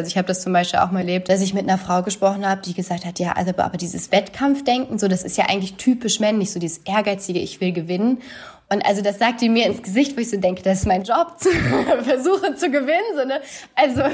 Also 0.00 0.08
ich 0.08 0.16
habe 0.16 0.28
das 0.28 0.40
zum 0.40 0.54
Beispiel 0.54 0.80
auch 0.80 0.90
mal 0.90 1.00
erlebt, 1.00 1.28
dass 1.28 1.42
ich 1.42 1.52
mit 1.52 1.64
einer 1.64 1.76
Frau 1.76 2.02
gesprochen 2.02 2.48
habe, 2.48 2.62
die 2.62 2.72
gesagt 2.72 3.04
hat, 3.04 3.18
ja, 3.18 3.32
also 3.32 3.52
aber 3.54 3.76
dieses 3.76 4.10
Wettkampfdenken, 4.10 4.98
so 4.98 5.08
das 5.08 5.24
ist 5.24 5.36
ja 5.36 5.44
eigentlich 5.50 5.74
typisch 5.74 6.20
männlich, 6.20 6.52
so 6.52 6.58
dieses 6.58 6.78
ehrgeizige, 6.78 7.38
ich 7.38 7.60
will 7.60 7.72
gewinnen. 7.72 8.22
Und 8.70 8.82
also 8.86 9.02
das 9.02 9.18
sagt 9.18 9.42
die 9.42 9.50
mir 9.50 9.66
ins 9.66 9.82
Gesicht, 9.82 10.16
wo 10.16 10.22
ich 10.22 10.30
so 10.30 10.38
denke, 10.38 10.62
das 10.62 10.78
ist 10.78 10.86
mein 10.86 11.02
Job, 11.02 11.34
zu 11.38 11.50
versuche 11.50 12.54
zu 12.54 12.70
gewinnen. 12.70 13.14
So, 13.14 13.26
ne? 13.26 13.42
Also 13.74 14.04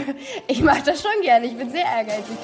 ich 0.49 0.61
mache 0.61 0.83
das 0.85 1.01
schon 1.01 1.23
gerne, 1.23 1.47
ich 1.47 1.57
bin 1.57 1.71
sehr 1.71 1.85
ehrgeizig. 1.85 2.37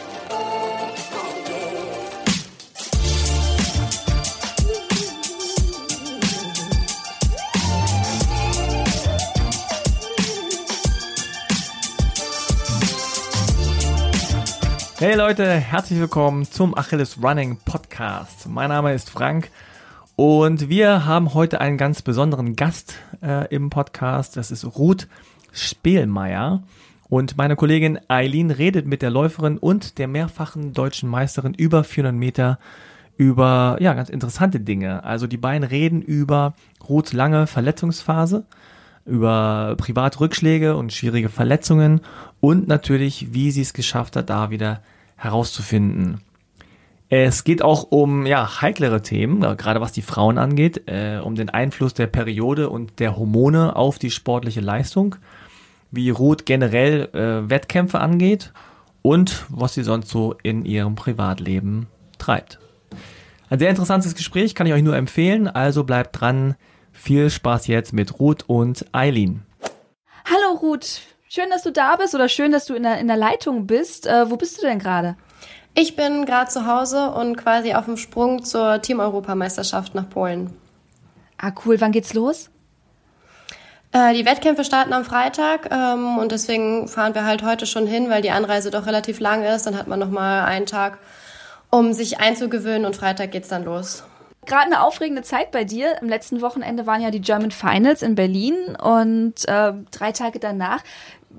Hey 15.03 15.17
Leute, 15.17 15.45
herzlich 15.45 15.99
willkommen 15.99 16.45
zum 16.45 16.79
Achilles 16.79 17.21
Running 17.21 17.57
Podcast. 17.65 18.49
Mein 18.49 18.69
Name 18.69 18.95
ist 18.95 19.11
Frank 19.11 19.51
und 20.15 20.69
wir 20.69 21.07
haben 21.07 21.35
heute 21.35 21.61
einen 21.61 21.77
ganz 21.77 22.03
besonderen 22.03 22.55
Gast 22.55 22.95
äh, 23.21 23.53
im 23.53 23.69
Podcast. 23.69 24.37
Das 24.37 24.53
ist 24.53 24.65
Ruth 24.65 25.09
Spehlmeier. 25.51 26.63
Und 27.09 27.37
meine 27.37 27.57
Kollegin 27.57 27.99
Eileen 28.07 28.53
redet 28.53 28.87
mit 28.87 29.03
der 29.03 29.11
Läuferin 29.11 29.59
und 29.59 29.99
der 29.99 30.07
mehrfachen 30.07 30.73
deutschen 30.73 31.09
Meisterin 31.09 31.55
über 31.55 31.83
400 31.83 32.15
Meter 32.15 32.61
über 33.17 33.79
ja 33.81 33.95
ganz 33.95 34.09
interessante 34.09 34.61
Dinge. 34.61 35.03
Also 35.03 35.27
die 35.27 35.37
beiden 35.37 35.65
reden 35.65 36.01
über 36.01 36.55
Ruths 36.89 37.13
lange 37.13 37.49
Verletzungsphase, 37.49 38.45
über 39.05 39.75
Privatrückschläge 39.79 40.77
und 40.77 40.93
schwierige 40.93 41.29
Verletzungen 41.29 42.01
und 42.41 42.69
natürlich, 42.69 43.33
wie 43.33 43.51
sie 43.51 43.63
es 43.63 43.73
geschafft 43.73 44.17
hat, 44.17 44.31
da 44.31 44.51
wieder 44.51 44.83
herauszufinden. 45.17 46.21
Es 47.15 47.45
geht 47.45 47.63
auch 47.63 47.85
um 47.91 48.25
ja, 48.25 48.63
heiklere 48.63 49.03
Themen, 49.03 49.43
äh, 49.43 49.55
gerade 49.55 49.83
was 49.83 49.93
die 49.93 50.01
Frauen 50.01 50.39
angeht, 50.39 50.89
äh, 50.89 51.19
um 51.23 51.35
den 51.35 51.51
Einfluss 51.51 51.93
der 51.93 52.07
Periode 52.07 52.71
und 52.71 53.01
der 53.01 53.19
Hormone 53.19 53.77
auf 53.77 53.99
die 53.99 54.11
sportliche 54.11 54.63
Leistung, 54.63 55.17
wie 55.91 56.09
Ruth 56.09 56.47
generell 56.47 57.11
äh, 57.13 57.51
Wettkämpfe 57.51 58.01
angeht 58.01 58.53
und 59.03 59.45
was 59.51 59.75
sie 59.75 59.83
sonst 59.83 60.09
so 60.09 60.37
in 60.43 60.65
ihrem 60.65 60.95
Privatleben 60.95 61.87
treibt. 62.17 62.59
Ein 63.51 63.59
sehr 63.59 63.69
interessantes 63.69 64.15
Gespräch, 64.15 64.55
kann 64.55 64.67
ich 64.67 64.73
euch 64.73 64.83
nur 64.83 64.97
empfehlen, 64.97 65.47
also 65.49 65.85
bleibt 65.85 66.19
dran. 66.19 66.55
Viel 67.03 67.31
Spaß 67.31 67.67
jetzt 67.67 67.93
mit 67.93 68.21
Ruth 68.21 68.45
und 68.47 68.87
Eileen. 68.93 69.43
Hallo 70.25 70.57
Ruth, 70.61 71.01
Schön, 71.29 71.51
dass 71.51 71.65
du 71.65 71.73
da 71.73 71.97
bist 71.97 72.15
oder 72.15 72.29
schön, 72.29 72.53
dass 72.53 72.67
du 72.67 72.75
in 72.75 72.85
der, 72.85 72.99
in 72.99 73.09
der 73.09 73.17
Leitung 73.17 73.67
bist. 73.67 74.07
Äh, 74.07 74.31
wo 74.31 74.37
bist 74.37 74.59
du 74.59 74.63
denn 74.63 74.79
gerade? 74.79 75.17
Ich 75.75 75.97
bin 75.97 76.27
gerade 76.27 76.49
zu 76.49 76.65
Hause 76.65 77.11
und 77.11 77.37
quasi 77.37 77.75
auf 77.75 77.87
dem 77.87 77.97
Sprung 77.97 78.45
zur 78.45 78.81
Team-Europameisterschaft 78.81 79.97
nach 79.97 80.09
Polen. 80.09 80.57
Ah, 81.39 81.51
cool. 81.67 81.81
Wann 81.81 81.91
geht's 81.91 82.15
los? 82.15 82.51
Äh, 83.91 84.15
die 84.15 84.25
Wettkämpfe 84.25 84.63
starten 84.63 84.93
am 84.93 85.05
Freitag 85.05 85.71
ähm, 85.73 86.19
und 86.19 86.31
deswegen 86.31 86.87
fahren 86.87 87.17
wir 87.17 87.25
halt 87.25 87.43
heute 87.43 87.67
schon 87.67 87.89
hin, 87.89 88.11
weil 88.11 88.23
die 88.23 88.31
Anreise 88.31 88.71
doch 88.71 88.87
relativ 88.87 89.19
lang 89.19 89.43
ist. 89.43 89.67
Dann 89.67 89.77
hat 89.77 89.89
man 89.89 89.99
noch 89.99 90.11
mal 90.11 90.45
einen 90.45 90.67
Tag, 90.67 90.99
um 91.69 91.95
sich 91.95 92.21
einzugewöhnen 92.21 92.87
und 92.87 92.95
Freitag 92.95 93.33
geht's 93.33 93.49
dann 93.49 93.65
los. 93.65 94.05
Gerade 94.45 94.67
eine 94.67 94.83
aufregende 94.83 95.23
Zeit 95.23 95.53
bei 95.53 95.65
dir. 95.65 96.01
Am 96.01 96.09
letzten 96.09 96.41
Wochenende 96.41 96.87
waren 96.87 97.01
ja 97.01 97.11
die 97.11 97.21
German 97.21 97.53
Finals 97.53 98.03
in 98.03 98.15
Berlin 98.15 98.77
und 98.77 99.49
äh, 99.49 99.73
drei 99.91 100.13
Tage 100.13 100.41
danach 100.41 100.83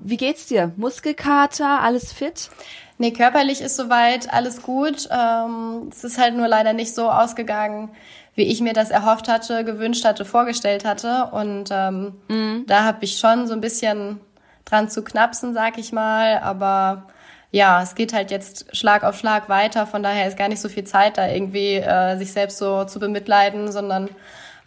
wie 0.02 0.16
geht's 0.16 0.46
dir? 0.46 0.72
Muskelkater, 0.76 1.80
alles 1.80 2.12
fit? 2.12 2.50
Nee, 2.98 3.12
körperlich 3.12 3.60
ist 3.60 3.76
soweit 3.76 4.32
alles 4.32 4.62
gut. 4.62 5.08
Ähm, 5.10 5.88
es 5.90 6.04
ist 6.04 6.18
halt 6.18 6.36
nur 6.36 6.46
leider 6.46 6.72
nicht 6.72 6.94
so 6.94 7.10
ausgegangen, 7.10 7.90
wie 8.34 8.44
ich 8.44 8.60
mir 8.60 8.72
das 8.72 8.90
erhofft 8.90 9.28
hatte, 9.28 9.64
gewünscht 9.64 10.04
hatte, 10.04 10.24
vorgestellt 10.24 10.84
hatte. 10.84 11.30
Und 11.32 11.70
ähm, 11.70 12.14
mhm. 12.28 12.64
da 12.66 12.84
habe 12.84 13.04
ich 13.04 13.18
schon 13.18 13.46
so 13.46 13.54
ein 13.54 13.60
bisschen 13.60 14.20
dran 14.64 14.88
zu 14.88 15.02
knapsen, 15.02 15.54
sag 15.54 15.78
ich 15.78 15.92
mal. 15.92 16.38
Aber 16.38 17.08
ja, 17.54 17.80
es 17.80 17.94
geht 17.94 18.12
halt 18.12 18.32
jetzt 18.32 18.76
Schlag 18.76 19.04
auf 19.04 19.16
Schlag 19.16 19.48
weiter. 19.48 19.86
Von 19.86 20.02
daher 20.02 20.26
ist 20.26 20.36
gar 20.36 20.48
nicht 20.48 20.60
so 20.60 20.68
viel 20.68 20.82
Zeit, 20.82 21.18
da 21.18 21.28
irgendwie 21.28 21.76
äh, 21.76 22.16
sich 22.16 22.32
selbst 22.32 22.58
so 22.58 22.84
zu 22.84 22.98
bemitleiden, 22.98 23.70
sondern 23.70 24.08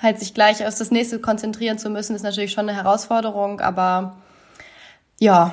halt 0.01 0.19
sich 0.19 0.33
gleich 0.33 0.65
auf 0.65 0.73
das 0.73 0.89
nächste 0.89 1.19
konzentrieren 1.19 1.77
zu 1.77 1.89
müssen, 1.89 2.15
ist 2.15 2.23
natürlich 2.23 2.53
schon 2.53 2.69
eine 2.69 2.81
Herausforderung. 2.81 3.59
Aber 3.59 4.15
ja, 5.19 5.51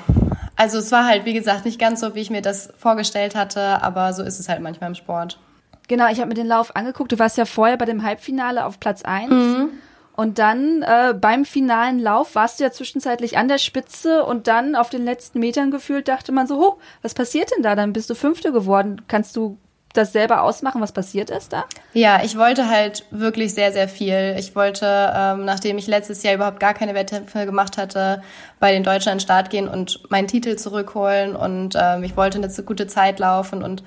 also 0.54 0.78
es 0.78 0.92
war 0.92 1.06
halt, 1.08 1.24
wie 1.24 1.34
gesagt, 1.34 1.64
nicht 1.64 1.80
ganz 1.80 1.98
so, 1.98 2.14
wie 2.14 2.20
ich 2.20 2.30
mir 2.30 2.40
das 2.40 2.72
vorgestellt 2.78 3.34
hatte, 3.34 3.82
aber 3.82 4.12
so 4.12 4.22
ist 4.22 4.38
es 4.38 4.48
halt 4.48 4.60
manchmal 4.60 4.90
im 4.90 4.94
Sport. 4.94 5.40
Genau, 5.88 6.08
ich 6.12 6.20
habe 6.20 6.28
mir 6.28 6.34
den 6.34 6.46
Lauf 6.46 6.76
angeguckt. 6.76 7.10
Du 7.10 7.18
warst 7.18 7.36
ja 7.36 7.46
vorher 7.46 7.76
bei 7.76 7.84
dem 7.84 8.04
Halbfinale 8.04 8.64
auf 8.64 8.78
Platz 8.78 9.02
1. 9.02 9.28
Mhm. 9.28 9.70
Und 10.16 10.38
dann 10.38 10.82
äh, 10.82 11.12
beim 11.12 11.44
finalen 11.44 11.98
Lauf 11.98 12.34
warst 12.36 12.60
du 12.60 12.64
ja 12.64 12.70
zwischenzeitlich 12.70 13.36
an 13.36 13.48
der 13.48 13.58
Spitze 13.58 14.24
und 14.24 14.46
dann 14.46 14.76
auf 14.76 14.88
den 14.88 15.04
letzten 15.04 15.40
Metern 15.40 15.70
gefühlt 15.72 16.06
dachte 16.06 16.30
man 16.30 16.46
so, 16.46 16.60
oh, 16.60 16.78
was 17.02 17.14
passiert 17.14 17.50
denn 17.54 17.64
da? 17.64 17.74
Dann 17.74 17.92
bist 17.92 18.10
du 18.10 18.14
Fünfte 18.14 18.52
geworden. 18.52 19.02
Kannst 19.08 19.34
du 19.34 19.58
das 19.94 20.12
selber 20.12 20.42
ausmachen, 20.42 20.80
was 20.80 20.92
passiert 20.92 21.30
ist 21.30 21.52
da? 21.52 21.64
Ja, 21.94 22.20
ich 22.22 22.36
wollte 22.36 22.68
halt 22.68 23.04
wirklich 23.10 23.54
sehr, 23.54 23.72
sehr 23.72 23.88
viel. 23.88 24.34
Ich 24.38 24.54
wollte, 24.54 25.12
ähm, 25.16 25.44
nachdem 25.44 25.78
ich 25.78 25.86
letztes 25.86 26.22
Jahr 26.22 26.34
überhaupt 26.34 26.60
gar 26.60 26.74
keine 26.74 26.94
Wettkämpfe 26.94 27.46
gemacht 27.46 27.78
hatte, 27.78 28.22
bei 28.60 28.72
den 28.72 28.82
Deutschen 28.82 29.10
an 29.10 29.18
den 29.18 29.22
Start 29.22 29.50
gehen 29.50 29.68
und 29.68 30.00
meinen 30.10 30.28
Titel 30.28 30.56
zurückholen. 30.56 31.36
Und 31.36 31.76
ähm, 31.80 32.02
ich 32.02 32.16
wollte 32.16 32.38
eine 32.38 32.48
gute 32.64 32.86
Zeit 32.86 33.20
laufen 33.20 33.62
und 33.62 33.82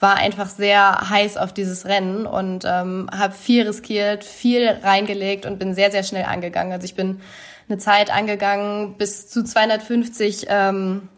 war 0.00 0.16
einfach 0.16 0.48
sehr 0.48 1.10
heiß 1.10 1.36
auf 1.36 1.52
dieses 1.52 1.84
Rennen 1.84 2.26
und 2.26 2.64
ähm, 2.66 3.08
habe 3.12 3.34
viel 3.34 3.66
riskiert, 3.66 4.24
viel 4.24 4.68
reingelegt 4.82 5.46
und 5.46 5.58
bin 5.58 5.74
sehr, 5.74 5.90
sehr 5.90 6.02
schnell 6.02 6.24
angegangen. 6.24 6.72
Also 6.72 6.86
ich 6.86 6.94
bin 6.94 7.20
eine 7.68 7.78
Zeit 7.78 8.10
angegangen 8.10 8.94
bis 8.96 9.28
zu 9.28 9.44
250 9.44 10.46
ähm, 10.48 11.08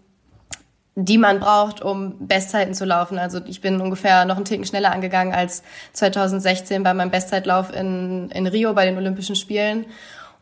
die 0.94 1.16
man 1.16 1.40
braucht, 1.40 1.80
um 1.80 2.26
Bestzeiten 2.26 2.74
zu 2.74 2.84
laufen. 2.84 3.18
Also 3.18 3.40
ich 3.46 3.60
bin 3.62 3.80
ungefähr 3.80 4.24
noch 4.26 4.36
einen 4.36 4.44
Ticken 4.44 4.66
schneller 4.66 4.92
angegangen 4.92 5.32
als 5.32 5.62
2016 5.94 6.82
bei 6.82 6.92
meinem 6.92 7.10
Bestzeitlauf 7.10 7.74
in, 7.74 8.30
in 8.30 8.46
Rio 8.46 8.74
bei 8.74 8.84
den 8.84 8.98
Olympischen 8.98 9.34
Spielen. 9.34 9.86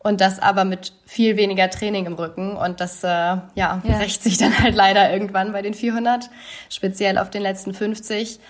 Und 0.03 0.23
das 0.23 0.39
aber 0.39 0.65
mit 0.65 0.95
viel 1.05 1.37
weniger 1.37 1.69
Training 1.69 2.07
im 2.07 2.15
Rücken. 2.15 2.57
Und 2.57 2.81
das 2.81 3.05
äh, 3.05 3.09
ja, 3.09 3.43
ja. 3.55 3.81
rächt 3.99 4.23
sich 4.23 4.39
dann 4.39 4.59
halt 4.59 4.75
leider 4.75 5.13
irgendwann 5.13 5.53
bei 5.53 5.61
den 5.61 5.75
400, 5.75 6.31
speziell 6.71 7.19
auf 7.19 7.29
den 7.29 7.43
letzten 7.43 7.75
50. 7.75 8.41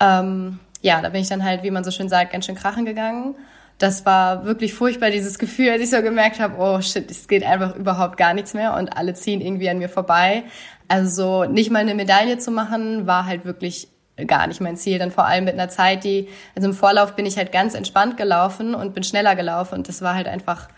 Ähm, 0.00 0.58
ja, 0.80 1.02
da 1.02 1.10
bin 1.10 1.20
ich 1.20 1.28
dann 1.28 1.44
halt, 1.44 1.62
wie 1.62 1.70
man 1.70 1.84
so 1.84 1.90
schön 1.90 2.08
sagt, 2.08 2.32
ganz 2.32 2.46
schön 2.46 2.54
krachen 2.54 2.86
gegangen. 2.86 3.34
Das 3.78 4.06
war 4.06 4.44
wirklich 4.46 4.72
furchtbar, 4.72 5.10
dieses 5.10 5.38
Gefühl, 5.38 5.70
als 5.70 5.82
ich 5.82 5.90
so 5.90 6.00
gemerkt 6.00 6.40
habe, 6.40 6.56
oh 6.58 6.80
shit, 6.80 7.10
es 7.10 7.28
geht 7.28 7.44
einfach 7.44 7.74
überhaupt 7.74 8.16
gar 8.16 8.32
nichts 8.32 8.54
mehr 8.54 8.74
und 8.74 8.96
alle 8.96 9.14
ziehen 9.14 9.40
irgendwie 9.40 9.68
an 9.68 9.78
mir 9.78 9.88
vorbei. 9.88 10.44
Also 10.88 11.44
so 11.44 11.44
nicht 11.44 11.70
mal 11.70 11.80
eine 11.80 11.94
Medaille 11.94 12.38
zu 12.38 12.50
machen, 12.50 13.06
war 13.06 13.26
halt 13.26 13.44
wirklich 13.44 13.88
gar 14.26 14.46
nicht 14.46 14.60
mein 14.60 14.76
Ziel. 14.76 14.98
Dann 14.98 15.10
vor 15.10 15.26
allem 15.26 15.44
mit 15.44 15.54
einer 15.54 15.68
Zeit, 15.68 16.04
die, 16.04 16.28
also 16.54 16.68
im 16.68 16.74
Vorlauf 16.74 17.16
bin 17.16 17.26
ich 17.26 17.36
halt 17.36 17.52
ganz 17.52 17.74
entspannt 17.74 18.16
gelaufen 18.16 18.74
und 18.74 18.94
bin 18.94 19.02
schneller 19.02 19.34
gelaufen 19.36 19.74
und 19.74 19.88
das 19.88 20.02
war 20.02 20.14
halt 20.14 20.28
einfach 20.28 20.68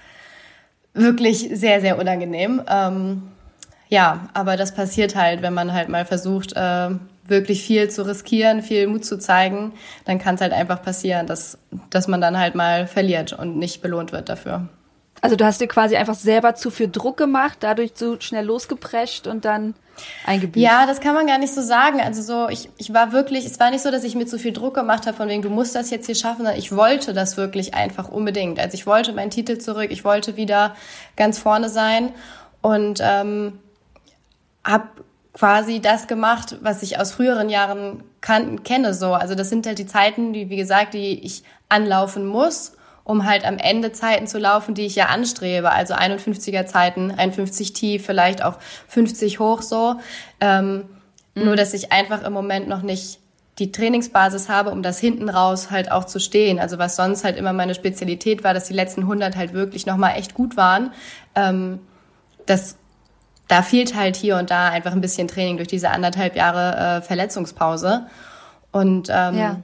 wirklich 0.96 1.50
sehr, 1.52 1.80
sehr 1.80 1.98
unangenehm. 1.98 2.62
Ähm, 2.68 3.22
ja, 3.88 4.28
aber 4.34 4.56
das 4.56 4.74
passiert 4.74 5.14
halt, 5.14 5.42
wenn 5.42 5.54
man 5.54 5.72
halt 5.72 5.88
mal 5.88 6.04
versucht, 6.04 6.54
äh, 6.56 6.90
wirklich 7.24 7.62
viel 7.62 7.88
zu 7.90 8.06
riskieren, 8.06 8.62
viel 8.62 8.86
Mut 8.86 9.04
zu 9.04 9.18
zeigen, 9.18 9.72
dann 10.04 10.18
kann 10.18 10.36
es 10.36 10.40
halt 10.40 10.52
einfach 10.52 10.82
passieren, 10.82 11.26
dass, 11.26 11.58
dass 11.90 12.08
man 12.08 12.20
dann 12.20 12.38
halt 12.38 12.54
mal 12.54 12.86
verliert 12.86 13.32
und 13.32 13.56
nicht 13.56 13.82
belohnt 13.82 14.12
wird 14.12 14.28
dafür. 14.28 14.68
Also 15.26 15.34
du 15.34 15.44
hast 15.44 15.60
dir 15.60 15.66
quasi 15.66 15.96
einfach 15.96 16.14
selber 16.14 16.54
zu 16.54 16.70
viel 16.70 16.88
Druck 16.88 17.16
gemacht, 17.16 17.58
dadurch 17.58 17.96
zu 17.96 18.20
schnell 18.20 18.44
losgeprescht 18.44 19.26
und 19.26 19.44
dann 19.44 19.74
eingebüßt. 20.24 20.62
Ja, 20.62 20.86
das 20.86 21.00
kann 21.00 21.14
man 21.14 21.26
gar 21.26 21.38
nicht 21.38 21.52
so 21.52 21.62
sagen. 21.62 22.00
Also 22.00 22.22
so, 22.22 22.48
ich, 22.48 22.70
ich 22.78 22.94
war 22.94 23.10
wirklich, 23.10 23.44
es 23.44 23.58
war 23.58 23.72
nicht 23.72 23.82
so, 23.82 23.90
dass 23.90 24.04
ich 24.04 24.14
mir 24.14 24.26
zu 24.26 24.38
viel 24.38 24.52
Druck 24.52 24.74
gemacht 24.74 25.04
habe, 25.04 25.16
von 25.16 25.28
wegen, 25.28 25.42
du 25.42 25.50
musst 25.50 25.74
das 25.74 25.90
jetzt 25.90 26.06
hier 26.06 26.14
schaffen, 26.14 26.44
sondern 26.44 26.56
ich 26.56 26.70
wollte 26.76 27.12
das 27.12 27.36
wirklich 27.36 27.74
einfach 27.74 28.08
unbedingt. 28.08 28.60
Also 28.60 28.74
ich 28.74 28.86
wollte 28.86 29.12
meinen 29.14 29.32
Titel 29.32 29.58
zurück, 29.58 29.88
ich 29.90 30.04
wollte 30.04 30.36
wieder 30.36 30.76
ganz 31.16 31.40
vorne 31.40 31.70
sein 31.70 32.12
und 32.62 33.00
ähm, 33.02 33.58
habe 34.62 34.86
quasi 35.32 35.80
das 35.80 36.06
gemacht, 36.06 36.56
was 36.60 36.84
ich 36.84 37.00
aus 37.00 37.10
früheren 37.10 37.48
Jahren 37.48 38.04
kann, 38.20 38.62
kenne. 38.62 38.94
So, 38.94 39.14
also 39.14 39.34
das 39.34 39.48
sind 39.48 39.66
halt 39.66 39.80
die 39.80 39.86
Zeiten, 39.86 40.32
die 40.32 40.50
wie 40.50 40.56
gesagt, 40.56 40.94
die 40.94 41.18
ich 41.24 41.42
anlaufen 41.68 42.28
muss 42.28 42.76
um 43.06 43.24
halt 43.24 43.46
am 43.46 43.56
Ende 43.56 43.92
Zeiten 43.92 44.26
zu 44.26 44.38
laufen, 44.38 44.74
die 44.74 44.84
ich 44.84 44.96
ja 44.96 45.06
anstrebe. 45.06 45.70
Also 45.70 45.94
51er 45.94 46.66
Zeiten, 46.66 47.12
51 47.12 47.72
tief, 47.72 48.04
vielleicht 48.04 48.42
auch 48.42 48.58
50 48.88 49.38
hoch 49.38 49.62
so. 49.62 49.94
Ähm, 50.40 50.84
mhm. 51.36 51.44
Nur, 51.44 51.56
dass 51.56 51.72
ich 51.72 51.92
einfach 51.92 52.24
im 52.24 52.32
Moment 52.32 52.66
noch 52.68 52.82
nicht 52.82 53.20
die 53.60 53.70
Trainingsbasis 53.70 54.48
habe, 54.48 54.70
um 54.70 54.82
das 54.82 54.98
hinten 54.98 55.28
raus 55.28 55.70
halt 55.70 55.90
auch 55.90 56.04
zu 56.04 56.18
stehen. 56.18 56.58
Also 56.58 56.78
was 56.78 56.96
sonst 56.96 57.22
halt 57.22 57.38
immer 57.38 57.52
meine 57.52 57.76
Spezialität 57.76 58.42
war, 58.42 58.52
dass 58.52 58.66
die 58.66 58.74
letzten 58.74 59.02
100 59.02 59.36
halt 59.36 59.52
wirklich 59.52 59.86
nochmal 59.86 60.16
echt 60.16 60.34
gut 60.34 60.56
waren. 60.56 60.92
Ähm, 61.36 61.78
das 62.44 62.76
da 63.46 63.62
fehlt 63.62 63.94
halt 63.94 64.16
hier 64.16 64.36
und 64.36 64.50
da 64.50 64.70
einfach 64.70 64.90
ein 64.90 65.00
bisschen 65.00 65.28
Training 65.28 65.58
durch 65.58 65.68
diese 65.68 65.90
anderthalb 65.90 66.34
Jahre 66.34 66.98
äh, 66.98 67.02
Verletzungspause. 67.02 68.08
Und 68.72 69.08
ähm, 69.10 69.38
ja. 69.38 69.60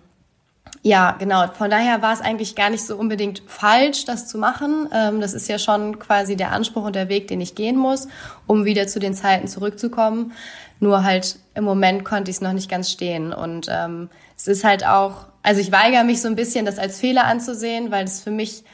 Ja, 0.84 1.14
genau. 1.18 1.46
Von 1.48 1.70
daher 1.70 2.02
war 2.02 2.12
es 2.12 2.20
eigentlich 2.20 2.56
gar 2.56 2.68
nicht 2.68 2.84
so 2.84 2.96
unbedingt 2.96 3.42
falsch, 3.46 4.04
das 4.04 4.26
zu 4.26 4.36
machen. 4.36 4.88
Ähm, 4.92 5.20
das 5.20 5.32
ist 5.32 5.48
ja 5.48 5.58
schon 5.58 6.00
quasi 6.00 6.34
der 6.34 6.50
Anspruch 6.50 6.84
und 6.84 6.96
der 6.96 7.08
Weg, 7.08 7.28
den 7.28 7.40
ich 7.40 7.54
gehen 7.54 7.76
muss, 7.76 8.08
um 8.48 8.64
wieder 8.64 8.88
zu 8.88 8.98
den 8.98 9.14
Zeiten 9.14 9.46
zurückzukommen. 9.46 10.32
Nur 10.80 11.04
halt 11.04 11.36
im 11.54 11.62
Moment 11.62 12.04
konnte 12.04 12.30
ich 12.30 12.38
es 12.38 12.40
noch 12.42 12.52
nicht 12.52 12.68
ganz 12.68 12.90
stehen. 12.90 13.32
Und 13.32 13.68
ähm, 13.70 14.08
es 14.36 14.48
ist 14.48 14.64
halt 14.64 14.84
auch, 14.84 15.26
also 15.44 15.60
ich 15.60 15.70
weigere 15.70 16.02
mich 16.02 16.20
so 16.20 16.26
ein 16.26 16.34
bisschen, 16.34 16.66
das 16.66 16.78
als 16.80 16.98
Fehler 16.98 17.26
anzusehen, 17.26 17.92
weil 17.92 18.04
es 18.04 18.20
für 18.20 18.32
mich 18.32 18.64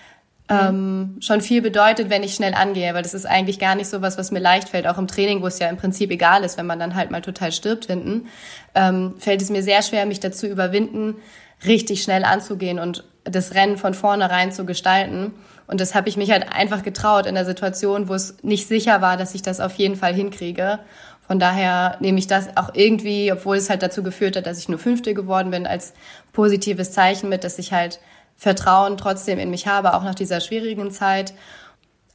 ähm, 0.49 1.19
schon 1.21 1.43
viel 1.43 1.61
bedeutet, 1.61 2.09
wenn 2.09 2.23
ich 2.23 2.35
schnell 2.35 2.55
angehe, 2.55 2.95
weil 2.95 3.03
das 3.03 3.13
ist 3.13 3.27
eigentlich 3.27 3.59
gar 3.59 3.75
nicht 3.75 3.89
so 3.89 4.01
was, 4.01 4.17
was 4.17 4.31
mir 4.31 4.39
leicht 4.39 4.71
fällt, 4.71 4.87
auch 4.87 4.97
im 4.97 5.07
Training, 5.07 5.43
wo 5.43 5.47
es 5.47 5.59
ja 5.59 5.69
im 5.69 5.77
Prinzip 5.77 6.11
egal 6.11 6.43
ist, 6.43 6.57
wenn 6.57 6.65
man 6.65 6.79
dann 6.79 6.95
halt 6.95 7.11
mal 7.11 7.21
total 7.21 7.53
stirbt 7.53 7.85
hinten, 7.85 8.29
ähm, 8.75 9.15
fällt 9.19 9.43
es 9.43 9.51
mir 9.51 9.63
sehr 9.63 9.83
schwer, 9.83 10.07
mich 10.07 10.21
dazu 10.21 10.47
überwinden, 10.47 11.17
richtig 11.65 12.03
schnell 12.03 12.25
anzugehen 12.25 12.79
und 12.79 13.05
das 13.25 13.55
Rennen 13.55 13.77
von 13.77 13.95
vornherein 13.95 14.53
zu 14.53 14.65
gestalten. 14.65 15.35
Und 15.67 15.81
das 15.81 15.95
habe 15.95 16.09
ich 16.09 16.17
mich 16.17 16.31
halt 16.31 16.51
einfach 16.53 16.83
getraut 16.83 17.27
in 17.27 17.35
der 17.35 17.45
Situation, 17.45 18.09
wo 18.09 18.15
es 18.15 18.37
nicht 18.43 18.67
sicher 18.67 19.03
war, 19.03 19.17
dass 19.17 19.35
ich 19.35 19.43
das 19.43 19.61
auf 19.61 19.75
jeden 19.75 19.97
Fall 19.97 20.15
hinkriege. 20.15 20.79
Von 21.27 21.39
daher 21.39 21.99
nehme 22.01 22.19
ich 22.19 22.27
das 22.27 22.57
auch 22.57 22.71
irgendwie, 22.75 23.31
obwohl 23.31 23.57
es 23.59 23.69
halt 23.69 23.83
dazu 23.83 24.03
geführt 24.03 24.37
hat, 24.37 24.47
dass 24.47 24.59
ich 24.59 24.69
nur 24.71 24.79
Fünfte 24.79 25.13
geworden 25.13 25.51
bin, 25.51 25.67
als 25.67 25.93
positives 26.33 26.93
Zeichen 26.93 27.29
mit, 27.29 27.45
dass 27.45 27.59
ich 27.59 27.73
halt 27.73 28.01
Vertrauen 28.35 28.97
trotzdem 28.97 29.39
in 29.39 29.51
mich 29.51 29.67
habe, 29.67 29.95
auch 29.95 30.05
nach 30.05 30.15
dieser 30.15 30.41
schwierigen 30.41 30.91
Zeit, 30.91 31.35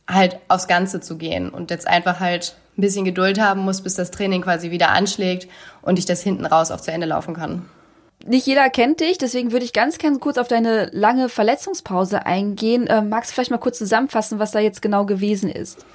halt 0.07 0.37
aufs 0.47 0.67
Ganze 0.67 0.99
zu 0.99 1.17
gehen 1.17 1.49
und 1.49 1.69
jetzt 1.69 1.87
einfach 1.87 2.19
halt 2.19 2.55
ein 2.77 2.81
bisschen 2.81 3.05
Geduld 3.05 3.39
haben 3.39 3.61
muss, 3.61 3.81
bis 3.81 3.93
das 3.93 4.09
Training 4.09 4.41
quasi 4.41 4.71
wieder 4.71 4.89
anschlägt 4.89 5.47
und 5.81 5.99
ich 5.99 6.05
das 6.05 6.23
hinten 6.23 6.45
raus 6.45 6.71
auch 6.71 6.81
zu 6.81 6.91
Ende 6.91 7.05
laufen 7.05 7.35
kann. 7.35 7.69
Nicht 8.25 8.47
jeder 8.47 8.69
kennt 8.69 9.01
dich, 9.01 9.17
deswegen 9.17 9.51
würde 9.51 9.65
ich 9.65 9.73
ganz, 9.73 9.97
ganz 9.97 10.19
kurz 10.21 10.37
auf 10.37 10.47
deine 10.47 10.89
lange 10.93 11.27
Verletzungspause 11.27 12.25
eingehen. 12.25 12.87
Äh, 12.87 13.01
magst 13.01 13.31
du 13.31 13.33
vielleicht 13.33 13.51
mal 13.51 13.57
kurz 13.57 13.77
zusammenfassen, 13.77 14.39
was 14.39 14.51
da 14.51 14.59
jetzt 14.59 14.81
genau 14.81 15.05
gewesen 15.05 15.49
ist? 15.49 15.85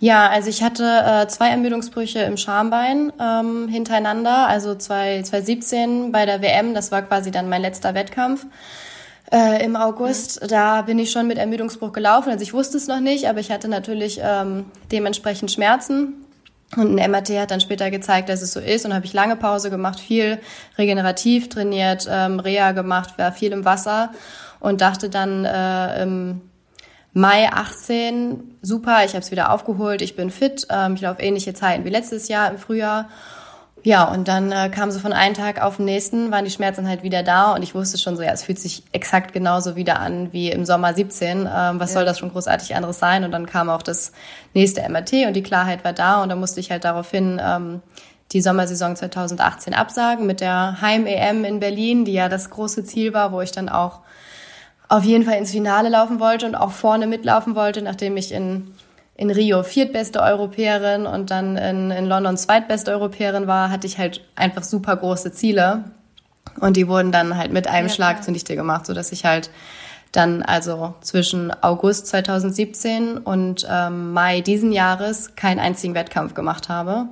Ja, 0.00 0.28
also 0.28 0.48
ich 0.48 0.62
hatte 0.62 0.84
äh, 0.84 1.28
zwei 1.28 1.50
Ermüdungsbrüche 1.50 2.20
im 2.20 2.36
Schambein 2.36 3.12
ähm, 3.20 3.68
hintereinander, 3.68 4.48
also 4.48 4.74
zwei, 4.74 5.22
2017 5.22 6.10
bei 6.10 6.26
der 6.26 6.42
WM, 6.42 6.74
das 6.74 6.90
war 6.90 7.02
quasi 7.02 7.30
dann 7.30 7.48
mein 7.48 7.62
letzter 7.62 7.94
Wettkampf 7.94 8.46
äh, 9.32 9.64
im 9.64 9.76
August. 9.76 10.42
Mhm. 10.42 10.48
Da 10.48 10.82
bin 10.82 10.98
ich 10.98 11.10
schon 11.10 11.26
mit 11.26 11.38
Ermüdungsbruch 11.38 11.92
gelaufen. 11.92 12.30
Also 12.30 12.42
ich 12.42 12.52
wusste 12.52 12.76
es 12.76 12.86
noch 12.88 13.00
nicht, 13.00 13.28
aber 13.28 13.40
ich 13.40 13.50
hatte 13.50 13.68
natürlich 13.68 14.20
ähm, 14.22 14.66
dementsprechend 14.90 15.50
Schmerzen. 15.50 16.24
Und 16.76 16.98
ein 16.98 17.10
MRT 17.10 17.30
hat 17.40 17.50
dann 17.50 17.60
später 17.60 17.90
gezeigt, 17.90 18.28
dass 18.28 18.42
es 18.42 18.52
so 18.52 18.60
ist. 18.60 18.84
Und 18.84 18.94
habe 18.94 19.06
ich 19.06 19.12
lange 19.12 19.36
Pause 19.36 19.70
gemacht, 19.70 20.00
viel 20.00 20.38
regenerativ 20.76 21.48
trainiert, 21.48 22.06
ähm, 22.10 22.40
Reha 22.40 22.72
gemacht, 22.72 23.16
war 23.16 23.32
viel 23.32 23.52
im 23.52 23.64
Wasser 23.64 24.10
und 24.60 24.80
dachte 24.80 25.08
dann 25.08 25.44
äh, 25.44 26.02
im 26.02 26.42
Mai 27.14 27.50
18, 27.50 28.58
super, 28.60 29.04
ich 29.04 29.12
habe 29.12 29.20
es 29.20 29.30
wieder 29.30 29.50
aufgeholt, 29.50 30.02
ich 30.02 30.14
bin 30.14 30.30
fit, 30.30 30.66
ähm, 30.70 30.94
ich 30.94 31.00
laufe 31.00 31.22
ähnliche 31.22 31.54
Zeiten 31.54 31.84
wie 31.84 31.90
letztes 31.90 32.28
Jahr 32.28 32.50
im 32.50 32.58
Frühjahr 32.58 33.08
ja, 33.84 34.04
und 34.04 34.28
dann 34.28 34.50
äh, 34.50 34.70
kam 34.70 34.90
so 34.90 34.98
von 34.98 35.12
einem 35.12 35.34
Tag 35.34 35.62
auf 35.62 35.76
den 35.76 35.84
nächsten, 35.84 36.30
waren 36.30 36.44
die 36.44 36.50
Schmerzen 36.50 36.88
halt 36.88 37.02
wieder 37.02 37.22
da 37.22 37.54
und 37.54 37.62
ich 37.62 37.74
wusste 37.74 37.96
schon 37.96 38.16
so, 38.16 38.22
ja, 38.22 38.32
es 38.32 38.42
fühlt 38.42 38.58
sich 38.58 38.82
exakt 38.92 39.32
genauso 39.32 39.76
wieder 39.76 40.00
an 40.00 40.32
wie 40.32 40.50
im 40.50 40.64
Sommer 40.64 40.94
17. 40.94 41.40
Ähm, 41.40 41.80
was 41.80 41.90
ja. 41.90 41.94
soll 41.94 42.04
das 42.04 42.18
schon 42.18 42.30
großartig 42.30 42.74
anderes 42.74 42.98
sein? 42.98 43.24
Und 43.24 43.30
dann 43.30 43.46
kam 43.46 43.70
auch 43.70 43.82
das 43.82 44.12
nächste 44.52 44.86
MRT 44.88 45.26
und 45.26 45.34
die 45.34 45.42
Klarheit 45.42 45.84
war 45.84 45.92
da 45.92 46.22
und 46.22 46.28
dann 46.28 46.40
musste 46.40 46.60
ich 46.60 46.70
halt 46.70 46.84
daraufhin 46.84 47.40
ähm, 47.42 47.80
die 48.32 48.40
Sommersaison 48.40 48.96
2018 48.96 49.74
absagen 49.74 50.26
mit 50.26 50.40
der 50.40 50.80
Heim-EM 50.80 51.44
in 51.44 51.60
Berlin, 51.60 52.04
die 52.04 52.12
ja 52.12 52.28
das 52.28 52.50
große 52.50 52.84
Ziel 52.84 53.14
war, 53.14 53.32
wo 53.32 53.40
ich 53.40 53.52
dann 53.52 53.68
auch 53.68 54.00
auf 54.88 55.04
jeden 55.04 55.24
Fall 55.24 55.38
ins 55.38 55.52
Finale 55.52 55.88
laufen 55.88 56.18
wollte 56.18 56.46
und 56.46 56.54
auch 56.54 56.72
vorne 56.72 57.06
mitlaufen 57.06 57.54
wollte, 57.54 57.82
nachdem 57.82 58.16
ich 58.16 58.32
in 58.32 58.74
in 59.18 59.30
Rio 59.30 59.64
viertbeste 59.64 60.22
Europäerin 60.22 61.04
und 61.04 61.32
dann 61.32 61.56
in, 61.56 61.90
in 61.90 62.06
London 62.06 62.36
zweitbeste 62.36 62.92
Europäerin 62.92 63.48
war, 63.48 63.68
hatte 63.68 63.86
ich 63.86 63.98
halt 63.98 64.24
einfach 64.36 64.62
super 64.62 64.96
große 64.96 65.32
Ziele. 65.32 65.84
Und 66.60 66.76
die 66.76 66.86
wurden 66.86 67.10
dann 67.10 67.36
halt 67.36 67.52
mit 67.52 67.66
einem 67.66 67.88
ja, 67.88 67.92
Schlag 67.92 68.22
zunichte 68.22 68.54
gemacht, 68.54 68.86
so 68.86 68.94
dass 68.94 69.10
ich 69.10 69.24
halt 69.24 69.50
dann 70.12 70.42
also 70.42 70.94
zwischen 71.00 71.52
August 71.62 72.06
2017 72.06 73.18
und 73.18 73.66
ähm, 73.68 74.12
Mai 74.12 74.40
diesen 74.40 74.70
Jahres 74.70 75.34
keinen 75.34 75.58
einzigen 75.58 75.94
Wettkampf 75.94 76.34
gemacht 76.34 76.68
habe 76.68 77.08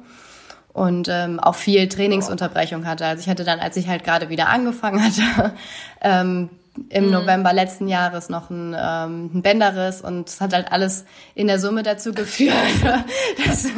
und 0.73 1.08
ähm, 1.11 1.41
auch 1.41 1.56
viel 1.56 1.88
Trainingsunterbrechung 1.88 2.87
hatte. 2.87 3.05
Also 3.05 3.23
ich 3.23 3.29
hatte 3.29 3.43
dann, 3.43 3.58
als 3.58 3.76
ich 3.76 3.88
halt 3.88 4.05
gerade 4.05 4.29
wieder 4.29 4.49
angefangen 4.49 5.03
hatte, 5.03 5.55
ähm, 6.00 6.50
im 6.88 7.06
mhm. 7.06 7.11
November 7.11 7.52
letzten 7.52 7.88
Jahres 7.88 8.28
noch 8.28 8.50
ein, 8.50 8.75
ähm, 8.78 9.31
ein 9.34 9.43
Bänderriss 9.43 10.00
und 10.00 10.28
es 10.28 10.40
hat 10.40 10.52
halt 10.52 10.70
alles 10.70 11.05
in 11.34 11.46
der 11.46 11.58
Summe 11.58 11.82
dazu 11.82 12.12
geführt, 12.12 12.55
dass 13.46 13.69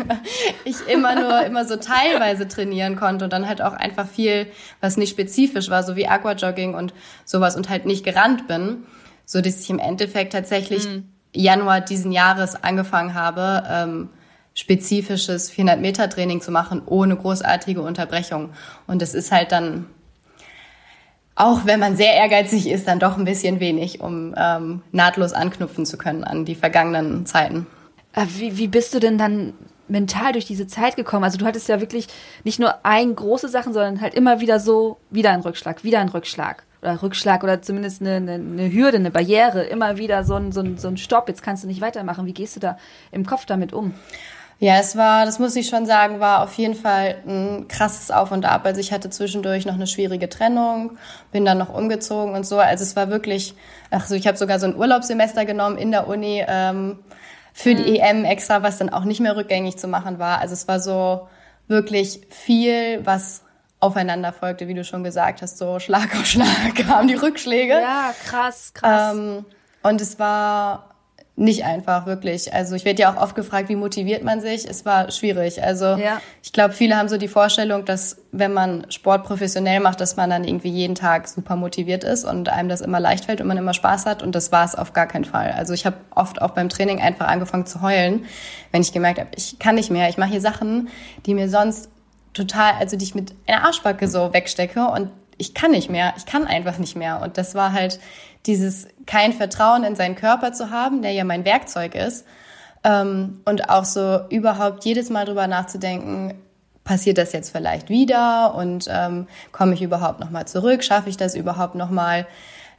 ich 0.65 0.77
immer 0.89 1.15
nur 1.15 1.43
immer 1.45 1.65
so 1.65 1.77
teilweise 1.77 2.49
trainieren 2.49 2.97
konnte 2.97 3.25
und 3.25 3.33
dann 3.33 3.49
halt 3.49 3.63
auch 3.63 3.73
einfach 3.73 4.09
viel, 4.09 4.47
was 4.81 4.97
nicht 4.97 5.11
spezifisch 5.11 5.71
war, 5.71 5.83
so 5.83 5.97
wie 5.97 6.07
Aquajogging 6.07 6.75
und 6.75 6.95
sowas 7.25 7.57
und 7.57 7.69
halt 7.69 7.87
nicht 7.87 8.05
gerannt 8.05 8.47
bin, 8.49 8.85
so 9.25 9.41
dass 9.41 9.61
ich 9.61 9.71
im 9.71 9.79
Endeffekt 9.79 10.33
tatsächlich 10.33 10.89
mhm. 10.89 11.09
Januar 11.35 11.81
diesen 11.81 12.13
Jahres 12.13 12.63
angefangen 12.63 13.15
habe, 13.15 13.63
ähm, 13.69 14.09
spezifisches 14.55 15.51
400 15.51 15.81
Meter 15.81 16.09
Training 16.11 16.41
zu 16.41 16.51
machen 16.51 16.83
ohne 16.87 17.17
großartige 17.17 17.81
Unterbrechung 17.81 18.51
und 18.87 19.03
das 19.03 19.15
ist 19.15 19.31
halt 19.31 19.53
dann 19.53 19.87
auch 21.39 21.67
wenn 21.67 21.79
man 21.79 21.97
sehr 21.97 22.15
ehrgeizig 22.15 22.69
ist, 22.69 22.89
dann 22.89 22.99
doch 22.99 23.17
ein 23.17 23.25
bisschen 23.25 23.61
wenig, 23.61 24.01
um 24.01 24.35
ähm, 24.37 24.83
nahtlos 24.91 25.33
anknüpfen 25.33 25.87
zu 25.87 25.97
können 25.97 26.25
an 26.25 26.45
die 26.45 26.57
vergangenen 26.57 27.27
Zeiten. 27.27 27.67
Äh, 28.13 28.27
wie, 28.37 28.59
wie 28.59 28.67
bist 28.67 28.93
du 28.93 28.99
denn 28.99 29.19
dann 29.19 29.55
mental 29.87 30.33
durch 30.33 30.47
diese 30.47 30.67
Zeit 30.67 30.97
gekommen? 30.97 31.23
Also 31.23 31.39
du 31.39 31.47
hattest 31.47 31.69
ja 31.69 31.81
wirklich 31.81 32.09
nicht 32.43 32.59
nur 32.59 32.85
ein 32.85 33.15
große 33.15 33.49
Sachen, 33.49 33.73
sondern 33.73 34.01
halt 34.01 34.15
immer 34.15 34.41
wieder 34.41 34.59
so, 34.59 34.99
wieder 35.11 35.31
ein 35.31 35.41
Rückschlag, 35.41 35.85
wieder 35.85 36.01
ein 36.01 36.09
Rückschlag. 36.09 36.65
Oder 36.83 37.03
Rückschlag 37.03 37.45
oder 37.45 37.63
zumindest 37.63 38.01
eine, 38.01 38.17
eine, 38.17 38.35
eine 38.35 38.73
Hürde, 38.73 38.97
eine 38.97 39.13
Barriere, 39.13 39.63
immer 39.63 39.97
wieder 39.97 40.25
so 40.25 40.35
ein, 40.35 40.51
so, 40.51 40.61
ein, 40.61 40.77
so 40.77 40.89
ein 40.89 40.97
Stopp, 40.97 41.29
jetzt 41.29 41.43
kannst 41.43 41.63
du 41.63 41.69
nicht 41.69 41.81
weitermachen. 41.81 42.27
Wie 42.27 42.35
gehst 42.35 42.57
du 42.57 42.61
da 42.61 42.79
im 43.13 43.25
Kopf 43.25 43.47
damit 43.47 43.73
um? 43.73 43.95
Ja, 44.61 44.79
es 44.79 44.97
war, 44.97 45.25
das 45.25 45.39
muss 45.39 45.55
ich 45.55 45.69
schon 45.69 45.87
sagen, 45.87 46.19
war 46.19 46.43
auf 46.43 46.55
jeden 46.55 46.75
Fall 46.75 47.23
ein 47.27 47.69
krasses 47.69 48.11
Auf 48.11 48.33
und 48.33 48.45
Ab. 48.45 48.63
Also 48.65 48.81
ich 48.81 48.93
hatte 48.93 49.09
zwischendurch 49.09 49.67
noch 49.67 49.75
eine 49.75 49.87
schwierige 49.87 50.29
Trennung, 50.29 50.99
bin 51.31 51.45
dann 51.45 51.59
noch 51.59 51.73
umgezogen 51.73 52.35
und 52.35 52.45
so. 52.45 52.59
Also 52.59 52.83
es 52.83 52.97
war 52.97 53.09
wirklich, 53.09 53.55
ach 53.93 54.07
so, 54.07 54.17
ich 54.17 54.27
habe 54.27 54.37
sogar 54.37 54.59
so 54.59 54.67
ein 54.67 54.77
Urlaubssemester 54.77 55.45
genommen 55.45 55.79
in 55.79 55.93
der 55.93 56.09
Uni 56.09 56.45
ähm, 56.47 56.99
für 57.53 57.77
die 57.77 57.91
mhm. 58.01 58.01
EM 58.01 58.25
extra, 58.25 58.65
was 58.65 58.79
dann 58.79 58.89
auch 58.89 59.05
nicht 59.05 59.21
mehr 59.21 59.37
rückgängig 59.37 59.77
zu 59.79 59.87
machen 59.87 60.19
war. 60.19 60.41
Also 60.41 60.55
es 60.55 60.67
war 60.67 60.81
so 60.81 61.29
wirklich 61.69 62.23
viel, 62.31 63.07
was 63.07 63.43
aufeinander 63.79 64.33
folgte, 64.33 64.67
wie 64.67 64.75
du 64.75 64.83
schon 64.83 65.05
gesagt 65.05 65.41
hast, 65.41 65.59
so 65.59 65.79
Schlag 65.79 66.17
auf 66.17 66.27
Schlag 66.27 66.75
kamen 66.75 67.07
die 67.07 67.15
Rückschläge. 67.15 67.75
Ja, 67.75 68.13
krass, 68.25 68.73
krass. 68.75 69.15
Ähm, 69.15 69.45
und 69.85 70.01
es 70.01 70.19
war 70.19 70.88
nicht 71.39 71.65
einfach, 71.65 72.05
wirklich. 72.05 72.53
Also 72.53 72.75
ich 72.75 72.85
werde 72.85 73.03
ja 73.03 73.13
auch 73.13 73.17
oft 73.17 73.37
gefragt, 73.37 73.69
wie 73.69 73.77
motiviert 73.77 74.25
man 74.25 74.41
sich. 74.41 74.69
Es 74.69 74.85
war 74.85 75.13
schwierig. 75.13 75.63
Also 75.63 75.85
ja. 75.85 76.21
ich 76.43 76.53
glaube, 76.53 76.75
viele 76.75 76.97
haben 76.97 77.09
so 77.09 77.17
die 77.17 77.29
Vorstellung, 77.29 77.85
dass 77.85 78.17
wenn 78.33 78.53
man 78.53 78.91
Sport 78.91 79.25
professionell 79.25 79.79
macht, 79.79 80.01
dass 80.01 80.17
man 80.17 80.31
dann 80.31 80.43
irgendwie 80.43 80.71
jeden 80.71 80.97
Tag 80.97 81.29
super 81.29 81.55
motiviert 81.55 82.03
ist 82.03 82.25
und 82.25 82.49
einem 82.49 82.69
das 82.69 82.81
immer 82.81 82.99
leicht 82.99 83.27
fällt 83.27 83.41
und 83.41 83.47
man 83.47 83.57
immer 83.57 83.73
Spaß 83.73 84.05
hat. 84.05 84.25
Und 84.25 84.35
das 84.35 84.51
war 84.51 84.65
es 84.65 84.75
auf 84.75 84.93
gar 84.93 85.07
keinen 85.07 85.25
Fall. 85.25 85.53
Also 85.53 85.75
ich 85.75 85.87
habe 85.87 85.97
oft 86.13 86.43
auch 86.43 86.51
beim 86.51 86.69
Training 86.69 87.01
einfach 87.01 87.29
angefangen 87.29 87.67
zu 87.67 87.83
heulen, 87.83 88.25
wenn 88.73 88.83
ich 88.83 88.93
gemerkt 88.93 89.21
habe, 89.21 89.31
ich 89.37 89.61
kann 89.61 89.77
nicht 89.77 89.91
mehr. 89.91 90.09
Ich 90.09 90.19
mache 90.19 90.31
hier 90.31 90.41
Sachen, 90.41 90.89
die 91.25 91.35
mir 91.35 91.49
sonst 91.49 91.89
total, 92.35 92.73
also 92.81 92.97
die 92.97 93.05
ich 93.05 93.15
mit 93.15 93.33
einer 93.47 93.65
Arschbacke 93.65 94.09
so 94.09 94.33
wegstecke 94.33 94.89
und 94.89 95.11
ich 95.37 95.55
kann 95.55 95.71
nicht 95.71 95.89
mehr. 95.89 96.15
Ich 96.17 96.27
kann 96.27 96.49
einfach 96.49 96.79
nicht 96.79 96.97
mehr. 96.97 97.21
Und 97.23 97.39
das 97.39 97.55
war 97.55 97.73
halt 97.73 98.01
dieses 98.49 98.89
kein 99.07 99.33
Vertrauen 99.33 99.85
in 99.85 99.95
seinen 99.95 100.17
Körper 100.17 100.53
zu 100.53 100.71
haben, 100.71 101.03
der 101.03 101.13
ja 101.13 101.23
mein 101.23 101.45
Werkzeug 101.45 101.95
ist. 101.95 102.27
Ähm, 102.83 103.41
und 103.45 103.71
auch 103.71 103.85
so 103.85 104.21
überhaupt 104.31 104.85
jedes 104.85 105.11
Mal 105.11 105.27
drüber 105.27 105.47
nachzudenken, 105.47 106.35
passiert 106.85 107.19
das 107.19 107.33
jetzt 107.33 107.51
vielleicht 107.51 107.91
wieder 107.91 108.55
und 108.55 108.89
ähm, 108.91 109.27
komme 109.53 109.75
ich 109.75 109.83
überhaupt 109.83 110.21
nochmal 110.21 110.47
zurück? 110.47 110.83
Schaffe 110.83 111.11
ich 111.11 111.19
das 111.19 111.35
überhaupt 111.35 111.75
nochmal 111.75 112.27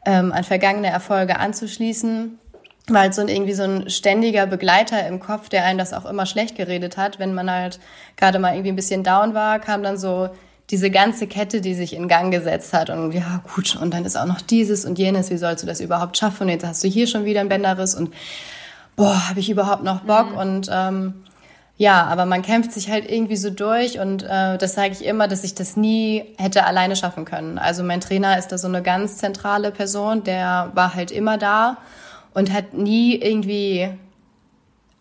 ähm, 0.03 0.31
an 0.31 0.43
vergangene 0.43 0.87
Erfolge 0.87 1.37
anzuschließen? 1.37 2.39
Weil 2.87 3.13
so 3.13 3.21
ein, 3.21 3.27
irgendwie 3.27 3.53
so 3.53 3.61
ein 3.63 3.87
ständiger 3.87 4.47
Begleiter 4.47 5.05
im 5.05 5.19
Kopf, 5.19 5.49
der 5.49 5.63
einen 5.63 5.77
das 5.77 5.93
auch 5.93 6.05
immer 6.05 6.25
schlecht 6.25 6.55
geredet 6.55 6.97
hat, 6.97 7.19
wenn 7.19 7.35
man 7.35 7.51
halt 7.51 7.79
gerade 8.17 8.39
mal 8.39 8.53
irgendwie 8.53 8.71
ein 8.71 8.75
bisschen 8.75 9.03
down 9.03 9.35
war, 9.35 9.59
kam 9.59 9.83
dann 9.83 9.97
so 9.97 10.29
diese 10.69 10.91
ganze 10.91 11.25
Kette, 11.27 11.61
die 11.61 11.73
sich 11.73 11.95
in 11.95 12.07
Gang 12.07 12.31
gesetzt 12.31 12.73
hat 12.73 12.89
und 12.89 13.11
ja 13.11 13.41
gut, 13.55 13.75
und 13.75 13.93
dann 13.93 14.05
ist 14.05 14.17
auch 14.17 14.25
noch 14.25 14.41
dieses 14.41 14.85
und 14.85 14.99
jenes, 14.99 15.31
wie 15.31 15.37
sollst 15.37 15.63
du 15.63 15.67
das 15.67 15.81
überhaupt 15.81 16.17
schaffen? 16.17 16.43
Und 16.43 16.49
jetzt 16.49 16.65
hast 16.65 16.83
du 16.83 16.87
hier 16.87 17.07
schon 17.07 17.25
wieder 17.25 17.39
einen 17.39 17.49
Bänderriss 17.49 17.95
und 17.95 18.13
boah, 18.95 19.29
habe 19.29 19.39
ich 19.39 19.49
überhaupt 19.49 19.83
noch 19.83 20.01
Bock? 20.01 20.31
Mhm. 20.31 20.37
Und 20.37 20.69
ähm, 20.71 21.13
ja, 21.77 22.03
aber 22.03 22.25
man 22.25 22.41
kämpft 22.41 22.73
sich 22.73 22.89
halt 22.89 23.09
irgendwie 23.09 23.37
so 23.37 23.49
durch 23.49 23.99
und 23.99 24.21
äh, 24.23 24.57
das 24.57 24.75
sage 24.75 24.91
ich 24.91 25.05
immer, 25.05 25.27
dass 25.27 25.43
ich 25.43 25.55
das 25.55 25.77
nie 25.77 26.25
hätte 26.37 26.65
alleine 26.65 26.95
schaffen 26.95 27.25
können. 27.25 27.57
Also 27.57 27.83
mein 27.83 28.01
Trainer 28.01 28.37
ist 28.37 28.49
da 28.49 28.57
so 28.57 28.67
eine 28.67 28.83
ganz 28.83 29.17
zentrale 29.17 29.71
Person, 29.71 30.23
der 30.23 30.71
war 30.75 30.93
halt 30.93 31.09
immer 31.09 31.37
da 31.37 31.77
und 32.33 32.51
hat 32.51 32.73
nie 32.73 33.15
irgendwie 33.15 33.89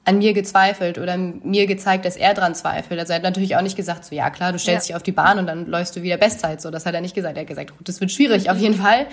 an 0.09 0.17
mir 0.19 0.33
gezweifelt 0.33 0.97
oder 0.97 1.19
mir 1.19 1.67
gezeigt, 1.67 2.07
dass 2.07 2.17
er 2.17 2.33
dran 2.33 2.55
zweifelt. 2.55 2.99
Also 2.99 3.13
er 3.13 3.17
hat 3.17 3.25
natürlich 3.25 3.57
auch 3.57 3.61
nicht 3.61 3.77
gesagt, 3.77 4.07
so 4.07 4.15
ja 4.15 4.31
klar, 4.31 4.53
du 4.53 4.59
stellst 4.59 4.89
ja. 4.89 4.95
dich 4.95 4.97
auf 4.97 5.03
die 5.03 5.13
Bahn 5.13 5.39
und 5.39 5.47
dann 5.47 5.67
läufst 5.67 5.95
du 5.97 6.03
wieder 6.03 6.17
Bestzeit. 6.17 6.63
So, 6.63 6.71
das 6.71 6.87
hat 6.87 6.95
er 6.95 7.03
nicht 7.03 7.15
gesagt. 7.15 7.37
Er 7.37 7.43
hat 7.43 7.47
gesagt, 7.47 7.77
gut, 7.77 7.87
das 7.87 8.01
wird 8.01 8.11
schwierig 8.11 8.49
auf 8.49 8.57
jeden 8.57 8.75
Fall. 8.75 9.07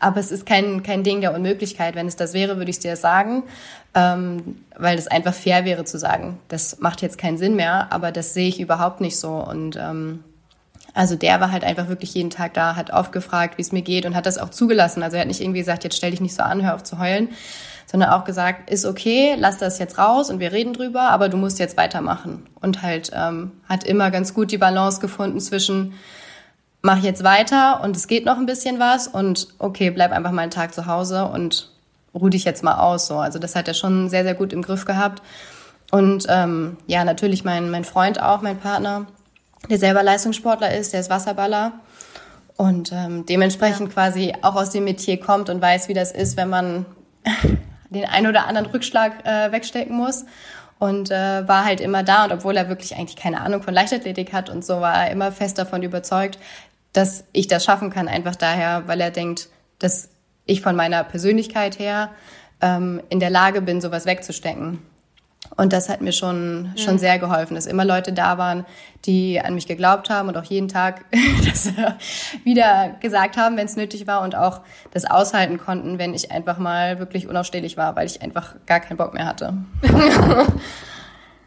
Aber 0.00 0.18
es 0.18 0.32
ist 0.32 0.46
kein, 0.46 0.82
kein 0.82 1.04
Ding 1.04 1.20
der 1.20 1.34
Unmöglichkeit. 1.34 1.94
Wenn 1.94 2.08
es 2.08 2.16
das 2.16 2.34
wäre, 2.34 2.56
würde 2.56 2.70
ich 2.70 2.80
dir 2.80 2.90
das 2.90 3.00
sagen. 3.00 3.44
Ähm, 3.94 4.56
weil 4.76 4.96
das 4.96 5.06
einfach 5.06 5.34
fair 5.34 5.64
wäre 5.64 5.84
zu 5.84 5.98
sagen, 5.98 6.38
das 6.48 6.80
macht 6.80 7.00
jetzt 7.02 7.18
keinen 7.18 7.38
Sinn 7.38 7.56
mehr, 7.56 7.92
aber 7.92 8.12
das 8.12 8.34
sehe 8.34 8.48
ich 8.48 8.60
überhaupt 8.60 9.00
nicht 9.00 9.18
so. 9.18 9.34
Und 9.34 9.76
ähm, 9.76 10.24
also 10.94 11.16
der 11.16 11.40
war 11.40 11.52
halt 11.52 11.64
einfach 11.64 11.88
wirklich 11.88 12.14
jeden 12.14 12.30
Tag 12.30 12.54
da, 12.54 12.76
hat 12.76 12.92
aufgefragt, 12.92 13.58
wie 13.58 13.62
es 13.62 13.72
mir 13.72 13.82
geht 13.82 14.06
und 14.06 14.14
hat 14.14 14.26
das 14.26 14.38
auch 14.38 14.50
zugelassen. 14.50 15.02
Also 15.02 15.16
er 15.16 15.22
hat 15.22 15.28
nicht 15.28 15.40
irgendwie 15.40 15.60
gesagt, 15.60 15.84
jetzt 15.84 15.96
stell 15.96 16.10
dich 16.10 16.20
nicht 16.20 16.34
so 16.34 16.42
an, 16.42 16.64
hör 16.64 16.74
auf 16.74 16.82
zu 16.82 16.98
heulen, 16.98 17.28
sondern 17.86 18.10
auch 18.10 18.24
gesagt, 18.24 18.70
ist 18.70 18.84
okay, 18.84 19.34
lass 19.38 19.58
das 19.58 19.78
jetzt 19.78 19.98
raus 19.98 20.30
und 20.30 20.40
wir 20.40 20.52
reden 20.52 20.72
drüber, 20.72 21.10
aber 21.10 21.28
du 21.28 21.36
musst 21.36 21.58
jetzt 21.58 21.76
weitermachen. 21.76 22.46
Und 22.60 22.82
halt 22.82 23.10
ähm, 23.14 23.52
hat 23.68 23.84
immer 23.84 24.10
ganz 24.10 24.34
gut 24.34 24.50
die 24.50 24.58
Balance 24.58 25.00
gefunden 25.00 25.40
zwischen 25.40 25.94
mach 26.82 26.98
jetzt 27.02 27.24
weiter 27.24 27.82
und 27.82 27.96
es 27.96 28.06
geht 28.06 28.24
noch 28.24 28.38
ein 28.38 28.46
bisschen 28.46 28.78
was 28.78 29.06
und 29.06 29.48
okay, 29.58 29.90
bleib 29.90 30.12
einfach 30.12 30.32
mal 30.32 30.42
einen 30.42 30.50
Tag 30.50 30.72
zu 30.72 30.86
Hause 30.86 31.26
und 31.26 31.70
ruh 32.14 32.28
dich 32.28 32.44
jetzt 32.44 32.64
mal 32.64 32.78
aus. 32.78 33.06
So. 33.06 33.18
Also 33.18 33.38
das 33.38 33.54
hat 33.54 33.68
er 33.68 33.74
schon 33.74 34.08
sehr, 34.08 34.24
sehr 34.24 34.34
gut 34.34 34.52
im 34.52 34.62
Griff 34.62 34.84
gehabt. 34.84 35.22
Und 35.90 36.26
ähm, 36.28 36.76
ja, 36.86 37.04
natürlich 37.04 37.44
mein, 37.44 37.70
mein 37.70 37.84
Freund 37.84 38.22
auch, 38.22 38.42
mein 38.42 38.58
Partner, 38.58 39.06
der 39.68 39.78
selber 39.78 40.02
Leistungssportler 40.02 40.74
ist, 40.74 40.92
der 40.92 41.00
ist 41.00 41.10
Wasserballer 41.10 41.72
und 42.56 42.92
ähm, 42.92 43.24
dementsprechend 43.26 43.88
ja. 43.88 43.94
quasi 43.94 44.34
auch 44.42 44.54
aus 44.54 44.70
dem 44.70 44.84
Metier 44.84 45.18
kommt 45.18 45.48
und 45.48 45.62
weiß, 45.62 45.88
wie 45.88 45.94
das 45.94 46.12
ist, 46.12 46.36
wenn 46.36 46.48
man 46.48 46.86
den 47.90 48.04
ein 48.04 48.26
oder 48.26 48.46
anderen 48.46 48.66
Rückschlag 48.66 49.26
äh, 49.26 49.50
wegstecken 49.52 49.96
muss 49.96 50.24
und 50.78 51.10
äh, 51.10 51.48
war 51.48 51.64
halt 51.64 51.80
immer 51.80 52.02
da. 52.02 52.24
Und 52.24 52.32
obwohl 52.32 52.56
er 52.56 52.68
wirklich 52.68 52.96
eigentlich 52.96 53.16
keine 53.16 53.40
Ahnung 53.40 53.62
von 53.62 53.74
Leichtathletik 53.74 54.32
hat 54.32 54.50
und 54.50 54.64
so, 54.64 54.80
war 54.80 54.94
er 54.94 55.10
immer 55.10 55.32
fest 55.32 55.58
davon 55.58 55.82
überzeugt, 55.82 56.38
dass 56.92 57.24
ich 57.32 57.46
das 57.46 57.64
schaffen 57.64 57.90
kann. 57.90 58.08
Einfach 58.08 58.36
daher, 58.36 58.86
weil 58.86 59.00
er 59.00 59.10
denkt, 59.10 59.48
dass 59.78 60.10
ich 60.44 60.60
von 60.60 60.76
meiner 60.76 61.04
Persönlichkeit 61.04 61.78
her 61.78 62.10
ähm, 62.60 63.00
in 63.08 63.20
der 63.20 63.30
Lage 63.30 63.62
bin, 63.62 63.80
sowas 63.80 64.06
wegzustecken. 64.06 64.80
Und 65.56 65.72
das 65.72 65.88
hat 65.88 66.00
mir 66.00 66.12
schon, 66.12 66.72
schon 66.76 66.98
sehr 66.98 67.18
geholfen, 67.18 67.54
dass 67.54 67.66
immer 67.66 67.84
Leute 67.84 68.12
da 68.12 68.38
waren, 68.38 68.64
die 69.04 69.40
an 69.40 69.54
mich 69.54 69.66
geglaubt 69.66 70.10
haben 70.10 70.28
und 70.28 70.36
auch 70.36 70.44
jeden 70.44 70.68
Tag 70.68 71.04
das 71.44 71.66
äh, 71.66 71.92
wieder 72.44 72.96
gesagt 73.00 73.36
haben, 73.36 73.56
wenn 73.56 73.66
es 73.66 73.76
nötig 73.76 74.06
war 74.06 74.22
und 74.22 74.36
auch 74.36 74.60
das 74.92 75.04
aushalten 75.04 75.58
konnten, 75.58 75.98
wenn 75.98 76.14
ich 76.14 76.30
einfach 76.30 76.58
mal 76.58 76.98
wirklich 76.98 77.26
unausstehlich 77.26 77.76
war, 77.76 77.96
weil 77.96 78.06
ich 78.06 78.22
einfach 78.22 78.54
gar 78.66 78.80
keinen 78.80 78.96
Bock 78.96 79.14
mehr 79.14 79.26
hatte. 79.26 79.54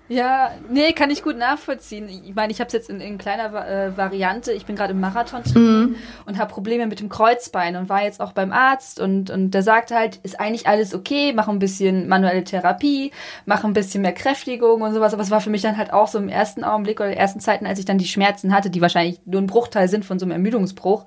Ja, 0.10 0.52
nee, 0.70 0.92
kann 0.92 1.10
ich 1.10 1.24
gut 1.24 1.38
nachvollziehen. 1.38 2.10
Ich 2.10 2.36
meine, 2.36 2.52
ich 2.52 2.60
habe 2.60 2.68
es 2.68 2.74
jetzt 2.74 2.90
in, 2.90 3.00
in 3.00 3.18
kleiner 3.18 3.68
äh, 3.68 3.96
Variante. 3.96 4.52
Ich 4.52 4.66
bin 4.66 4.76
gerade 4.76 4.92
im 4.92 5.00
Marathon 5.00 5.42
mhm. 5.56 5.96
und 6.26 6.38
habe 6.38 6.54
Probleme 6.54 6.88
mit 6.88 7.00
dem 7.00 7.08
Kreuzbein 7.08 7.78
und 7.78 7.88
war 7.88 8.04
jetzt 8.04 8.20
auch 8.20 8.34
beim 8.34 8.52
Arzt 8.52 9.00
und 9.00 9.30
und 9.30 9.52
der 9.52 9.64
sagte 9.64 9.96
halt, 9.96 10.18
ist 10.18 10.40
eigentlich 10.40 10.68
alles 10.68 10.94
okay, 10.94 11.32
mach 11.34 11.48
ein 11.48 11.60
bisschen 11.60 12.10
manuelle 12.10 12.44
Therapie, 12.44 13.12
mach 13.46 13.64
ein 13.64 13.74
bisschen 13.74 14.02
mehr 14.02 14.14
Kräftigung 14.14 14.82
und 14.82 14.94
sowas. 14.94 15.14
Aber 15.14 15.24
es 15.24 15.32
war 15.32 15.40
für 15.40 15.50
mich 15.50 15.62
dann 15.62 15.78
halt 15.78 15.94
auch 15.94 16.10
so 16.10 16.20
im 16.20 16.30
ersten 16.30 16.66
Augenblick 16.66 17.00
oder 17.00 17.16
ersten 17.16 17.40
Zeiten, 17.40 17.66
als 17.66 17.80
ich 17.80 17.86
dann 17.86 17.98
die 17.98 18.08
Schmerzen 18.08 18.54
hatte, 18.54 18.70
die 18.70 18.82
wahrscheinlich 18.82 19.22
nur 19.26 19.42
ein 19.42 19.48
Bruchteil 19.48 19.88
sind 19.88 20.04
von 20.04 20.20
so 20.20 20.26
einem 20.26 20.34
Ermüdungsbruch 20.34 21.06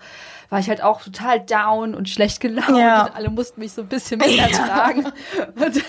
war 0.48 0.60
ich 0.60 0.68
halt 0.68 0.82
auch 0.82 1.02
total 1.02 1.40
down 1.40 1.94
und 1.94 2.08
schlecht 2.08 2.40
gelaunt 2.40 2.78
ja. 2.78 3.06
und 3.06 3.16
alle 3.16 3.30
mussten 3.30 3.60
mich 3.60 3.72
so 3.72 3.82
ein 3.82 3.88
bisschen 3.88 4.20
ertragen. 4.38 5.04
Ja. 5.36 5.66
Und, 5.66 5.82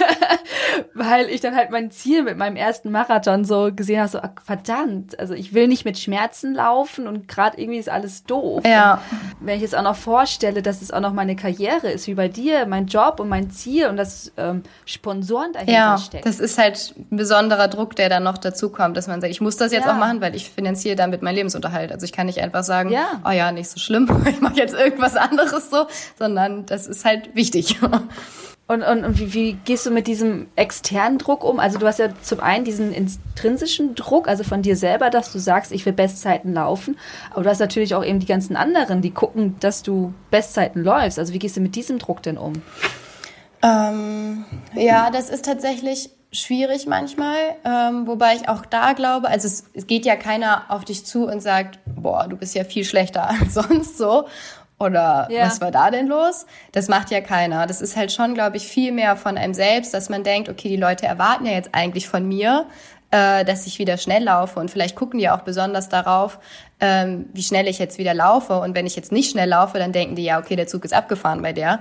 weil 0.94 1.30
ich 1.30 1.42
dann 1.42 1.56
halt 1.56 1.72
mein 1.72 1.92
Ziel 1.92 2.24
mit 2.24 2.38
meinem 2.38 2.56
ersten 2.56 2.92
Marathon 2.98 3.46
so 3.46 3.70
gesehen 3.74 4.00
habe, 4.00 4.10
so 4.10 4.20
ach, 4.20 4.42
verdammt, 4.44 5.20
also 5.20 5.34
ich 5.34 5.54
will 5.54 5.68
nicht 5.68 5.86
mit 5.86 6.00
Schmerzen 6.00 6.56
laufen 6.56 7.08
und 7.08 7.28
gerade 7.28 7.60
irgendwie 7.60 7.80
ist 7.80 7.90
alles 7.90 8.24
doof. 8.24 8.64
Ja. 8.66 9.02
wenn 9.40 9.56
ich 9.56 9.62
jetzt 9.62 9.76
auch 9.76 9.84
noch 9.84 9.96
vorstelle, 9.96 10.62
dass 10.62 10.82
es 10.82 10.92
auch 10.92 11.00
noch 11.00 11.14
meine 11.14 11.36
Karriere 11.36 11.92
ist, 11.92 12.08
wie 12.08 12.16
bei 12.16 12.28
dir, 12.28 12.66
mein 12.66 12.88
Job 12.88 13.20
und 13.20 13.30
mein 13.30 13.52
Ziel 13.52 13.88
und 13.88 13.98
dass 13.98 14.32
ähm, 14.38 14.64
Sponsoren 14.86 15.54
dahinter 15.54 15.74
ja, 15.74 15.98
stecken. 15.98 16.24
Das 16.26 16.40
ist 16.40 16.58
halt 16.58 16.96
ein 17.12 17.18
besonderer 17.18 17.68
Druck, 17.68 17.96
der 17.96 18.10
dann 18.10 18.24
noch 18.24 18.38
dazu 18.38 18.70
kommt, 18.70 18.98
dass 18.98 19.08
man 19.08 19.22
sagt, 19.22 19.32
ich 19.32 19.42
muss 19.42 19.58
das 19.58 19.72
jetzt 19.72 19.86
ja. 19.86 19.94
auch 19.94 19.98
machen, 19.98 20.22
weil 20.22 20.36
ich 20.36 20.50
finanziere 20.50 20.96
damit 20.96 21.22
meinen 21.22 21.36
Lebensunterhalt. 21.36 21.92
Also 21.92 22.06
ich 22.06 22.12
kann 22.12 22.26
nicht 22.26 22.40
einfach 22.40 22.64
sagen, 22.64 22.90
ja. 22.90 23.22
oh 23.26 23.32
ja, 23.32 23.52
nicht 23.52 23.70
so 23.70 23.80
schlimm, 23.80 24.10
ich 24.30 24.42
mache 24.42 24.56
jetzt 24.56 24.74
irgendwas 24.74 25.16
anderes 25.16 25.70
so, 25.70 25.86
sondern 26.18 26.66
das 26.66 26.88
ist 26.88 27.06
halt 27.06 27.36
wichtig. 27.36 27.80
Und, 28.70 28.84
und, 28.84 29.06
und 29.06 29.18
wie, 29.18 29.34
wie 29.34 29.54
gehst 29.54 29.86
du 29.86 29.92
mit 29.92 30.08
diesem 30.08 30.48
externen 30.58 31.18
Druck 31.18 31.46
um? 31.46 31.58
Also 31.58 31.80
du 31.80 31.88
hast 31.88 32.00
ja 32.00 32.10
zum 32.22 32.42
einen 32.42 32.66
diesen 32.66 32.92
intrinsischen 32.92 33.96
Druck, 33.96 34.28
also 34.28 34.44
von 34.44 34.62
dir 34.62 34.76
selber, 34.76 35.10
dass 35.10 35.32
du 35.32 35.40
sagst, 35.40 35.72
ich 35.72 35.86
will 35.86 35.94
Bestzeiten 35.94 36.54
laufen. 36.54 36.98
Aber 37.32 37.44
du 37.44 37.50
hast 37.50 37.60
natürlich 37.60 37.96
auch 37.96 38.04
eben 38.04 38.20
die 38.20 38.26
ganzen 38.26 38.58
anderen, 38.58 39.02
die 39.02 39.12
gucken, 39.12 39.56
dass 39.62 39.84
du 39.84 40.14
Bestzeiten 40.32 40.84
läufst. 40.84 41.18
Also 41.18 41.34
wie 41.34 41.40
gehst 41.40 41.56
du 41.56 41.62
mit 41.62 41.76
diesem 41.76 41.98
Druck 41.98 42.22
denn 42.24 42.38
um? 42.38 42.62
Ähm, 43.64 44.44
ja, 44.76 45.12
das 45.12 45.30
ist 45.30 45.46
tatsächlich 45.46 46.10
schwierig 46.32 46.88
manchmal, 46.88 47.38
ähm, 47.64 48.06
wobei 48.06 48.36
ich 48.36 48.50
auch 48.50 48.66
da 48.66 48.94
glaube, 48.94 49.30
also 49.30 49.48
es, 49.48 49.64
es 49.74 49.88
geht 49.88 50.06
ja 50.06 50.18
keiner 50.18 50.66
auf 50.70 50.84
dich 50.84 51.06
zu 51.06 51.26
und 51.26 51.42
sagt, 51.42 51.80
boah, 51.86 52.28
du 52.28 52.36
bist 52.36 52.54
ja 52.54 52.66
viel 52.66 52.84
schlechter 52.84 53.30
als 53.42 53.54
sonst 53.54 53.98
so 53.98 54.26
oder 54.80 55.28
ja. 55.32 55.46
was 55.46 55.60
war 55.60 55.72
da 55.72 55.90
denn 55.90 56.08
los? 56.08 56.46
Das 56.72 56.88
macht 56.88 57.10
ja 57.10 57.22
keiner. 57.22 57.66
Das 57.66 57.82
ist 57.82 57.96
halt 57.96 58.12
schon, 58.12 58.36
glaube 58.36 58.58
ich, 58.58 58.68
viel 58.68 58.92
mehr 58.92 59.16
von 59.16 59.38
einem 59.38 59.54
selbst, 59.54 59.94
dass 59.94 60.10
man 60.10 60.24
denkt, 60.24 60.50
okay, 60.50 60.70
die 60.70 60.78
Leute 60.78 61.08
erwarten 61.08 61.46
ja 61.46 61.54
jetzt 61.54 61.70
eigentlich 61.74 62.08
von 62.08 62.28
mir, 62.28 62.68
äh, 63.10 63.44
dass 63.44 63.66
ich 63.66 63.80
wieder 63.80 63.98
schnell 63.98 64.24
laufe 64.24 64.60
und 64.60 64.70
vielleicht 64.70 64.96
gucken 64.96 65.20
die 65.20 65.30
auch 65.30 65.42
besonders 65.42 65.90
darauf, 65.90 66.40
ähm, 66.80 67.28
wie 67.34 67.42
schnell 67.42 67.68
ich 67.68 67.80
jetzt 67.80 67.98
wieder 67.98 68.14
laufe. 68.14 68.60
Und 68.60 68.76
wenn 68.76 68.86
ich 68.86 68.96
jetzt 68.96 69.12
nicht 69.12 69.32
schnell 69.32 69.50
laufe, 69.50 69.80
dann 69.80 69.94
denken 69.94 70.16
die 70.16 70.24
ja, 70.24 70.40
okay, 70.40 70.56
der 70.56 70.68
Zug 70.68 70.86
ist 70.86 70.94
abgefahren 70.94 71.42
bei 71.42 71.54
der. 71.54 71.80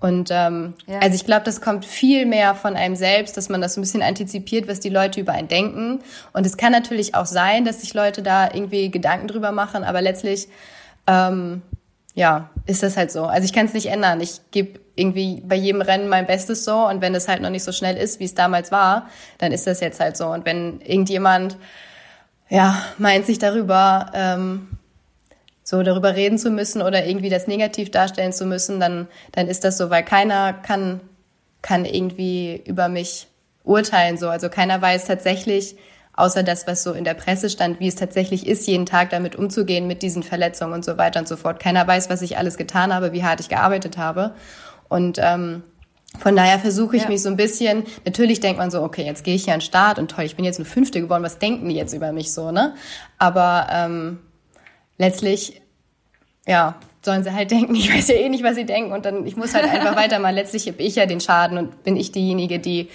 Und 0.00 0.28
ähm, 0.30 0.74
ja. 0.86 0.98
also 0.98 1.14
ich 1.14 1.24
glaube, 1.24 1.44
das 1.44 1.62
kommt 1.62 1.86
viel 1.86 2.26
mehr 2.26 2.54
von 2.54 2.76
einem 2.76 2.94
selbst, 2.94 3.38
dass 3.38 3.48
man 3.48 3.62
das 3.62 3.72
so 3.72 3.80
ein 3.80 3.84
bisschen 3.84 4.02
antizipiert, 4.02 4.68
was 4.68 4.80
die 4.80 4.90
Leute 4.90 5.18
über 5.18 5.32
einen 5.32 5.48
denken. 5.48 6.00
Und 6.34 6.44
es 6.44 6.58
kann 6.58 6.72
natürlich 6.72 7.14
auch 7.14 7.24
sein, 7.24 7.64
dass 7.64 7.80
sich 7.80 7.94
Leute 7.94 8.22
da 8.22 8.52
irgendwie 8.52 8.90
Gedanken 8.90 9.28
drüber 9.28 9.50
machen, 9.50 9.82
aber 9.82 10.02
letztlich 10.02 10.48
ähm, 11.06 11.62
ja, 12.14 12.50
ist 12.66 12.82
das 12.82 12.96
halt 12.96 13.10
so. 13.10 13.24
Also 13.24 13.44
ich 13.44 13.52
kann 13.52 13.66
es 13.66 13.74
nicht 13.74 13.86
ändern. 13.86 14.20
Ich 14.20 14.40
gebe 14.52 14.80
irgendwie 14.94 15.42
bei 15.44 15.56
jedem 15.56 15.82
Rennen 15.82 16.08
mein 16.08 16.26
Bestes 16.26 16.64
so 16.64 16.86
und 16.86 17.00
wenn 17.00 17.14
es 17.14 17.26
halt 17.26 17.42
noch 17.42 17.50
nicht 17.50 17.64
so 17.64 17.72
schnell 17.72 17.96
ist, 17.96 18.20
wie 18.20 18.24
es 18.24 18.34
damals 18.34 18.70
war, 18.70 19.08
dann 19.38 19.50
ist 19.50 19.66
das 19.66 19.80
jetzt 19.80 19.98
halt 19.98 20.16
so. 20.16 20.28
Und 20.28 20.44
wenn 20.44 20.80
irgendjemand 20.80 21.56
ja 22.48 22.80
meint 22.98 23.26
sich 23.26 23.38
darüber 23.38 24.12
ähm, 24.14 24.68
so 25.64 25.82
darüber 25.82 26.14
reden 26.14 26.38
zu 26.38 26.50
müssen 26.50 26.82
oder 26.82 27.06
irgendwie 27.06 27.30
das 27.30 27.48
negativ 27.48 27.90
darstellen 27.90 28.32
zu 28.32 28.46
müssen, 28.46 28.78
dann 28.78 29.08
dann 29.32 29.48
ist 29.48 29.64
das 29.64 29.76
so, 29.76 29.90
weil 29.90 30.04
keiner 30.04 30.52
kann 30.52 31.00
kann 31.62 31.84
irgendwie 31.84 32.62
über 32.64 32.88
mich 32.88 33.26
urteilen 33.64 34.18
so. 34.18 34.28
Also 34.28 34.48
keiner 34.50 34.80
weiß 34.80 35.06
tatsächlich 35.06 35.76
außer 36.16 36.42
das, 36.42 36.66
was 36.66 36.82
so 36.82 36.92
in 36.92 37.04
der 37.04 37.14
Presse 37.14 37.50
stand, 37.50 37.80
wie 37.80 37.88
es 37.88 37.96
tatsächlich 37.96 38.46
ist, 38.46 38.66
jeden 38.66 38.86
Tag 38.86 39.10
damit 39.10 39.36
umzugehen, 39.36 39.86
mit 39.86 40.02
diesen 40.02 40.22
Verletzungen 40.22 40.72
und 40.72 40.84
so 40.84 40.96
weiter 40.96 41.20
und 41.20 41.28
so 41.28 41.36
fort. 41.36 41.60
Keiner 41.60 41.86
weiß, 41.86 42.08
was 42.10 42.22
ich 42.22 42.38
alles 42.38 42.56
getan 42.56 42.94
habe, 42.94 43.12
wie 43.12 43.24
hart 43.24 43.40
ich 43.40 43.48
gearbeitet 43.48 43.98
habe. 43.98 44.34
Und 44.88 45.18
ähm, 45.20 45.62
von 46.18 46.36
daher 46.36 46.60
versuche 46.60 46.96
ich 46.96 47.02
ja. 47.02 47.08
mich 47.08 47.22
so 47.22 47.28
ein 47.28 47.36
bisschen, 47.36 47.84
natürlich 48.04 48.40
denkt 48.40 48.58
man 48.58 48.70
so, 48.70 48.82
okay, 48.82 49.04
jetzt 49.04 49.24
gehe 49.24 49.34
ich 49.34 49.44
hier 49.44 49.54
an 49.54 49.60
den 49.60 49.66
Start 49.66 49.98
und 49.98 50.10
toll, 50.10 50.24
ich 50.24 50.36
bin 50.36 50.44
jetzt 50.44 50.58
eine 50.58 50.66
Fünfte 50.66 51.00
geworden, 51.00 51.24
was 51.24 51.38
denken 51.38 51.68
die 51.68 51.74
jetzt 51.74 51.92
über 51.92 52.12
mich 52.12 52.32
so, 52.32 52.52
ne? 52.52 52.74
Aber 53.18 53.66
ähm, 53.70 54.20
letztlich, 54.96 55.60
ja, 56.46 56.76
sollen 57.04 57.22
sie 57.22 57.32
halt 57.32 57.50
denken, 57.50 57.74
ich 57.74 57.92
weiß 57.92 58.08
ja 58.08 58.16
eh 58.16 58.28
nicht, 58.28 58.44
was 58.44 58.56
sie 58.56 58.64
denken 58.64 58.92
und 58.92 59.04
dann, 59.04 59.26
ich 59.26 59.36
muss 59.36 59.54
halt 59.54 59.64
einfach 59.64 59.96
weitermachen. 59.96 60.34
Letztlich 60.34 60.66
habe 60.66 60.82
ich 60.82 60.96
ja 60.96 61.06
den 61.06 61.20
Schaden 61.20 61.58
und 61.58 61.84
bin 61.84 61.96
ich 61.96 62.12
diejenige, 62.12 62.58
die, 62.58 62.88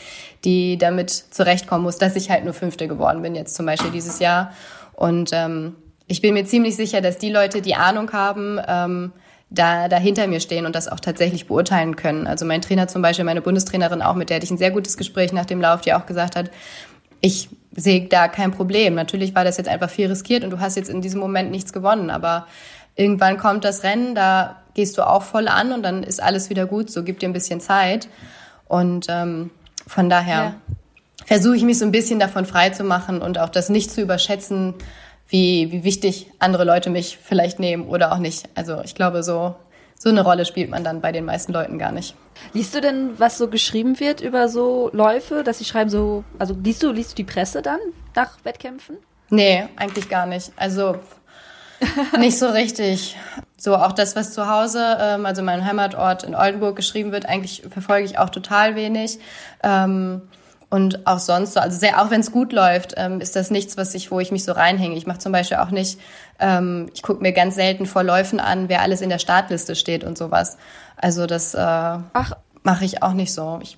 die 0.44 0.78
damit 0.78 1.10
zurechtkommen 1.10 1.84
muss, 1.84 1.98
dass 1.98 2.16
ich 2.16 2.30
halt 2.30 2.44
nur 2.44 2.54
Fünfte 2.54 2.88
geworden 2.88 3.22
bin 3.22 3.36
jetzt 3.36 3.56
zum 3.56 3.66
Beispiel 3.66 3.92
dieses 3.92 4.20
Jahr. 4.20 4.54
Und 4.94 5.32
ähm, 5.34 5.76
ich 6.08 6.22
bin 6.22 6.34
mir 6.34 6.46
ziemlich 6.46 6.76
sicher, 6.76 7.02
dass 7.02 7.18
die 7.18 7.32
Leute, 7.32 7.62
die 7.62 7.76
Ahnung 7.76 8.12
haben, 8.12 8.60
ähm, 8.68 9.12
da, 9.50 9.88
da 9.88 9.98
hinter 9.98 10.28
mir 10.28 10.40
stehen 10.40 10.66
und 10.66 10.76
das 10.76 10.88
auch 10.88 11.00
tatsächlich 11.00 11.48
beurteilen 11.48 11.96
können. 11.96 12.28
Also 12.28 12.46
mein 12.46 12.62
Trainer 12.62 12.88
zum 12.88 13.02
Beispiel, 13.02 13.26
meine 13.26 13.42
Bundestrainerin 13.42 14.02
auch, 14.02 14.16
mit 14.16 14.30
der 14.30 14.36
hatte 14.36 14.46
ich 14.46 14.52
ein 14.52 14.58
sehr 14.58 14.72
gutes 14.72 14.98
Gespräch 14.98 15.34
nach 15.34 15.46
dem 15.46 15.60
Lauf, 15.60 15.82
die 15.82 15.94
auch 15.94 16.06
gesagt 16.06 16.36
hat, 16.36 16.52
ich 17.22 17.50
sehe 17.72 18.08
da 18.08 18.28
kein 18.28 18.52
Problem. 18.52 18.96
Natürlich 18.96 19.36
war 19.36 19.44
das 19.44 19.58
jetzt 19.58 19.68
einfach 19.68 19.90
viel 19.90 20.08
riskiert 20.08 20.44
und 20.44 20.52
du 20.52 20.60
hast 20.60 20.76
jetzt 20.76 20.90
in 20.90 21.02
diesem 21.02 21.20
Moment 21.20 21.52
nichts 21.52 21.74
gewonnen, 21.74 22.10
aber 22.10 22.48
irgendwann 23.00 23.38
kommt 23.38 23.64
das 23.64 23.84
Rennen, 23.84 24.14
da 24.14 24.58
gehst 24.74 24.98
du 24.98 25.08
auch 25.08 25.24
voll 25.24 25.48
an 25.48 25.72
und 25.72 25.84
dann 25.84 26.04
ist 26.04 26.22
alles 26.22 26.50
wieder 26.50 26.66
gut, 26.66 26.92
so 26.92 27.04
gib 27.04 27.20
dir 27.20 27.30
ein 27.30 27.34
bisschen 27.34 27.62
Zeit. 27.62 28.08
Und 28.68 29.08
ähm, 29.10 29.52
von 29.88 30.10
daher, 30.10 30.56
versuche 31.26 31.56
ich 31.56 31.64
mich 31.64 31.78
so 31.78 31.86
ein 31.86 31.92
bisschen 31.92 32.20
davon 32.20 32.46
frei 32.46 32.72
zu 32.72 32.84
machen 32.84 33.22
und 33.22 33.38
auch 33.38 33.50
das 33.50 33.70
nicht 33.70 33.92
zu 33.92 34.02
überschätzen, 34.02 34.74
wie, 35.28 35.72
wie 35.72 35.84
wichtig 35.84 36.32
andere 36.40 36.64
Leute 36.64 36.90
mich 36.90 37.20
vielleicht 37.22 37.60
nehmen 37.60 37.88
oder 37.88 38.12
auch 38.12 38.18
nicht. 38.18 38.50
Also 38.56 38.82
ich 38.82 38.96
glaube, 38.96 39.22
so, 39.22 39.56
so 39.98 40.10
eine 40.10 40.24
Rolle 40.24 40.46
spielt 40.46 40.72
man 40.72 40.84
dann 40.84 41.02
bei 41.02 41.12
den 41.12 41.26
meisten 41.26 41.54
Leuten 41.54 41.78
gar 41.78 41.92
nicht. 41.92 42.16
Liest 42.54 42.74
du 42.74 42.82
denn, 42.82 43.12
was 43.20 43.38
so 43.38 43.48
geschrieben 43.48 44.00
wird 44.00 44.22
über 44.22 44.50
so 44.50 44.90
Läufe, 44.92 45.44
dass 45.44 45.60
sie 45.60 45.66
schreiben 45.66 45.92
so, 45.92 46.24
also 46.40 46.56
liest 46.64 46.82
du, 46.82 46.92
liest 46.92 47.12
du 47.12 47.16
die 47.18 47.32
Presse 47.32 47.62
dann 47.62 47.80
nach 48.16 48.44
Wettkämpfen? 48.44 48.98
Nee, 49.30 49.68
eigentlich 49.76 50.10
gar 50.10 50.26
nicht. 50.26 50.52
Also 50.56 50.96
nicht 52.20 52.38
so 52.38 52.48
richtig. 52.48 53.18
So 53.58 53.76
auch 53.76 53.92
das, 53.92 54.16
was 54.16 54.34
zu 54.34 54.50
Hause, 54.50 54.98
ähm, 55.02 55.26
also 55.26 55.42
mein 55.42 55.66
Heimatort 55.66 56.24
in 56.24 56.36
Oldenburg 56.36 56.76
geschrieben 56.76 57.12
wird, 57.12 57.26
eigentlich 57.26 57.64
verfolge 57.70 58.06
ich 58.06 58.18
auch 58.18 58.30
total 58.30 58.76
wenig. 58.76 59.20
Ähm, 59.64 60.22
und 60.70 61.08
auch 61.08 61.20
sonst 61.20 61.54
so, 61.54 61.60
also 61.60 61.78
sehr, 61.78 62.02
auch 62.02 62.12
wenn 62.12 62.22
es 62.22 62.32
gut 62.32 62.54
läuft, 62.54 62.94
ähm, 62.96 63.22
ist 63.22 63.36
das 63.36 63.50
nichts, 63.50 63.76
was 63.76 63.96
ich, 63.96 64.12
wo 64.12 64.20
ich 64.20 64.32
mich 64.32 64.44
so 64.44 64.52
reinhänge. 64.52 64.96
Ich 64.96 65.08
mache 65.08 65.18
zum 65.18 65.32
Beispiel 65.32 65.58
auch 65.58 65.72
nicht, 65.72 66.00
ähm, 66.40 66.90
ich 66.94 67.02
gucke 67.02 67.24
mir 67.24 67.34
ganz 67.34 67.56
selten 67.56 67.88
vor 67.88 68.04
Läufen 68.04 68.40
an, 68.40 68.70
wer 68.70 68.82
alles 68.82 69.02
in 69.02 69.10
der 69.10 69.20
Startliste 69.20 69.76
steht 69.76 70.04
und 70.04 70.18
sowas. 70.18 70.58
Also 70.96 71.26
das 71.26 71.56
äh, 71.56 71.98
mache 72.64 72.86
ich 72.86 73.02
auch 73.02 73.14
nicht 73.14 73.34
so. 73.34 73.60
Ich 73.64 73.78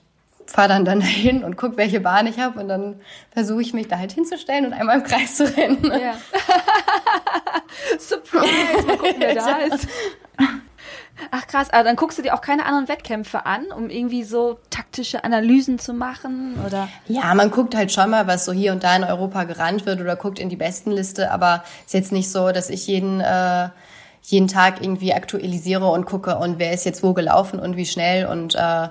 fahre 0.51 0.69
dann 0.69 0.85
dann 0.85 0.99
dahin 0.99 1.43
und 1.43 1.57
gucke, 1.57 1.77
welche 1.77 1.99
Bahn 1.99 2.27
ich 2.27 2.39
habe 2.39 2.59
und 2.59 2.67
dann 2.67 3.01
versuche 3.31 3.61
ich 3.61 3.73
mich 3.73 3.87
da 3.87 3.97
halt 3.97 4.11
hinzustellen 4.11 4.65
und 4.65 4.73
einmal 4.73 4.97
im 4.97 5.03
Kreis 5.03 5.37
zu 5.37 5.45
rennen. 5.57 5.83
Ja. 5.85 6.15
Surprise, 7.99 8.85
mal 8.85 8.97
gucken, 8.97 9.15
wer 9.19 9.35
da 9.35 9.57
ist. 9.57 9.87
Ach 11.29 11.45
krass, 11.45 11.69
aber 11.71 11.83
dann 11.83 11.95
guckst 11.95 12.17
du 12.17 12.23
dir 12.23 12.33
auch 12.33 12.41
keine 12.41 12.65
anderen 12.65 12.87
Wettkämpfe 12.87 13.45
an, 13.45 13.67
um 13.67 13.89
irgendwie 13.89 14.23
so 14.23 14.57
taktische 14.71 15.23
Analysen 15.23 15.77
zu 15.77 15.93
machen, 15.93 16.55
oder? 16.65 16.87
Ja, 17.07 17.33
man 17.35 17.51
guckt 17.51 17.75
halt 17.75 17.91
schon 17.91 18.09
mal, 18.09 18.25
was 18.25 18.45
so 18.45 18.51
hier 18.51 18.71
und 18.71 18.83
da 18.83 18.95
in 18.95 19.03
Europa 19.03 19.43
gerannt 19.43 19.85
wird 19.85 20.01
oder 20.01 20.15
guckt 20.15 20.39
in 20.39 20.49
die 20.49 20.55
Bestenliste, 20.55 21.31
aber 21.31 21.63
ist 21.85 21.93
jetzt 21.93 22.11
nicht 22.11 22.31
so, 22.31 22.51
dass 22.51 22.69
ich 22.69 22.87
jeden 22.87 23.21
äh, 23.21 23.69
jeden 24.23 24.47
Tag 24.47 24.81
irgendwie 24.81 25.13
aktualisiere 25.13 25.87
und 25.87 26.05
gucke 26.05 26.37
und 26.37 26.59
wer 26.59 26.73
ist 26.73 26.85
jetzt 26.85 27.03
wo 27.03 27.13
gelaufen 27.13 27.59
und 27.59 27.75
wie 27.75 27.85
schnell 27.85 28.25
und 28.25 28.55
äh, 28.55 28.89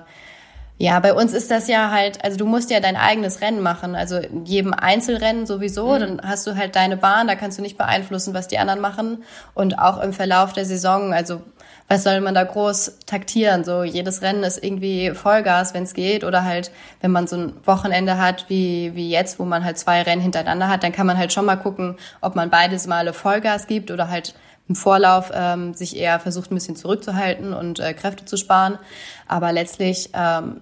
ja, 0.81 0.99
bei 0.99 1.13
uns 1.13 1.33
ist 1.33 1.51
das 1.51 1.67
ja 1.67 1.91
halt, 1.91 2.23
also 2.25 2.37
du 2.37 2.47
musst 2.47 2.71
ja 2.71 2.79
dein 2.79 2.95
eigenes 2.95 3.41
Rennen 3.41 3.61
machen. 3.61 3.93
Also 3.93 4.17
in 4.17 4.45
jedem 4.45 4.73
Einzelrennen 4.73 5.45
sowieso, 5.45 5.93
mhm. 5.93 5.99
dann 5.99 6.21
hast 6.23 6.47
du 6.47 6.55
halt 6.55 6.75
deine 6.75 6.97
Bahn, 6.97 7.27
da 7.27 7.35
kannst 7.35 7.59
du 7.59 7.61
nicht 7.61 7.77
beeinflussen, 7.77 8.33
was 8.33 8.47
die 8.47 8.57
anderen 8.57 8.81
machen. 8.81 9.23
Und 9.53 9.77
auch 9.77 10.01
im 10.01 10.11
Verlauf 10.11 10.53
der 10.53 10.65
Saison, 10.65 11.13
also 11.13 11.41
was 11.87 12.03
soll 12.03 12.19
man 12.21 12.33
da 12.33 12.43
groß 12.45 12.97
taktieren? 13.05 13.63
So 13.63 13.83
jedes 13.83 14.23
Rennen 14.23 14.43
ist 14.43 14.63
irgendwie 14.63 15.11
Vollgas, 15.11 15.75
wenn 15.75 15.83
es 15.83 15.93
geht. 15.93 16.23
Oder 16.23 16.45
halt, 16.45 16.71
wenn 16.99 17.11
man 17.11 17.27
so 17.27 17.35
ein 17.35 17.53
Wochenende 17.63 18.17
hat 18.17 18.45
wie, 18.47 18.95
wie 18.95 19.11
jetzt, 19.11 19.37
wo 19.37 19.45
man 19.45 19.63
halt 19.63 19.77
zwei 19.77 20.01
Rennen 20.01 20.21
hintereinander 20.23 20.67
hat, 20.67 20.81
dann 20.81 20.93
kann 20.93 21.05
man 21.05 21.19
halt 21.19 21.31
schon 21.31 21.45
mal 21.45 21.57
gucken, 21.57 21.95
ob 22.21 22.35
man 22.35 22.49
beides 22.49 22.87
Male 22.87 23.13
Vollgas 23.13 23.67
gibt 23.67 23.91
oder 23.91 24.09
halt 24.09 24.33
im 24.67 24.75
Vorlauf 24.75 25.31
ähm, 25.31 25.75
sich 25.75 25.95
eher 25.95 26.19
versucht, 26.19 26.49
ein 26.49 26.55
bisschen 26.55 26.75
zurückzuhalten 26.75 27.53
und 27.53 27.79
äh, 27.79 27.93
Kräfte 27.93 28.25
zu 28.25 28.35
sparen. 28.35 28.79
Aber 29.27 29.51
letztlich 29.51 30.09
ähm, 30.15 30.61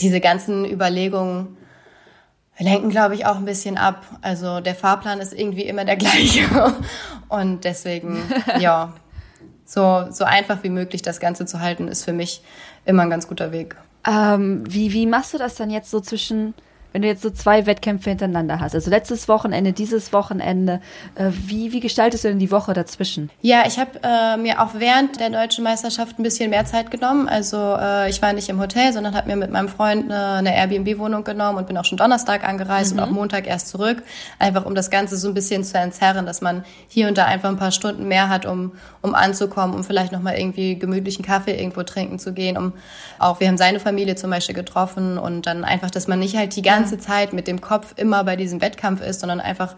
diese 0.00 0.20
ganzen 0.20 0.64
Überlegungen 0.64 1.56
lenken, 2.58 2.90
glaube 2.90 3.14
ich, 3.14 3.26
auch 3.26 3.36
ein 3.36 3.44
bisschen 3.44 3.76
ab. 3.76 4.04
Also 4.22 4.60
der 4.60 4.74
Fahrplan 4.74 5.20
ist 5.20 5.32
irgendwie 5.32 5.64
immer 5.64 5.84
der 5.84 5.96
gleiche. 5.96 6.74
Und 7.28 7.64
deswegen, 7.64 8.18
ja, 8.58 8.92
so, 9.64 10.06
so 10.10 10.24
einfach 10.24 10.62
wie 10.62 10.70
möglich 10.70 11.02
das 11.02 11.20
Ganze 11.20 11.44
zu 11.46 11.60
halten, 11.60 11.88
ist 11.88 12.04
für 12.04 12.12
mich 12.12 12.42
immer 12.84 13.02
ein 13.02 13.10
ganz 13.10 13.28
guter 13.28 13.52
Weg. 13.52 13.76
Ähm, 14.06 14.62
wie, 14.68 14.92
wie 14.92 15.06
machst 15.06 15.34
du 15.34 15.38
das 15.38 15.56
dann 15.56 15.70
jetzt 15.70 15.90
so 15.90 16.00
zwischen 16.00 16.54
wenn 16.96 17.02
du 17.02 17.08
jetzt 17.08 17.20
so 17.20 17.28
zwei 17.28 17.66
Wettkämpfe 17.66 18.08
hintereinander 18.08 18.58
hast, 18.58 18.74
also 18.74 18.88
letztes 18.88 19.28
Wochenende, 19.28 19.74
dieses 19.74 20.14
Wochenende, 20.14 20.80
äh, 21.14 21.26
wie, 21.30 21.72
wie 21.72 21.80
gestaltest 21.80 22.24
du 22.24 22.28
denn 22.28 22.38
die 22.38 22.50
Woche 22.50 22.72
dazwischen? 22.72 23.28
Ja, 23.42 23.64
ich 23.66 23.78
habe 23.78 24.00
äh, 24.02 24.38
mir 24.38 24.62
auch 24.62 24.70
während 24.78 25.20
der 25.20 25.28
deutschen 25.28 25.62
Meisterschaft 25.62 26.18
ein 26.18 26.22
bisschen 26.22 26.48
mehr 26.48 26.64
Zeit 26.64 26.90
genommen. 26.90 27.28
Also 27.28 27.58
äh, 27.78 28.08
ich 28.08 28.22
war 28.22 28.32
nicht 28.32 28.48
im 28.48 28.58
Hotel, 28.58 28.94
sondern 28.94 29.14
habe 29.14 29.28
mir 29.28 29.36
mit 29.36 29.50
meinem 29.50 29.68
Freund 29.68 30.10
eine, 30.10 30.36
eine 30.36 30.56
Airbnb-Wohnung 30.56 31.22
genommen 31.22 31.58
und 31.58 31.66
bin 31.66 31.76
auch 31.76 31.84
schon 31.84 31.98
Donnerstag 31.98 32.48
angereist 32.48 32.94
mhm. 32.94 32.98
und 32.98 33.04
auch 33.04 33.10
Montag 33.10 33.46
erst 33.46 33.68
zurück, 33.68 34.02
einfach 34.38 34.64
um 34.64 34.74
das 34.74 34.88
Ganze 34.88 35.18
so 35.18 35.28
ein 35.28 35.34
bisschen 35.34 35.64
zu 35.64 35.76
entzerren, 35.76 36.24
dass 36.24 36.40
man 36.40 36.64
hier 36.88 37.08
und 37.08 37.18
da 37.18 37.26
einfach 37.26 37.50
ein 37.50 37.58
paar 37.58 37.72
Stunden 37.72 38.08
mehr 38.08 38.30
hat, 38.30 38.46
um, 38.46 38.72
um 39.02 39.14
anzukommen, 39.14 39.76
um 39.76 39.84
vielleicht 39.84 40.12
nochmal 40.12 40.38
irgendwie 40.38 40.78
gemütlichen 40.78 41.26
Kaffee 41.26 41.58
irgendwo 41.58 41.82
trinken 41.82 42.18
zu 42.18 42.32
gehen, 42.32 42.56
um 42.56 42.72
auch, 43.18 43.38
wir 43.40 43.48
haben 43.48 43.58
seine 43.58 43.80
Familie 43.80 44.16
zum 44.16 44.30
Beispiel 44.30 44.54
getroffen 44.54 45.18
und 45.18 45.46
dann 45.46 45.62
einfach, 45.62 45.90
dass 45.90 46.08
man 46.08 46.20
nicht 46.20 46.36
halt 46.36 46.56
die 46.56 46.62
ganze 46.62 46.85
ganze 46.86 46.98
Zeit 47.04 47.32
mit 47.32 47.48
dem 47.48 47.60
Kopf 47.60 47.94
immer 47.96 48.22
bei 48.22 48.36
diesem 48.36 48.60
Wettkampf 48.60 49.00
ist, 49.00 49.20
sondern 49.20 49.40
einfach 49.40 49.74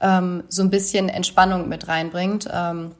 ähm, 0.00 0.42
so 0.48 0.62
ein 0.62 0.70
bisschen 0.70 1.08
Entspannung 1.08 1.68
mit 1.68 1.86
reinbringt. 1.86 2.48
Ähm, 2.52 2.92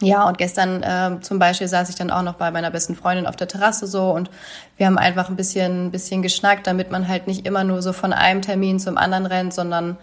ja, 0.00 0.28
und 0.28 0.36
gestern 0.36 0.82
äh, 0.82 1.20
zum 1.22 1.38
Beispiel 1.38 1.66
saß 1.66 1.88
ich 1.88 1.96
dann 1.96 2.10
auch 2.10 2.22
noch 2.22 2.34
bei 2.34 2.50
meiner 2.50 2.70
besten 2.70 2.94
Freundin 2.94 3.26
auf 3.26 3.34
der 3.34 3.48
Terrasse 3.48 3.86
so 3.86 4.10
und 4.10 4.30
wir 4.76 4.86
haben 4.86 4.98
einfach 4.98 5.28
ein 5.28 5.36
bisschen, 5.36 5.90
bisschen 5.90 6.22
geschnackt, 6.22 6.66
damit 6.66 6.90
man 6.90 7.08
halt 7.08 7.26
nicht 7.26 7.46
immer 7.46 7.64
nur 7.64 7.82
so 7.82 7.92
von 7.92 8.12
einem 8.12 8.42
Termin 8.42 8.78
zum 8.78 8.98
anderen 8.98 9.26
rennt, 9.26 9.54
sondern 9.54 9.96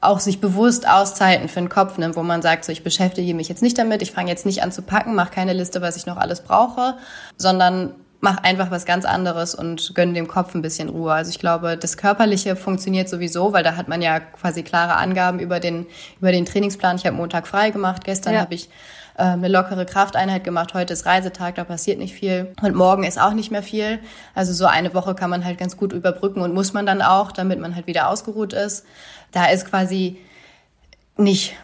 auch 0.00 0.20
sich 0.20 0.40
bewusst 0.40 0.88
Auszeiten 0.88 1.48
für 1.48 1.60
den 1.60 1.68
Kopf 1.68 1.98
nimmt, 1.98 2.16
wo 2.16 2.22
man 2.22 2.40
sagt, 2.40 2.64
so 2.64 2.72
ich 2.72 2.84
beschäftige 2.84 3.34
mich 3.34 3.48
jetzt 3.48 3.62
nicht 3.62 3.76
damit, 3.76 4.02
ich 4.02 4.12
fange 4.12 4.30
jetzt 4.30 4.46
nicht 4.46 4.62
an 4.62 4.70
zu 4.72 4.82
packen, 4.82 5.14
mache 5.14 5.32
keine 5.32 5.52
Liste, 5.52 5.82
was 5.82 5.96
ich 5.96 6.06
noch 6.06 6.16
alles 6.16 6.42
brauche, 6.42 6.94
sondern 7.36 7.92
mach 8.20 8.38
einfach 8.38 8.70
was 8.70 8.86
ganz 8.86 9.04
anderes 9.04 9.54
und 9.54 9.94
gönn 9.94 10.14
dem 10.14 10.26
Kopf 10.26 10.54
ein 10.54 10.62
bisschen 10.62 10.88
Ruhe. 10.88 11.12
Also 11.12 11.30
ich 11.30 11.38
glaube, 11.38 11.76
das 11.76 11.96
Körperliche 11.96 12.56
funktioniert 12.56 13.08
sowieso, 13.08 13.52
weil 13.52 13.62
da 13.62 13.76
hat 13.76 13.88
man 13.88 14.02
ja 14.02 14.20
quasi 14.20 14.62
klare 14.62 14.96
Angaben 14.96 15.38
über 15.38 15.60
den, 15.60 15.86
über 16.20 16.32
den 16.32 16.46
Trainingsplan. 16.46 16.96
Ich 16.96 17.06
habe 17.06 17.16
Montag 17.16 17.46
frei 17.46 17.70
gemacht, 17.70 18.04
gestern 18.04 18.34
ja. 18.34 18.40
habe 18.40 18.54
ich 18.54 18.68
äh, 19.16 19.22
eine 19.22 19.48
lockere 19.48 19.86
Krafteinheit 19.86 20.44
gemacht, 20.44 20.74
heute 20.74 20.92
ist 20.92 21.06
Reisetag, 21.06 21.54
da 21.54 21.64
passiert 21.64 21.98
nicht 21.98 22.14
viel 22.14 22.52
und 22.62 22.74
morgen 22.74 23.04
ist 23.04 23.20
auch 23.20 23.32
nicht 23.32 23.50
mehr 23.50 23.62
viel. 23.62 23.98
Also 24.34 24.52
so 24.52 24.66
eine 24.66 24.94
Woche 24.94 25.14
kann 25.14 25.30
man 25.30 25.44
halt 25.44 25.58
ganz 25.58 25.76
gut 25.76 25.92
überbrücken 25.92 26.40
und 26.40 26.54
muss 26.54 26.72
man 26.72 26.86
dann 26.86 27.02
auch, 27.02 27.32
damit 27.32 27.60
man 27.60 27.74
halt 27.74 27.86
wieder 27.86 28.08
ausgeruht 28.08 28.52
ist. 28.52 28.84
Da 29.32 29.46
ist 29.46 29.66
quasi 29.66 30.18
nicht 31.16 31.54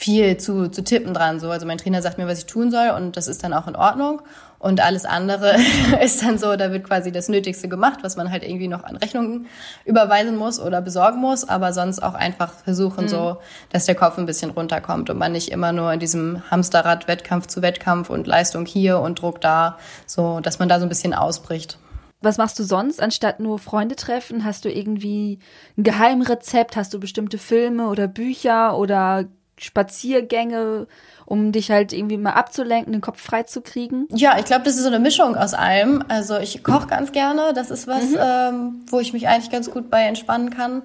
viel 0.00 0.38
zu, 0.38 0.68
zu 0.68 0.82
tippen 0.82 1.12
dran. 1.12 1.40
So. 1.40 1.50
Also 1.50 1.66
mein 1.66 1.78
Trainer 1.78 2.00
sagt 2.00 2.18
mir, 2.18 2.26
was 2.26 2.38
ich 2.38 2.46
tun 2.46 2.70
soll 2.70 2.90
und 2.90 3.16
das 3.16 3.28
ist 3.28 3.44
dann 3.44 3.52
auch 3.52 3.66
in 3.66 3.76
Ordnung. 3.76 4.22
Und 4.60 4.84
alles 4.84 5.06
andere 5.06 5.56
ist 6.04 6.22
dann 6.22 6.36
so, 6.36 6.54
da 6.54 6.70
wird 6.70 6.84
quasi 6.84 7.10
das 7.10 7.30
Nötigste 7.30 7.66
gemacht, 7.66 8.00
was 8.02 8.16
man 8.16 8.30
halt 8.30 8.44
irgendwie 8.44 8.68
noch 8.68 8.84
an 8.84 8.96
Rechnungen 8.96 9.46
überweisen 9.86 10.36
muss 10.36 10.60
oder 10.60 10.82
besorgen 10.82 11.18
muss, 11.18 11.48
aber 11.48 11.72
sonst 11.72 12.02
auch 12.02 12.12
einfach 12.12 12.52
versuchen, 12.52 13.04
mhm. 13.04 13.08
so, 13.08 13.36
dass 13.70 13.86
der 13.86 13.94
Kopf 13.94 14.18
ein 14.18 14.26
bisschen 14.26 14.50
runterkommt 14.50 15.08
und 15.08 15.18
man 15.18 15.32
nicht 15.32 15.50
immer 15.50 15.72
nur 15.72 15.90
in 15.94 15.98
diesem 15.98 16.42
Hamsterrad 16.50 17.08
Wettkampf 17.08 17.46
zu 17.46 17.62
Wettkampf 17.62 18.10
und 18.10 18.26
Leistung 18.26 18.66
hier 18.66 19.00
und 19.00 19.22
Druck 19.22 19.40
da, 19.40 19.78
so, 20.04 20.40
dass 20.40 20.58
man 20.58 20.68
da 20.68 20.78
so 20.78 20.84
ein 20.84 20.90
bisschen 20.90 21.14
ausbricht. 21.14 21.78
Was 22.20 22.36
machst 22.36 22.58
du 22.58 22.64
sonst, 22.64 23.00
anstatt 23.00 23.40
nur 23.40 23.58
Freunde 23.58 23.96
treffen? 23.96 24.44
Hast 24.44 24.66
du 24.66 24.70
irgendwie 24.70 25.38
ein 25.78 25.84
Geheimrezept? 25.84 26.76
Hast 26.76 26.92
du 26.92 27.00
bestimmte 27.00 27.38
Filme 27.38 27.88
oder 27.88 28.08
Bücher 28.08 28.76
oder 28.76 29.24
Spaziergänge, 29.60 30.86
um 31.30 31.52
dich 31.52 31.70
halt 31.70 31.92
irgendwie 31.92 32.16
mal 32.16 32.32
abzulenken, 32.32 32.92
den 32.92 33.00
Kopf 33.00 33.22
frei 33.22 33.44
zu 33.44 33.60
kriegen? 33.60 34.08
Ja, 34.10 34.36
ich 34.36 34.46
glaube, 34.46 34.64
das 34.64 34.74
ist 34.74 34.82
so 34.82 34.88
eine 34.88 34.98
Mischung 34.98 35.36
aus 35.36 35.54
allem. 35.54 36.04
Also 36.08 36.36
ich 36.38 36.64
koche 36.64 36.88
ganz 36.88 37.12
gerne. 37.12 37.52
Das 37.54 37.70
ist 37.70 37.86
was, 37.86 38.10
mhm. 38.10 38.18
ähm, 38.20 38.80
wo 38.88 38.98
ich 38.98 39.12
mich 39.12 39.28
eigentlich 39.28 39.50
ganz 39.50 39.70
gut 39.70 39.90
bei 39.90 40.02
entspannen 40.02 40.50
kann. 40.50 40.82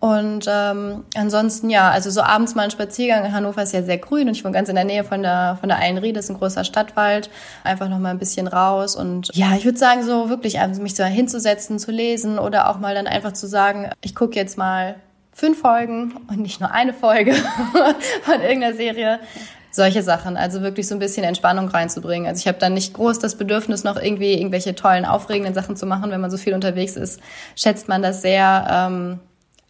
Und 0.00 0.46
ähm, 0.48 1.04
ansonsten 1.14 1.70
ja, 1.70 1.90
also 1.90 2.10
so 2.10 2.22
abends 2.22 2.56
mal 2.56 2.62
ein 2.62 2.72
Spaziergang. 2.72 3.32
Hannover 3.32 3.62
ist 3.62 3.72
ja 3.72 3.84
sehr 3.84 3.98
grün 3.98 4.26
und 4.26 4.36
ich 4.36 4.44
wohne 4.44 4.54
ganz 4.54 4.68
in 4.68 4.74
der 4.74 4.84
Nähe 4.84 5.04
von 5.04 5.22
der 5.22 5.56
von 5.60 5.68
der 5.68 5.78
Einried, 5.78 6.16
das 6.16 6.24
ist 6.24 6.30
ein 6.30 6.38
großer 6.38 6.64
Stadtwald. 6.64 7.30
Einfach 7.62 7.88
noch 7.88 7.98
mal 8.00 8.10
ein 8.10 8.18
bisschen 8.18 8.48
raus 8.48 8.96
und 8.96 9.30
ja, 9.34 9.54
ich 9.56 9.64
würde 9.64 9.78
sagen 9.78 10.02
so 10.04 10.28
wirklich, 10.28 10.58
mich 10.80 10.96
so 10.96 11.04
hinzusetzen, 11.04 11.78
zu 11.78 11.92
lesen 11.92 12.40
oder 12.40 12.68
auch 12.68 12.78
mal 12.78 12.96
dann 12.96 13.06
einfach 13.06 13.32
zu 13.32 13.46
sagen, 13.46 13.90
ich 14.00 14.16
gucke 14.16 14.34
jetzt 14.34 14.58
mal 14.58 14.96
fünf 15.32 15.60
Folgen 15.60 16.14
und 16.28 16.40
nicht 16.40 16.60
nur 16.60 16.72
eine 16.72 16.92
Folge 16.92 17.34
von 18.22 18.40
irgendeiner 18.40 18.74
Serie. 18.74 19.20
Solche 19.78 20.02
Sachen, 20.02 20.36
also 20.36 20.62
wirklich 20.62 20.88
so 20.88 20.94
ein 20.96 20.98
bisschen 20.98 21.24
Entspannung 21.24 21.68
reinzubringen. 21.68 22.26
Also 22.26 22.40
ich 22.40 22.48
habe 22.48 22.58
dann 22.58 22.74
nicht 22.74 22.94
groß 22.94 23.20
das 23.20 23.36
Bedürfnis, 23.36 23.84
noch 23.84 23.96
irgendwie 23.96 24.34
irgendwelche 24.34 24.74
tollen, 24.74 25.04
aufregenden 25.04 25.54
Sachen 25.54 25.76
zu 25.76 25.86
machen. 25.86 26.10
Wenn 26.10 26.20
man 26.20 26.30
so 26.30 26.36
viel 26.36 26.52
unterwegs 26.52 26.96
ist, 26.96 27.20
schätzt 27.54 27.88
man 27.88 28.02
das 28.02 28.20
sehr, 28.20 28.66
ähm, 28.68 29.20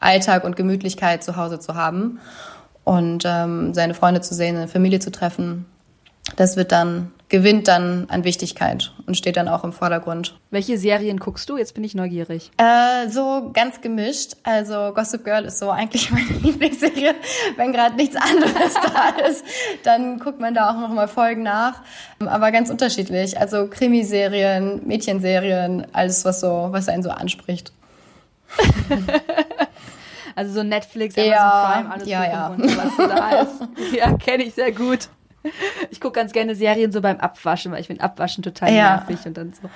Alltag 0.00 0.44
und 0.44 0.56
Gemütlichkeit 0.56 1.24
zu 1.24 1.36
Hause 1.36 1.58
zu 1.58 1.74
haben 1.74 2.20
und 2.84 3.24
ähm, 3.26 3.74
seine 3.74 3.94
Freunde 3.94 4.20
zu 4.20 4.34
sehen, 4.34 4.56
eine 4.56 4.68
Familie 4.68 5.00
zu 5.00 5.10
treffen. 5.10 5.66
Das 6.36 6.56
wird 6.56 6.72
dann 6.72 7.12
gewinnt 7.28 7.68
dann 7.68 8.06
an 8.08 8.24
Wichtigkeit 8.24 8.92
und 9.06 9.16
steht 9.16 9.36
dann 9.36 9.48
auch 9.48 9.62
im 9.64 9.72
Vordergrund. 9.72 10.38
Welche 10.50 10.78
Serien 10.78 11.18
guckst 11.18 11.48
du? 11.50 11.58
Jetzt 11.58 11.74
bin 11.74 11.84
ich 11.84 11.94
neugierig. 11.94 12.50
Äh, 12.56 13.08
so 13.08 13.50
ganz 13.52 13.80
gemischt. 13.80 14.36
Also 14.44 14.92
Gossip 14.94 15.24
Girl 15.24 15.44
ist 15.44 15.58
so 15.58 15.70
eigentlich 15.70 16.10
meine 16.10 16.26
Lieblingsserie. 16.26 17.14
Wenn 17.56 17.72
gerade 17.72 17.96
nichts 17.96 18.16
anderes 18.16 18.74
da 18.82 19.26
ist, 19.28 19.44
dann 19.82 20.18
guckt 20.18 20.40
man 20.40 20.54
da 20.54 20.70
auch 20.70 20.80
noch 20.80 20.92
mal 20.92 21.08
Folgen 21.08 21.42
nach. 21.42 21.82
Aber 22.24 22.50
ganz 22.50 22.70
unterschiedlich. 22.70 23.38
Also 23.38 23.68
Krimiserien, 23.68 24.86
Mädchenserien, 24.86 25.86
alles 25.92 26.24
was 26.24 26.40
so, 26.40 26.68
was 26.70 26.88
einen 26.88 27.02
so 27.02 27.10
anspricht. 27.10 27.72
Also 30.38 30.52
so 30.52 30.62
Netflix, 30.62 31.16
Ja, 31.16 31.24
Amazon 31.24 31.72
Prime, 31.72 31.94
alles 31.94 32.08
ja, 32.08 32.24
ja. 32.24 32.46
und 32.46 32.60
runter, 32.60 32.76
was 32.76 33.08
da 33.08 33.40
ist. 33.40 33.92
Ja, 33.92 34.16
kenne 34.18 34.44
ich 34.44 34.54
sehr 34.54 34.70
gut. 34.70 35.08
Ich 35.90 36.00
gucke 36.00 36.14
ganz 36.20 36.32
gerne 36.32 36.54
Serien 36.54 36.92
so 36.92 37.00
beim 37.00 37.18
Abwaschen, 37.18 37.72
weil 37.72 37.80
ich 37.80 37.86
finde 37.86 38.02
Abwaschen 38.02 38.42
total 38.42 38.72
Ja. 38.74 38.96
nervig 38.96 39.24
und 39.26 39.36
dann 39.36 39.52
so 39.52 39.68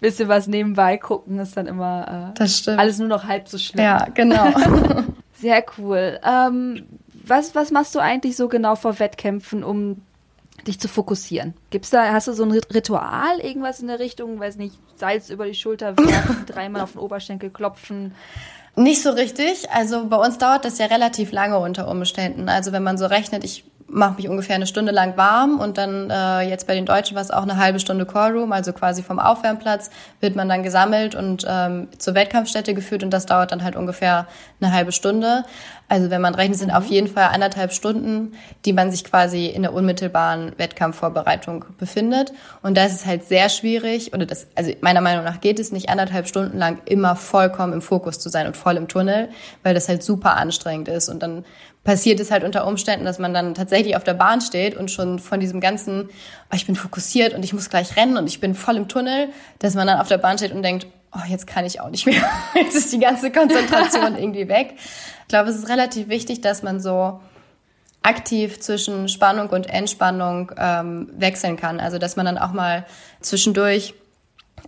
bisschen 0.00 0.28
was 0.28 0.46
nebenbei 0.46 0.98
gucken 0.98 1.38
ist 1.38 1.56
dann 1.56 1.66
immer 1.66 2.34
äh, 2.38 2.70
alles 2.76 2.98
nur 2.98 3.08
noch 3.08 3.24
halb 3.24 3.48
so 3.48 3.56
schlimm. 3.56 3.82
Ja, 3.82 4.06
genau. 4.12 4.50
Sehr 5.34 5.64
cool. 5.78 6.20
Ähm, 6.22 6.84
was, 7.24 7.54
was 7.54 7.70
machst 7.70 7.94
du 7.94 7.98
eigentlich 7.98 8.36
so 8.36 8.48
genau 8.48 8.74
vor 8.76 8.98
Wettkämpfen, 8.98 9.64
um 9.64 10.02
dich 10.66 10.78
zu 10.80 10.88
fokussieren? 10.88 11.54
Gibt's 11.70 11.90
da, 11.90 12.12
hast 12.12 12.28
du 12.28 12.32
so 12.34 12.44
ein 12.44 12.50
Rit- 12.52 12.74
Ritual, 12.74 13.38
irgendwas 13.40 13.80
in 13.80 13.88
der 13.88 13.98
Richtung, 13.98 14.38
weiß 14.38 14.56
nicht, 14.56 14.76
Salz 14.96 15.30
über 15.30 15.46
die 15.46 15.54
Schulter 15.54 15.96
werfen, 15.96 16.44
dreimal 16.46 16.82
auf 16.82 16.92
den 16.92 17.00
Oberschenkel 17.00 17.50
klopfen? 17.50 18.14
Nicht 18.76 19.02
so 19.02 19.10
richtig. 19.10 19.70
Also 19.70 20.06
bei 20.08 20.16
uns 20.16 20.36
dauert 20.38 20.64
das 20.66 20.78
ja 20.78 20.86
relativ 20.86 21.32
lange 21.32 21.58
unter 21.58 21.88
Umständen. 21.88 22.48
Also 22.50 22.72
wenn 22.72 22.82
man 22.82 22.98
so 22.98 23.06
rechnet, 23.06 23.44
ich 23.44 23.64
mache 23.88 24.16
mich 24.16 24.28
ungefähr 24.28 24.56
eine 24.56 24.66
Stunde 24.66 24.92
lang 24.92 25.16
warm 25.16 25.60
und 25.60 25.78
dann 25.78 26.10
äh, 26.10 26.40
jetzt 26.42 26.66
bei 26.66 26.74
den 26.74 26.86
Deutschen 26.86 27.14
war 27.14 27.22
es 27.22 27.30
auch 27.30 27.42
eine 27.42 27.56
halbe 27.56 27.78
Stunde 27.78 28.04
Callroom, 28.04 28.52
also 28.52 28.72
quasi 28.72 29.02
vom 29.02 29.18
Aufwärmplatz 29.18 29.90
wird 30.20 30.34
man 30.34 30.48
dann 30.48 30.62
gesammelt 30.62 31.14
und 31.14 31.46
ähm, 31.48 31.88
zur 31.98 32.14
Wettkampfstätte 32.14 32.74
geführt 32.74 33.04
und 33.04 33.10
das 33.10 33.26
dauert 33.26 33.52
dann 33.52 33.62
halt 33.62 33.76
ungefähr 33.76 34.26
eine 34.60 34.72
halbe 34.72 34.92
Stunde. 34.92 35.44
Also 35.88 36.10
wenn 36.10 36.20
man 36.20 36.34
rechnet, 36.34 36.58
sind 36.58 36.72
auf 36.72 36.86
jeden 36.86 37.06
Fall 37.06 37.28
anderthalb 37.32 37.72
Stunden, 37.72 38.32
die 38.64 38.72
man 38.72 38.90
sich 38.90 39.04
quasi 39.04 39.46
in 39.46 39.62
der 39.62 39.72
unmittelbaren 39.72 40.52
Wettkampfvorbereitung 40.56 41.64
befindet. 41.78 42.32
Und 42.62 42.76
da 42.76 42.86
ist 42.86 42.94
es 42.94 43.06
halt 43.06 43.24
sehr 43.24 43.48
schwierig, 43.48 44.12
oder 44.12 44.26
das, 44.26 44.48
also 44.56 44.72
meiner 44.80 45.00
Meinung 45.00 45.24
nach 45.24 45.40
geht 45.40 45.60
es 45.60 45.70
nicht, 45.70 45.88
anderthalb 45.88 46.26
Stunden 46.26 46.58
lang 46.58 46.80
immer 46.86 47.14
vollkommen 47.14 47.72
im 47.72 47.82
Fokus 47.82 48.18
zu 48.18 48.28
sein 48.30 48.48
und 48.48 48.56
voll 48.56 48.76
im 48.76 48.88
Tunnel, 48.88 49.28
weil 49.62 49.74
das 49.74 49.88
halt 49.88 50.02
super 50.02 50.36
anstrengend 50.36 50.88
ist. 50.88 51.08
Und 51.08 51.22
dann 51.22 51.44
passiert 51.86 52.18
es 52.18 52.32
halt 52.32 52.42
unter 52.42 52.66
Umständen, 52.66 53.04
dass 53.04 53.20
man 53.20 53.32
dann 53.32 53.54
tatsächlich 53.54 53.96
auf 53.96 54.02
der 54.02 54.14
Bahn 54.14 54.40
steht 54.40 54.76
und 54.76 54.90
schon 54.90 55.20
von 55.20 55.38
diesem 55.38 55.60
ganzen, 55.60 56.10
oh, 56.50 56.54
ich 56.56 56.66
bin 56.66 56.74
fokussiert 56.74 57.32
und 57.32 57.44
ich 57.44 57.52
muss 57.52 57.70
gleich 57.70 57.96
rennen 57.96 58.16
und 58.16 58.26
ich 58.26 58.40
bin 58.40 58.56
voll 58.56 58.76
im 58.76 58.88
Tunnel, 58.88 59.28
dass 59.60 59.74
man 59.74 59.86
dann 59.86 60.00
auf 60.00 60.08
der 60.08 60.18
Bahn 60.18 60.36
steht 60.36 60.52
und 60.52 60.64
denkt, 60.64 60.88
oh, 61.14 61.20
jetzt 61.28 61.46
kann 61.46 61.64
ich 61.64 61.80
auch 61.80 61.88
nicht 61.88 62.04
mehr. 62.04 62.20
Jetzt 62.56 62.74
ist 62.74 62.92
die 62.92 62.98
ganze 62.98 63.30
Konzentration 63.30 64.16
irgendwie 64.18 64.48
weg. 64.48 64.74
Ich 65.22 65.28
glaube, 65.28 65.48
es 65.48 65.56
ist 65.56 65.68
relativ 65.68 66.08
wichtig, 66.08 66.40
dass 66.40 66.64
man 66.64 66.80
so 66.80 67.20
aktiv 68.02 68.60
zwischen 68.60 69.08
Spannung 69.08 69.48
und 69.50 69.70
Entspannung 69.70 70.50
ähm, 70.58 71.08
wechseln 71.16 71.56
kann. 71.56 71.78
Also 71.78 71.98
dass 71.98 72.16
man 72.16 72.26
dann 72.26 72.36
auch 72.36 72.52
mal 72.52 72.84
zwischendurch 73.20 73.94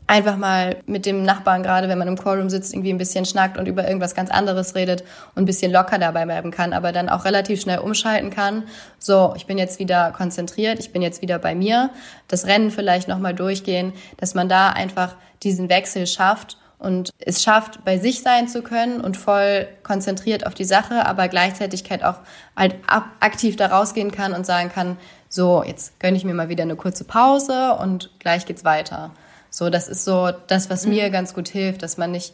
einfach 0.06 0.36
mal 0.36 0.76
mit 0.86 1.04
dem 1.06 1.22
Nachbarn, 1.22 1.62
gerade 1.62 1.88
wenn 1.88 1.98
man 1.98 2.08
im 2.08 2.18
Callroom 2.18 2.48
sitzt, 2.48 2.72
irgendwie 2.72 2.92
ein 2.92 2.98
bisschen 2.98 3.26
schnackt 3.26 3.58
und 3.58 3.66
über 3.66 3.86
irgendwas 3.86 4.14
ganz 4.14 4.30
anderes 4.30 4.74
redet 4.74 5.02
und 5.34 5.42
ein 5.42 5.46
bisschen 5.46 5.70
locker 5.70 5.98
dabei 5.98 6.24
bleiben 6.24 6.50
kann, 6.50 6.72
aber 6.72 6.92
dann 6.92 7.08
auch 7.08 7.24
relativ 7.24 7.60
schnell 7.60 7.78
umschalten 7.78 8.30
kann. 8.30 8.64
So, 8.98 9.34
ich 9.36 9.46
bin 9.46 9.58
jetzt 9.58 9.78
wieder 9.78 10.10
konzentriert, 10.12 10.78
ich 10.78 10.92
bin 10.92 11.02
jetzt 11.02 11.20
wieder 11.20 11.38
bei 11.38 11.54
mir. 11.54 11.90
Das 12.26 12.46
Rennen 12.46 12.70
vielleicht 12.70 13.06
nochmal 13.06 13.34
durchgehen, 13.34 13.92
dass 14.16 14.34
man 14.34 14.48
da 14.48 14.70
einfach 14.70 15.14
diesen 15.42 15.68
Wechsel 15.68 16.06
schafft 16.06 16.56
und 16.78 17.10
es 17.18 17.42
schafft, 17.42 17.84
bei 17.84 17.98
sich 17.98 18.22
sein 18.22 18.48
zu 18.48 18.62
können 18.62 19.00
und 19.00 19.16
voll 19.16 19.68
konzentriert 19.82 20.46
auf 20.46 20.54
die 20.54 20.64
Sache, 20.64 21.04
aber 21.06 21.28
gleichzeitig 21.28 21.84
auch 22.04 22.20
halt 22.56 22.76
aktiv 23.20 23.56
da 23.56 23.66
rausgehen 23.66 24.10
kann 24.10 24.32
und 24.32 24.46
sagen 24.46 24.70
kann, 24.70 24.96
so, 25.28 25.62
jetzt 25.62 26.00
gönne 26.00 26.16
ich 26.16 26.24
mir 26.24 26.34
mal 26.34 26.48
wieder 26.48 26.62
eine 26.62 26.76
kurze 26.76 27.04
Pause 27.04 27.74
und 27.74 28.10
gleich 28.20 28.46
geht's 28.46 28.64
weiter. 28.64 29.10
So, 29.58 29.70
das 29.70 29.88
ist 29.88 30.04
so 30.04 30.30
das, 30.46 30.70
was 30.70 30.86
mir 30.86 31.10
ganz 31.10 31.34
gut 31.34 31.48
hilft, 31.48 31.82
dass 31.82 31.96
man 31.96 32.12
nicht 32.12 32.32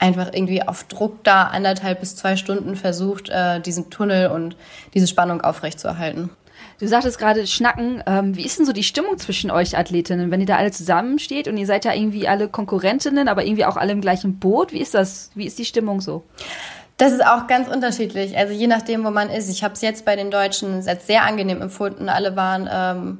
einfach 0.00 0.32
irgendwie 0.32 0.60
auf 0.60 0.82
Druck 0.82 1.22
da 1.22 1.44
anderthalb 1.44 2.00
bis 2.00 2.16
zwei 2.16 2.34
Stunden 2.34 2.74
versucht, 2.74 3.28
äh, 3.28 3.60
diesen 3.60 3.90
Tunnel 3.90 4.28
und 4.32 4.56
diese 4.92 5.06
Spannung 5.06 5.40
aufrechtzuerhalten. 5.40 6.30
Du 6.80 6.88
sagtest 6.88 7.20
gerade 7.20 7.46
Schnacken. 7.46 8.02
Ähm, 8.06 8.36
wie 8.36 8.44
ist 8.44 8.58
denn 8.58 8.66
so 8.66 8.72
die 8.72 8.82
Stimmung 8.82 9.18
zwischen 9.18 9.52
euch 9.52 9.78
Athletinnen, 9.78 10.32
wenn 10.32 10.40
ihr 10.40 10.48
da 10.48 10.56
alle 10.56 10.72
zusammensteht 10.72 11.46
und 11.46 11.56
ihr 11.56 11.66
seid 11.66 11.84
ja 11.84 11.94
irgendwie 11.94 12.26
alle 12.26 12.48
Konkurrentinnen, 12.48 13.28
aber 13.28 13.44
irgendwie 13.44 13.66
auch 13.66 13.76
alle 13.76 13.92
im 13.92 14.00
gleichen 14.00 14.40
Boot? 14.40 14.72
Wie 14.72 14.80
ist 14.80 14.94
das? 14.94 15.30
Wie 15.36 15.46
ist 15.46 15.60
die 15.60 15.64
Stimmung 15.64 16.00
so? 16.00 16.24
Das 16.96 17.12
ist 17.12 17.24
auch 17.24 17.46
ganz 17.46 17.68
unterschiedlich. 17.68 18.36
Also 18.36 18.52
je 18.52 18.66
nachdem, 18.66 19.04
wo 19.04 19.10
man 19.10 19.30
ist. 19.30 19.48
Ich 19.48 19.62
habe 19.62 19.74
es 19.74 19.80
jetzt 19.80 20.04
bei 20.04 20.16
den 20.16 20.32
Deutschen 20.32 20.86
als 20.88 21.06
sehr 21.06 21.22
angenehm 21.22 21.62
empfunden. 21.62 22.08
Alle 22.08 22.34
waren 22.34 22.68
ähm, 22.68 23.18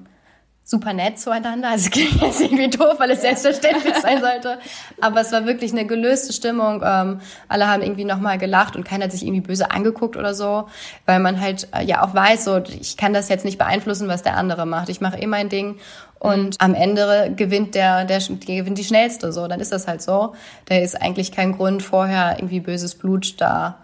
super 0.64 0.94
nett 0.94 1.18
zueinander. 1.18 1.70
Also 1.70 1.86
es 1.86 1.90
klingt 1.90 2.20
jetzt 2.20 2.40
irgendwie 2.40 2.70
doof, 2.70 2.94
weil 2.98 3.10
es 3.10 3.20
selbstverständlich 3.20 3.94
sein 3.96 4.20
sollte. 4.20 4.58
Aber 5.00 5.20
es 5.20 5.30
war 5.30 5.46
wirklich 5.46 5.72
eine 5.72 5.86
gelöste 5.86 6.32
Stimmung. 6.32 6.82
Ähm, 6.84 7.20
alle 7.48 7.68
haben 7.68 7.82
irgendwie 7.82 8.06
nochmal 8.06 8.38
gelacht 8.38 8.74
und 8.74 8.84
keiner 8.84 9.04
hat 9.04 9.12
sich 9.12 9.22
irgendwie 9.22 9.42
böse 9.42 9.70
angeguckt 9.70 10.16
oder 10.16 10.34
so. 10.34 10.66
Weil 11.04 11.20
man 11.20 11.40
halt 11.40 11.68
äh, 11.76 11.84
ja 11.84 12.02
auch 12.02 12.14
weiß, 12.14 12.44
so 12.44 12.62
ich 12.80 12.96
kann 12.96 13.12
das 13.12 13.28
jetzt 13.28 13.44
nicht 13.44 13.58
beeinflussen, 13.58 14.08
was 14.08 14.22
der 14.22 14.36
andere 14.36 14.64
macht. 14.66 14.88
Ich 14.88 15.00
mache 15.00 15.18
eh 15.18 15.26
mein 15.26 15.50
Ding. 15.50 15.76
Und 16.18 16.58
am 16.62 16.74
Ende 16.74 17.34
gewinnt 17.36 17.74
der, 17.74 18.06
der 18.06 18.18
gewinnt 18.18 18.78
die 18.78 18.84
schnellste. 18.84 19.30
So, 19.30 19.46
dann 19.46 19.60
ist 19.60 19.72
das 19.72 19.86
halt 19.86 20.00
so. 20.00 20.34
Da 20.64 20.76
ist 20.76 21.00
eigentlich 21.00 21.32
kein 21.32 21.52
Grund, 21.52 21.82
vorher 21.82 22.36
irgendwie 22.38 22.60
böses 22.60 22.94
Blut 22.94 23.38
da 23.38 23.83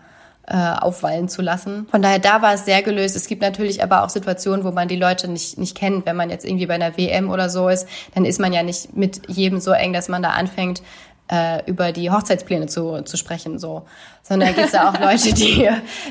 äh, 0.52 0.56
aufwallen 0.56 1.28
zu 1.28 1.42
lassen. 1.42 1.86
Von 1.90 2.02
daher, 2.02 2.18
da 2.18 2.42
war 2.42 2.54
es 2.54 2.64
sehr 2.64 2.82
gelöst. 2.82 3.14
Es 3.14 3.28
gibt 3.28 3.40
natürlich 3.40 3.82
aber 3.84 4.02
auch 4.02 4.08
Situationen, 4.10 4.64
wo 4.64 4.72
man 4.72 4.88
die 4.88 4.96
Leute 4.96 5.28
nicht, 5.28 5.58
nicht 5.58 5.76
kennt. 5.76 6.06
Wenn 6.06 6.16
man 6.16 6.28
jetzt 6.28 6.44
irgendwie 6.44 6.66
bei 6.66 6.74
einer 6.74 6.96
WM 6.98 7.30
oder 7.30 7.48
so 7.48 7.68
ist, 7.68 7.86
dann 8.14 8.24
ist 8.24 8.40
man 8.40 8.52
ja 8.52 8.62
nicht 8.64 8.96
mit 8.96 9.22
jedem 9.28 9.60
so 9.60 9.70
eng, 9.70 9.92
dass 9.92 10.08
man 10.08 10.22
da 10.22 10.30
anfängt, 10.30 10.82
äh, 11.30 11.62
über 11.70 11.92
die 11.92 12.10
Hochzeitspläne 12.10 12.66
zu, 12.66 13.02
zu 13.02 13.16
sprechen, 13.16 13.60
so. 13.60 13.86
Sondern 14.24 14.48
da 14.48 14.54
gibt 14.54 14.66
es 14.66 14.72
ja 14.72 14.90
auch 14.90 14.98
Leute, 15.00 15.32
die 15.32 15.68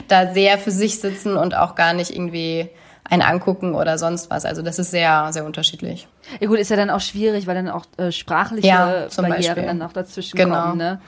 da 0.08 0.34
sehr 0.34 0.58
für 0.58 0.72
sich 0.72 1.00
sitzen 1.02 1.36
und 1.36 1.54
auch 1.56 1.76
gar 1.76 1.92
nicht 1.94 2.16
irgendwie 2.16 2.70
einen 3.10 3.24
angucken 3.24 3.76
oder 3.76 3.98
sonst 3.98 4.30
was. 4.30 4.46
Also 4.46 4.62
das 4.62 4.80
ist 4.80 4.92
sehr, 4.92 5.34
sehr 5.34 5.44
unterschiedlich. 5.44 6.08
Ja 6.40 6.48
gut, 6.48 6.60
ist 6.60 6.70
ja 6.70 6.78
dann 6.78 6.92
auch 6.92 7.02
schwierig, 7.02 7.48
weil 7.48 7.56
dann 7.56 7.68
auch 7.70 7.86
äh, 7.98 8.12
sprachliche 8.14 8.68
Ja, 8.68 9.08
zum 9.10 9.26
Barrieren 9.28 9.56
Beispiel. 9.56 9.66
dann 9.66 9.82
auch 9.82 9.92
dazwischen 9.92 10.38
Genau. 10.38 10.62
kommen, 10.62 10.78
ne? 10.78 11.02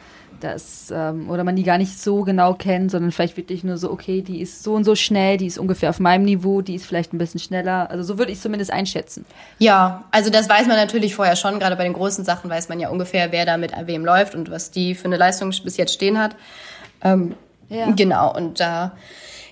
Das, 0.43 0.91
ähm, 0.93 1.29
oder 1.29 1.43
man 1.43 1.55
die 1.55 1.63
gar 1.63 1.77
nicht 1.77 1.99
so 1.99 2.23
genau 2.23 2.53
kennt, 2.53 2.91
sondern 2.91 3.11
vielleicht 3.11 3.37
wirklich 3.37 3.63
nur 3.63 3.77
so, 3.77 3.91
okay, 3.91 4.21
die 4.21 4.41
ist 4.41 4.63
so 4.63 4.73
und 4.73 4.83
so 4.83 4.95
schnell, 4.95 5.37
die 5.37 5.47
ist 5.47 5.57
ungefähr 5.57 5.89
auf 5.89 5.99
meinem 5.99 6.25
Niveau, 6.25 6.61
die 6.61 6.75
ist 6.75 6.85
vielleicht 6.85 7.13
ein 7.13 7.17
bisschen 7.17 7.39
schneller. 7.39 7.89
Also 7.89 8.03
so 8.03 8.17
würde 8.17 8.31
ich 8.31 8.37
es 8.37 8.43
zumindest 8.43 8.71
einschätzen. 8.71 9.25
Ja, 9.59 10.03
also 10.11 10.29
das 10.29 10.49
weiß 10.49 10.67
man 10.67 10.77
natürlich 10.77 11.15
vorher 11.15 11.35
schon. 11.35 11.59
Gerade 11.59 11.75
bei 11.75 11.83
den 11.83 11.93
großen 11.93 12.25
Sachen 12.25 12.49
weiß 12.49 12.69
man 12.69 12.79
ja 12.79 12.89
ungefähr, 12.89 13.31
wer 13.31 13.45
da 13.45 13.57
mit 13.57 13.71
wem 13.85 14.03
läuft 14.03 14.35
und 14.35 14.51
was 14.51 14.71
die 14.71 14.95
für 14.95 15.05
eine 15.05 15.17
Leistung 15.17 15.53
bis 15.63 15.77
jetzt 15.77 15.93
stehen 15.93 16.17
hat. 16.19 16.35
Ähm, 17.03 17.35
Ja. 17.69 17.89
Genau, 17.91 18.35
und 18.35 18.59
da, 18.59 18.91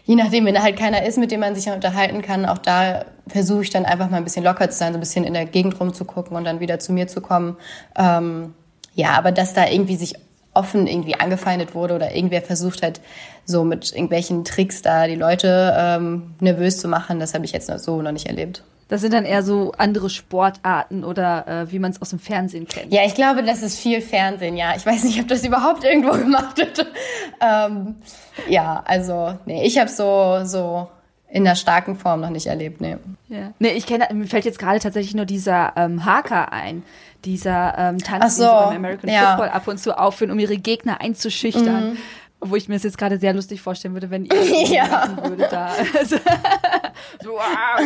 je 0.04 0.16
nachdem, 0.16 0.46
wenn 0.46 0.54
da 0.54 0.62
halt 0.62 0.78
keiner 0.78 1.06
ist, 1.06 1.18
mit 1.18 1.32
dem 1.32 1.40
man 1.40 1.56
sich 1.56 1.70
unterhalten 1.70 2.22
kann, 2.22 2.46
auch 2.46 2.58
da 2.58 3.06
versuche 3.28 3.62
ich 3.62 3.70
dann 3.70 3.86
einfach 3.86 4.10
mal 4.10 4.18
ein 4.18 4.26
bisschen 4.26 4.44
locker 4.44 4.70
zu 4.70 4.78
sein, 4.78 4.92
so 4.92 4.98
ein 4.98 5.00
bisschen 5.00 5.24
in 5.24 5.34
der 5.34 5.46
Gegend 5.46 5.80
rumzugucken 5.80 6.36
und 6.36 6.44
dann 6.44 6.60
wieder 6.60 6.80
zu 6.80 6.92
mir 6.92 7.08
zu 7.08 7.22
kommen. 7.22 7.56
Ähm, 7.96 8.54
ja, 8.94 9.12
aber 9.12 9.32
dass 9.32 9.54
da 9.54 9.70
irgendwie 9.70 9.96
sich 9.96 10.16
offen 10.54 10.88
irgendwie 10.88 11.16
angefeindet 11.16 11.76
wurde 11.76 11.96
oder 11.96 12.16
irgendwer 12.16 12.42
versucht 12.42 12.84
hat, 12.84 13.02
so 13.46 13.64
mit 13.64 13.92
irgendwelchen 13.92 14.44
Tricks 14.44 14.82
da 14.82 15.08
die 15.08 15.16
Leute 15.16 15.76
ähm, 15.78 16.36
nervös 16.40 16.80
zu 16.80 16.88
machen, 16.88 17.20
das 17.20 17.34
habe 17.34 17.46
ich 17.46 17.52
jetzt 17.52 17.70
noch 17.70 17.80
so 17.80 18.02
noch 18.02 18.12
nicht 18.12 18.28
erlebt. 18.28 18.64
Das 18.90 19.02
sind 19.02 19.14
dann 19.14 19.24
eher 19.24 19.44
so 19.44 19.72
andere 19.78 20.10
Sportarten 20.10 21.04
oder 21.04 21.48
äh, 21.48 21.72
wie 21.72 21.78
man 21.78 21.92
es 21.92 22.02
aus 22.02 22.10
dem 22.10 22.18
Fernsehen 22.18 22.68
kennt. 22.68 22.92
Ja, 22.92 23.06
ich 23.06 23.14
glaube, 23.14 23.44
das 23.44 23.62
ist 23.62 23.78
viel 23.78 24.02
Fernsehen, 24.02 24.58
ja. 24.58 24.76
Ich 24.76 24.84
weiß 24.84 25.04
nicht, 25.04 25.22
ob 25.22 25.28
das 25.28 25.46
überhaupt 25.46 25.84
irgendwo 25.84 26.12
gemacht 26.18 26.58
wird. 26.58 26.88
ähm, 27.40 27.98
ja, 28.48 28.82
also, 28.86 29.38
nee, 29.46 29.64
ich 29.64 29.78
habe 29.78 29.92
so, 29.92 30.40
so 30.44 30.88
in 31.32 31.44
der 31.44 31.56
starken 31.56 31.96
Form 31.96 32.22
noch 32.22 32.32
nicht 32.32 32.48
erlebt, 32.48 32.82
nee. 32.82 32.98
Ja. 33.28 33.54
Nee, 33.60 33.70
ich 33.74 33.86
kenne, 33.86 34.08
mir 34.14 34.26
fällt 34.26 34.46
jetzt 34.46 34.58
gerade 34.58 34.80
tatsächlich 34.80 35.14
nur 35.14 35.26
dieser 35.26 35.74
ähm, 35.76 36.04
Haker 36.06 36.52
ein. 36.52 36.84
Dieser 37.26 37.78
ähm, 37.78 37.98
Tanz, 38.00 38.38
so, 38.38 38.44
den 38.44 38.50
sie 38.50 38.66
beim 38.66 38.76
American 38.78 39.10
ja. 39.10 39.22
Mhm. 39.22 39.26
Football 39.28 39.50
ab 39.50 39.68
und 39.68 39.78
zu 39.78 40.00
aufführen, 40.00 40.32
um 40.32 40.40
ihre 40.40 40.58
Gegner 40.58 41.02
einzuschüchtern. 41.02 41.98
Wo 42.42 42.56
ich 42.56 42.70
mir 42.70 42.76
das 42.76 42.84
jetzt 42.84 42.98
gerade 42.98 43.18
sehr 43.18 43.34
lustig 43.34 43.62
vorstellen 43.62 43.94
würde, 43.94 44.10
wenn 44.10 44.24
ihr 44.26 44.34
Ja. 44.74 45.10
würde 45.24 45.48
da. 45.52 45.74
Also, 45.98 46.16
so, 47.22 47.38
ah, 47.38 47.80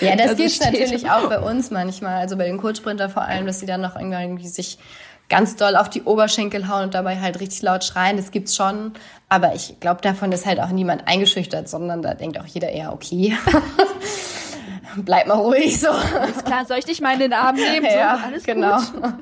Ja, 0.00 0.16
das 0.16 0.30
Also 0.30 0.42
gibt's 0.42 0.60
natürlich 0.60 1.08
auch 1.08 1.28
bei 1.28 1.38
uns 1.38 1.70
manchmal, 1.70 2.16
also 2.16 2.36
bei 2.36 2.46
den 2.46 2.58
Kurzsprinter 2.58 3.08
vor 3.08 3.22
allem, 3.22 3.46
dass 3.46 3.60
sie 3.60 3.66
dann 3.66 3.80
noch 3.80 3.94
irgendwie 3.94 4.48
sich 4.48 4.78
ganz 5.30 5.56
doll 5.56 5.76
auf 5.76 5.88
die 5.88 6.02
Oberschenkel 6.02 6.68
hauen 6.68 6.82
und 6.84 6.94
dabei 6.94 7.18
halt 7.18 7.40
richtig 7.40 7.62
laut 7.62 7.84
schreien. 7.84 8.18
Das 8.18 8.30
gibt's 8.32 8.54
schon, 8.54 8.92
aber 9.30 9.54
ich 9.54 9.80
glaube, 9.80 10.02
davon 10.02 10.30
ist 10.32 10.44
halt 10.44 10.60
auch 10.60 10.68
niemand 10.70 11.08
eingeschüchtert, 11.08 11.68
sondern 11.68 12.02
da 12.02 12.12
denkt 12.14 12.38
auch 12.38 12.46
jeder 12.46 12.68
eher, 12.68 12.92
okay, 12.92 13.34
bleib 14.96 15.26
mal 15.28 15.38
ruhig 15.38 15.80
so. 15.80 15.88
ist 16.28 16.44
klar, 16.44 16.66
soll 16.66 16.78
ich 16.78 16.84
dich 16.84 17.00
mal 17.00 17.14
in 17.14 17.20
den 17.20 17.32
Arm 17.32 17.54
nehmen? 17.56 17.86
So, 17.88 17.96
ja, 17.96 18.20
alles 18.26 18.44
genau. 18.44 18.76
gut. 18.78 19.14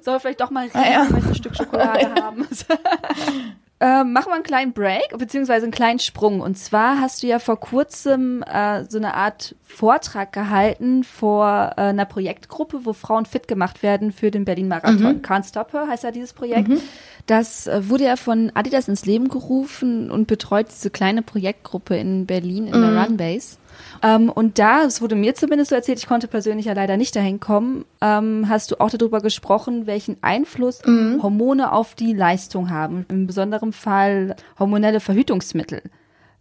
Soll 0.04 0.20
vielleicht 0.20 0.40
doch 0.40 0.50
mal 0.50 0.68
Ah, 0.74 0.90
ja. 0.90 1.02
ein 1.02 1.34
Stück 1.34 1.56
Schokolade 1.56 2.12
haben. 2.20 2.46
äh, 3.78 4.04
machen 4.04 4.28
wir 4.28 4.34
einen 4.34 4.42
kleinen 4.42 4.72
Break, 4.72 5.18
beziehungsweise 5.18 5.64
einen 5.64 5.72
kleinen 5.72 5.98
Sprung. 5.98 6.40
Und 6.40 6.56
zwar 6.56 6.98
hast 7.00 7.22
du 7.22 7.26
ja 7.26 7.38
vor 7.38 7.60
kurzem 7.60 8.42
äh, 8.42 8.84
so 8.88 8.96
eine 8.96 9.14
Art 9.14 9.54
Vortrag 9.62 10.32
gehalten 10.32 11.04
vor 11.04 11.72
äh, 11.76 11.80
einer 11.82 12.06
Projektgruppe, 12.06 12.80
wo 12.84 12.94
Frauen 12.94 13.26
fit 13.26 13.48
gemacht 13.48 13.82
werden 13.82 14.12
für 14.12 14.30
den 14.30 14.46
Berlin-Marathon. 14.46 15.16
Mhm. 15.16 15.20
Can't 15.20 15.46
Stop 15.46 15.74
Her 15.74 15.88
heißt 15.88 16.04
ja 16.04 16.10
dieses 16.10 16.32
Projekt. 16.32 16.68
Mhm. 16.68 16.80
Das 17.26 17.66
äh, 17.66 17.88
wurde 17.88 18.04
ja 18.04 18.16
von 18.16 18.50
Adidas 18.54 18.88
ins 18.88 19.04
Leben 19.04 19.28
gerufen 19.28 20.10
und 20.10 20.26
betreut 20.26 20.68
diese 20.70 20.88
kleine 20.88 21.20
Projektgruppe 21.20 21.96
in 21.96 22.24
Berlin 22.24 22.68
in 22.68 22.78
mhm. 22.78 22.94
der 22.94 23.04
Runbase. 23.04 23.58
Ähm, 24.02 24.30
und 24.30 24.58
da, 24.58 24.84
es 24.84 25.00
wurde 25.00 25.14
mir 25.14 25.34
zumindest 25.34 25.70
so 25.70 25.74
erzählt, 25.74 25.98
ich 25.98 26.06
konnte 26.06 26.28
persönlich 26.28 26.66
ja 26.66 26.72
leider 26.72 26.96
nicht 26.96 27.14
dahin 27.16 27.40
kommen, 27.40 27.84
ähm, 28.00 28.46
hast 28.48 28.70
du 28.70 28.80
auch 28.80 28.90
darüber 28.90 29.20
gesprochen, 29.20 29.86
welchen 29.86 30.16
Einfluss 30.22 30.84
mhm. 30.84 31.22
Hormone 31.22 31.72
auf 31.72 31.94
die 31.94 32.12
Leistung 32.12 32.70
haben. 32.70 33.06
Im 33.08 33.26
besonderen 33.26 33.72
Fall 33.72 34.36
hormonelle 34.58 35.00
Verhütungsmittel. 35.00 35.82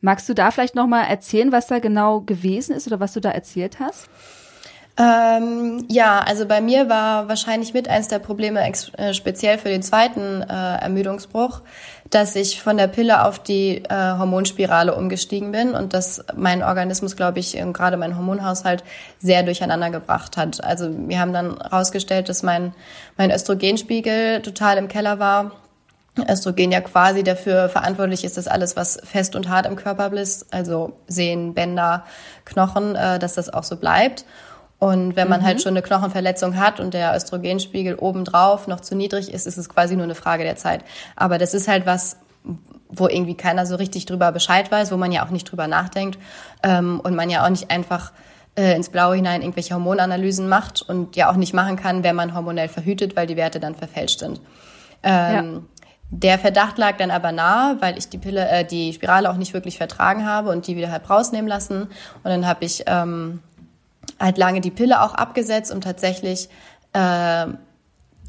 Magst 0.01 0.29
du 0.29 0.33
da 0.33 0.51
vielleicht 0.51 0.75
nochmal 0.75 1.07
erzählen, 1.07 1.51
was 1.51 1.67
da 1.67 1.79
genau 1.79 2.21
gewesen 2.21 2.75
ist 2.75 2.87
oder 2.87 2.99
was 2.99 3.13
du 3.13 3.21
da 3.21 3.31
erzählt 3.31 3.79
hast? 3.79 4.07
Ähm, 4.97 5.85
ja, 5.89 6.19
also 6.19 6.45
bei 6.45 6.61
mir 6.61 6.87
war 6.87 7.27
wahrscheinlich 7.27 7.73
mit 7.73 7.89
eins 7.89 8.07
der 8.07 8.19
Probleme 8.19 8.61
äh, 8.61 9.13
speziell 9.13 9.57
für 9.57 9.67
den 9.67 9.83
zweiten 9.83 10.41
äh, 10.41 10.77
Ermüdungsbruch, 10.77 11.61
dass 12.09 12.35
ich 12.35 12.61
von 12.61 12.77
der 12.77 12.87
Pille 12.87 13.25
auf 13.25 13.39
die 13.39 13.83
äh, 13.83 13.89
Hormonspirale 13.89 14.95
umgestiegen 14.95 15.51
bin 15.51 15.71
und 15.71 15.93
dass 15.93 16.23
mein 16.35 16.63
Organismus, 16.63 17.15
glaube 17.15 17.39
ich, 17.39 17.53
gerade 17.73 17.97
mein 17.97 18.15
Hormonhaushalt 18.15 18.83
sehr 19.19 19.43
durcheinander 19.43 19.89
gebracht 19.89 20.37
hat. 20.37 20.63
Also 20.63 20.89
wir 20.91 21.19
haben 21.19 21.33
dann 21.33 21.59
herausgestellt, 21.59 22.29
dass 22.29 22.43
mein, 22.43 22.73
mein 23.17 23.31
Östrogenspiegel 23.31 24.41
total 24.41 24.77
im 24.77 24.87
Keller 24.87 25.19
war. 25.19 25.51
Östrogen 26.29 26.71
ja 26.71 26.79
quasi 26.79 27.23
dafür 27.23 27.67
verantwortlich 27.67 28.23
ist, 28.23 28.37
dass 28.37 28.47
alles, 28.47 28.77
was 28.77 28.99
fest 29.03 29.35
und 29.35 29.49
hart 29.49 29.65
im 29.65 29.75
Körper 29.75 30.13
ist, 30.13 30.53
also 30.53 30.93
Sehnen, 31.07 31.53
Bänder, 31.53 32.05
Knochen, 32.45 32.95
äh, 32.95 33.19
dass 33.19 33.33
das 33.33 33.53
auch 33.53 33.63
so 33.63 33.75
bleibt. 33.75 34.25
Und 34.77 35.15
wenn 35.15 35.29
man 35.29 35.37
halt 35.37 35.41
mhm. 35.41 35.45
halt 35.45 35.61
schon 35.61 35.73
eine 35.73 35.81
Knochenverletzung 35.81 36.57
hat 36.57 36.79
und 36.79 36.93
der 36.93 37.15
Östrogenspiegel 37.15 37.95
obendrauf 37.95 38.67
noch 38.67 38.81
zu 38.81 38.95
niedrig 38.95 39.33
ist, 39.33 39.47
ist 39.47 39.57
es 39.57 39.69
quasi 39.69 39.95
nur 39.95 40.03
eine 40.03 40.15
Frage 40.15 40.43
der 40.43 40.57
Zeit. 40.57 40.83
Aber 41.15 41.37
das 41.37 41.53
ist 41.53 41.67
halt 41.67 41.85
was, 41.85 42.17
wo 42.89 43.07
irgendwie 43.07 43.35
keiner 43.35 43.65
so 43.65 43.75
richtig 43.75 44.05
drüber 44.05 44.31
Bescheid 44.31 44.71
weiß, 44.71 44.91
wo 44.91 44.97
man 44.97 45.11
ja 45.11 45.25
auch 45.25 45.29
nicht 45.29 45.49
drüber 45.49 45.67
nachdenkt 45.67 46.19
ähm, 46.63 46.99
und 46.99 47.15
man 47.15 47.29
ja 47.29 47.45
auch 47.45 47.49
nicht 47.49 47.71
einfach 47.71 48.11
äh, 48.55 48.75
ins 48.75 48.89
Blaue 48.89 49.15
hinein 49.15 49.41
irgendwelche 49.41 49.73
Hormonanalysen 49.73 50.47
macht 50.47 50.81
und 50.81 51.15
ja 51.15 51.31
auch 51.31 51.35
nicht 51.35 51.53
machen 51.53 51.77
kann, 51.77 52.03
wenn 52.03 52.15
man 52.15 52.33
hormonell 52.33 52.67
verhütet, 52.67 53.15
weil 53.15 53.27
die 53.27 53.37
Werte 53.37 53.59
dann 53.59 53.75
verfälscht 53.75 54.19
sind. 54.19 54.39
Ähm, 55.03 55.53
ja. 55.53 55.61
Der 56.11 56.39
Verdacht 56.39 56.77
lag 56.77 56.97
dann 56.97 57.11
aber 57.11 57.31
nahe, 57.31 57.77
weil 57.81 57.97
ich 57.97 58.09
die 58.09 58.17
Pille, 58.17 58.47
äh, 58.47 58.63
die 58.63 58.93
Spirale 58.93 59.29
auch 59.29 59.37
nicht 59.37 59.53
wirklich 59.53 59.77
vertragen 59.77 60.25
habe 60.25 60.49
und 60.49 60.67
die 60.67 60.75
wieder 60.75 60.91
halt 60.91 61.09
rausnehmen 61.09 61.47
lassen. 61.47 61.83
Und 61.83 62.25
dann 62.25 62.45
habe 62.47 62.63
ich 62.63 62.83
ähm, 62.85 63.39
halt 64.19 64.37
lange 64.37 64.61
die 64.61 64.71
Pille 64.71 65.01
auch 65.01 65.13
abgesetzt, 65.13 65.71
um 65.71 65.81
tatsächlich 65.81 66.49
äh, 66.93 67.47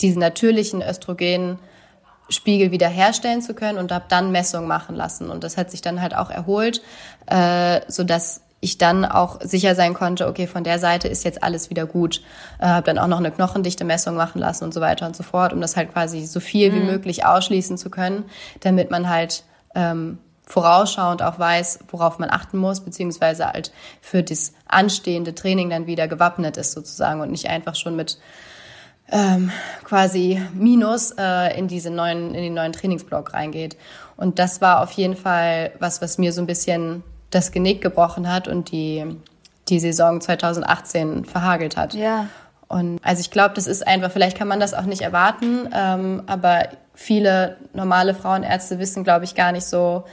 diesen 0.00 0.20
natürlichen 0.20 0.82
Östrogenspiegel 0.82 2.70
wiederherstellen 2.70 3.42
zu 3.42 3.54
können 3.54 3.78
und 3.78 3.92
habe 3.92 4.06
dann 4.08 4.32
Messungen 4.32 4.68
machen 4.68 4.94
lassen. 4.96 5.30
Und 5.30 5.44
das 5.44 5.56
hat 5.56 5.70
sich 5.70 5.82
dann 5.82 6.02
halt 6.02 6.14
auch 6.14 6.30
erholt, 6.30 6.82
äh, 7.26 7.80
so 7.88 8.04
dass 8.04 8.42
ich 8.60 8.78
dann 8.78 9.04
auch 9.04 9.40
sicher 9.42 9.74
sein 9.74 9.94
konnte, 9.94 10.26
okay, 10.26 10.46
von 10.46 10.64
der 10.64 10.78
Seite 10.78 11.08
ist 11.08 11.24
jetzt 11.24 11.42
alles 11.42 11.70
wieder 11.70 11.86
gut. 11.86 12.22
Äh, 12.58 12.66
habe 12.66 12.86
dann 12.86 12.98
auch 12.98 13.06
noch 13.06 13.18
eine 13.18 13.30
knochendichte 13.30 13.84
Messung 13.84 14.16
machen 14.16 14.40
lassen 14.40 14.64
und 14.64 14.74
so 14.74 14.80
weiter 14.80 15.06
und 15.06 15.14
so 15.14 15.22
fort, 15.22 15.52
um 15.52 15.60
das 15.60 15.76
halt 15.76 15.92
quasi 15.92 16.24
so 16.26 16.40
viel 16.40 16.72
mhm. 16.72 16.74
wie 16.74 16.84
möglich 16.84 17.24
ausschließen 17.24 17.78
zu 17.78 17.90
können, 17.90 18.24
damit 18.60 18.90
man 18.90 19.08
halt 19.08 19.44
ähm, 19.74 20.18
vorausschauend 20.46 21.22
auch 21.22 21.38
weiß, 21.38 21.80
worauf 21.88 22.18
man 22.18 22.30
achten 22.30 22.56
muss, 22.56 22.80
beziehungsweise 22.80 23.48
halt 23.48 23.72
für 24.00 24.22
das 24.22 24.54
anstehende 24.66 25.34
Training 25.34 25.70
dann 25.70 25.86
wieder 25.86 26.06
gewappnet 26.08 26.56
ist 26.56 26.72
sozusagen 26.72 27.20
und 27.20 27.30
nicht 27.30 27.48
einfach 27.48 27.74
schon 27.74 27.96
mit 27.96 28.18
ähm, 29.10 29.50
quasi 29.84 30.40
Minus 30.54 31.12
äh, 31.12 31.58
in 31.58 31.68
diese 31.68 31.90
neuen 31.90 32.34
in 32.34 32.42
den 32.42 32.54
neuen 32.54 32.72
Trainingsblock 32.72 33.34
reingeht. 33.34 33.76
Und 34.16 34.38
das 34.38 34.60
war 34.60 34.82
auf 34.82 34.92
jeden 34.92 35.16
Fall 35.16 35.72
was, 35.78 36.00
was 36.00 36.18
mir 36.18 36.32
so 36.32 36.40
ein 36.40 36.46
bisschen 36.46 37.02
das 37.30 37.52
Genick 37.52 37.82
gebrochen 37.82 38.32
hat 38.32 38.48
und 38.48 38.70
die 38.70 39.04
die 39.68 39.80
Saison 39.80 40.20
2018 40.20 41.24
verhagelt 41.24 41.76
hat. 41.76 41.94
Ja. 41.94 42.28
Und 42.68 43.00
also 43.02 43.20
ich 43.20 43.30
glaube, 43.30 43.54
das 43.54 43.66
ist 43.66 43.86
einfach, 43.86 44.10
vielleicht 44.10 44.36
kann 44.36 44.48
man 44.48 44.60
das 44.60 44.74
auch 44.74 44.84
nicht 44.84 45.02
erwarten, 45.02 45.68
ähm, 45.72 46.22
aber 46.26 46.68
viele 46.94 47.56
normale 47.72 48.14
Frauenärzte 48.14 48.78
wissen, 48.78 49.04
glaube 49.04 49.24
ich, 49.24 49.34
gar 49.34 49.52
nicht 49.52 49.66
so, 49.66 50.04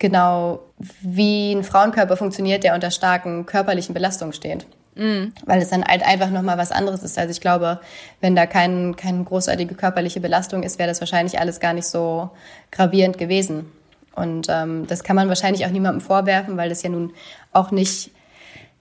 genau, 0.00 0.60
wie 1.00 1.52
ein 1.52 1.62
Frauenkörper 1.62 2.16
funktioniert, 2.16 2.64
der 2.64 2.74
unter 2.74 2.90
starken 2.90 3.46
körperlichen 3.46 3.94
Belastungen 3.94 4.32
steht. 4.32 4.66
Mhm. 4.96 5.32
Weil 5.46 5.62
es 5.62 5.68
dann 5.68 5.84
halt 5.84 6.04
einfach 6.04 6.30
nochmal 6.30 6.58
was 6.58 6.72
anderes 6.72 7.04
ist. 7.04 7.16
Also 7.16 7.30
ich 7.30 7.40
glaube, 7.40 7.80
wenn 8.20 8.34
da 8.34 8.46
kein, 8.46 8.96
keine 8.96 9.22
großartige 9.22 9.76
körperliche 9.76 10.20
Belastung 10.20 10.64
ist, 10.64 10.80
wäre 10.80 10.88
das 10.88 11.00
wahrscheinlich 11.00 11.38
alles 11.38 11.60
gar 11.60 11.74
nicht 11.74 11.86
so 11.86 12.30
gravierend 12.72 13.16
gewesen. 13.16 13.70
Und 14.16 14.48
ähm, 14.48 14.86
das 14.88 15.04
kann 15.04 15.14
man 15.14 15.28
wahrscheinlich 15.28 15.64
auch 15.64 15.70
niemandem 15.70 16.00
vorwerfen, 16.00 16.56
weil 16.56 16.68
das 16.68 16.82
ja 16.82 16.90
nun 16.90 17.12
auch 17.52 17.70
nicht 17.70 18.10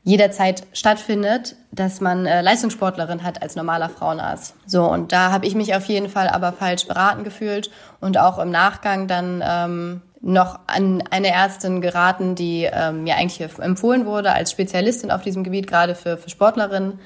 jederzeit 0.03 0.63
stattfindet, 0.73 1.55
dass 1.71 2.01
man 2.01 2.25
äh, 2.25 2.41
Leistungssportlerin 2.41 3.23
hat 3.23 3.43
als 3.43 3.55
normaler 3.55 3.89
Frauenarzt. 3.89 4.55
So, 4.65 4.85
und 4.85 5.11
da 5.11 5.31
habe 5.31 5.45
ich 5.45 5.53
mich 5.55 5.75
auf 5.75 5.85
jeden 5.85 6.09
Fall 6.09 6.29
aber 6.29 6.53
falsch 6.53 6.87
beraten 6.87 7.23
gefühlt 7.23 7.69
und 7.99 8.17
auch 8.17 8.39
im 8.39 8.49
Nachgang 8.49 9.07
dann 9.07 9.43
ähm, 9.45 10.01
noch 10.21 10.59
an 10.67 11.03
eine 11.09 11.29
Ärztin 11.29 11.81
geraten, 11.81 12.35
die 12.35 12.69
ähm, 12.71 13.03
mir 13.03 13.15
eigentlich 13.15 13.41
empfohlen 13.59 14.05
wurde 14.05 14.33
als 14.33 14.51
Spezialistin 14.51 15.11
auf 15.11 15.21
diesem 15.21 15.43
Gebiet, 15.43 15.67
gerade 15.67 15.95
für, 15.95 16.17
für 16.17 16.29
Sportlerinnen 16.29 16.99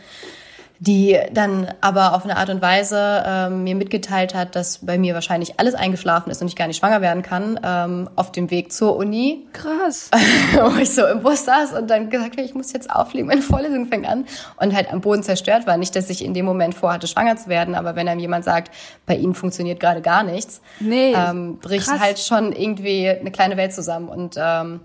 die 0.86 1.17
dann 1.32 1.74
aber 1.80 2.13
auf 2.13 2.26
eine 2.26 2.36
Art 2.36 2.50
und 2.50 2.62
Weise 2.62 3.24
ähm, 3.26 3.63
mir 3.63 3.74
mitgeteilt 3.74 4.36
hat, 4.36 4.54
dass 4.54 4.80
bei 4.80 4.98
mir 4.98 5.13
wahrscheinlich 5.13 5.58
alles 5.58 5.76
eingeschlafen 5.76 6.30
ist 6.30 6.41
und 6.41 6.50
ich 6.50 6.58
gar 6.58 6.67
nicht 6.67 6.78
schwanger 6.78 7.00
werden 7.00 7.24
kann, 7.24 7.58
ähm, 7.63 8.10
auf 8.17 8.34
dem 8.34 8.52
Weg 8.52 8.74
zur 8.74 8.98
Uni. 8.98 9.48
Krass. 9.54 10.12
Wo 10.54 10.78
ich 10.78 10.93
so 10.93 11.06
im 11.06 11.22
Bus 11.22 11.46
saß 11.46 11.72
und 11.72 11.89
dann 11.89 12.10
gesagt 12.10 12.34
habe, 12.34 12.41
ich 12.41 12.54
muss 12.54 12.74
jetzt 12.74 12.89
auflegen, 12.89 13.28
meine 13.28 13.41
Vorlesung 13.41 13.86
fängt 13.86 14.06
an 14.06 14.26
und 14.58 14.76
halt 14.76 14.91
am 14.91 15.00
Boden 15.00 15.24
zerstört 15.24 15.65
war. 15.67 15.78
Nicht, 15.78 15.96
dass 15.96 16.10
ich 16.10 16.24
in 16.24 16.34
dem 16.34 16.43
Moment 16.43 16.76
vorhatte, 16.76 17.08
schwanger 17.08 17.38
zu 17.38 17.48
werden, 17.48 17.76
aber 17.76 17.96
wenn 17.96 18.10
einem 18.10 18.19
jemand 18.19 18.43
sagt, 18.43 18.74
bei 19.06 19.15
Ihnen 19.15 19.36
funktioniert 19.36 19.80
gerade 19.80 20.02
gar 20.02 20.24
nichts, 20.24 20.62
nee, 20.82 21.13
ähm, 21.13 21.60
bricht 21.60 21.88
krass. 21.88 22.02
halt 22.02 22.19
schon 22.19 22.52
irgendwie 22.52 23.08
eine 23.08 23.32
kleine 23.32 23.56
Welt 23.56 23.74
zusammen 23.74 24.10
und 24.10 24.36
ähm, 24.38 24.82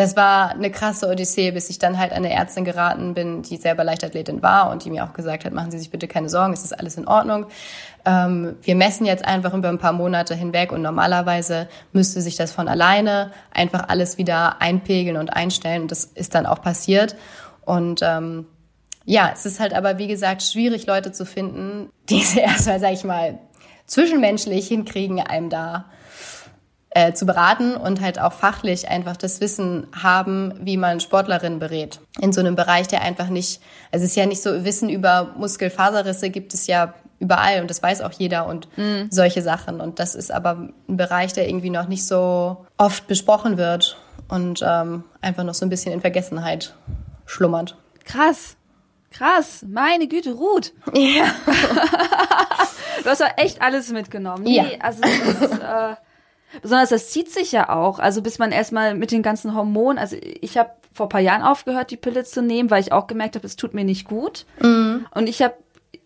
das 0.00 0.16
war 0.16 0.52
eine 0.52 0.70
krasse 0.70 1.08
Odyssee, 1.08 1.50
bis 1.50 1.68
ich 1.68 1.78
dann 1.78 1.98
halt 1.98 2.12
an 2.12 2.24
eine 2.24 2.32
Ärztin 2.32 2.64
geraten 2.64 3.12
bin, 3.12 3.42
die 3.42 3.58
selber 3.58 3.84
Leichtathletin 3.84 4.42
war 4.42 4.70
und 4.70 4.82
die 4.84 4.90
mir 4.90 5.04
auch 5.04 5.12
gesagt 5.12 5.44
hat, 5.44 5.52
machen 5.52 5.70
Sie 5.70 5.78
sich 5.78 5.90
bitte 5.90 6.08
keine 6.08 6.30
Sorgen, 6.30 6.54
es 6.54 6.64
ist 6.64 6.72
alles 6.72 6.96
in 6.96 7.06
Ordnung. 7.06 7.46
Ähm, 8.06 8.56
wir 8.62 8.76
messen 8.76 9.04
jetzt 9.04 9.26
einfach 9.26 9.52
über 9.52 9.68
ein 9.68 9.78
paar 9.78 9.92
Monate 9.92 10.34
hinweg 10.34 10.72
und 10.72 10.80
normalerweise 10.80 11.68
müsste 11.92 12.22
sich 12.22 12.36
das 12.36 12.50
von 12.50 12.66
alleine 12.66 13.32
einfach 13.52 13.90
alles 13.90 14.16
wieder 14.16 14.62
einpegeln 14.62 15.18
und 15.18 15.36
einstellen 15.36 15.82
und 15.82 15.90
das 15.90 16.04
ist 16.04 16.34
dann 16.34 16.46
auch 16.46 16.62
passiert. 16.62 17.14
Und 17.66 18.00
ähm, 18.02 18.46
ja, 19.04 19.30
es 19.34 19.44
ist 19.44 19.60
halt 19.60 19.74
aber, 19.74 19.98
wie 19.98 20.08
gesagt, 20.08 20.42
schwierig, 20.42 20.86
Leute 20.86 21.12
zu 21.12 21.26
finden, 21.26 21.90
die 22.08 22.22
es 22.22 22.34
erstmal, 22.36 22.80
sag 22.80 22.94
ich 22.94 23.04
mal, 23.04 23.38
zwischenmenschlich 23.84 24.66
hinkriegen, 24.66 25.20
einem 25.20 25.50
da 25.50 25.90
äh, 26.90 27.12
zu 27.12 27.24
beraten 27.24 27.76
und 27.76 28.00
halt 28.00 28.20
auch 28.20 28.32
fachlich 28.32 28.88
einfach 28.88 29.16
das 29.16 29.40
Wissen 29.40 29.86
haben, 29.92 30.54
wie 30.60 30.76
man 30.76 31.00
Sportlerinnen 31.00 31.58
berät. 31.58 32.00
In 32.20 32.32
so 32.32 32.40
einem 32.40 32.56
Bereich, 32.56 32.88
der 32.88 33.02
einfach 33.02 33.28
nicht, 33.28 33.60
also 33.92 34.04
es 34.04 34.10
ist 34.10 34.16
ja 34.16 34.26
nicht 34.26 34.42
so, 34.42 34.64
Wissen 34.64 34.88
über 34.88 35.34
Muskelfaserrisse 35.36 36.30
gibt 36.30 36.52
es 36.52 36.66
ja 36.66 36.94
überall 37.20 37.60
und 37.60 37.70
das 37.70 37.82
weiß 37.82 38.00
auch 38.00 38.12
jeder 38.12 38.46
und 38.46 38.66
mhm. 38.76 39.06
solche 39.10 39.42
Sachen. 39.42 39.80
Und 39.80 39.98
das 39.98 40.14
ist 40.14 40.32
aber 40.32 40.68
ein 40.88 40.96
Bereich, 40.96 41.32
der 41.32 41.48
irgendwie 41.48 41.70
noch 41.70 41.86
nicht 41.86 42.06
so 42.06 42.66
oft 42.76 43.06
besprochen 43.06 43.56
wird 43.56 43.96
und 44.28 44.64
ähm, 44.66 45.04
einfach 45.20 45.44
noch 45.44 45.54
so 45.54 45.66
ein 45.66 45.68
bisschen 45.68 45.92
in 45.92 46.00
Vergessenheit 46.00 46.74
schlummert. 47.26 47.76
Krass. 48.04 48.56
Krass, 49.12 49.64
meine 49.68 50.06
Güte, 50.06 50.32
Ruth. 50.32 50.72
Ja. 50.94 51.24
du 53.02 53.10
hast 53.10 53.20
ja 53.20 53.26
echt 53.36 53.60
alles 53.60 53.90
mitgenommen. 53.90 54.44
Nee, 54.44 54.56
ja. 54.56 54.64
also 54.80 55.00
das 55.00 55.50
ist, 55.50 55.58
äh, 55.58 55.96
Besonders 56.62 56.90
das 56.90 57.10
zieht 57.10 57.30
sich 57.30 57.52
ja 57.52 57.68
auch. 57.68 57.98
Also 57.98 58.22
bis 58.22 58.38
man 58.38 58.52
erstmal 58.52 58.94
mit 58.94 59.12
den 59.12 59.22
ganzen 59.22 59.54
Hormonen, 59.54 59.98
also 59.98 60.16
ich 60.20 60.58
habe 60.58 60.70
vor 60.92 61.08
paar 61.08 61.20
Jahren 61.20 61.42
aufgehört, 61.42 61.90
die 61.90 61.96
Pille 61.96 62.24
zu 62.24 62.42
nehmen, 62.42 62.70
weil 62.70 62.80
ich 62.80 62.92
auch 62.92 63.06
gemerkt 63.06 63.36
habe, 63.36 63.46
es 63.46 63.56
tut 63.56 63.74
mir 63.74 63.84
nicht 63.84 64.06
gut. 64.06 64.44
Mhm. 64.60 65.06
Und 65.12 65.28
ich 65.28 65.40
habe, 65.42 65.54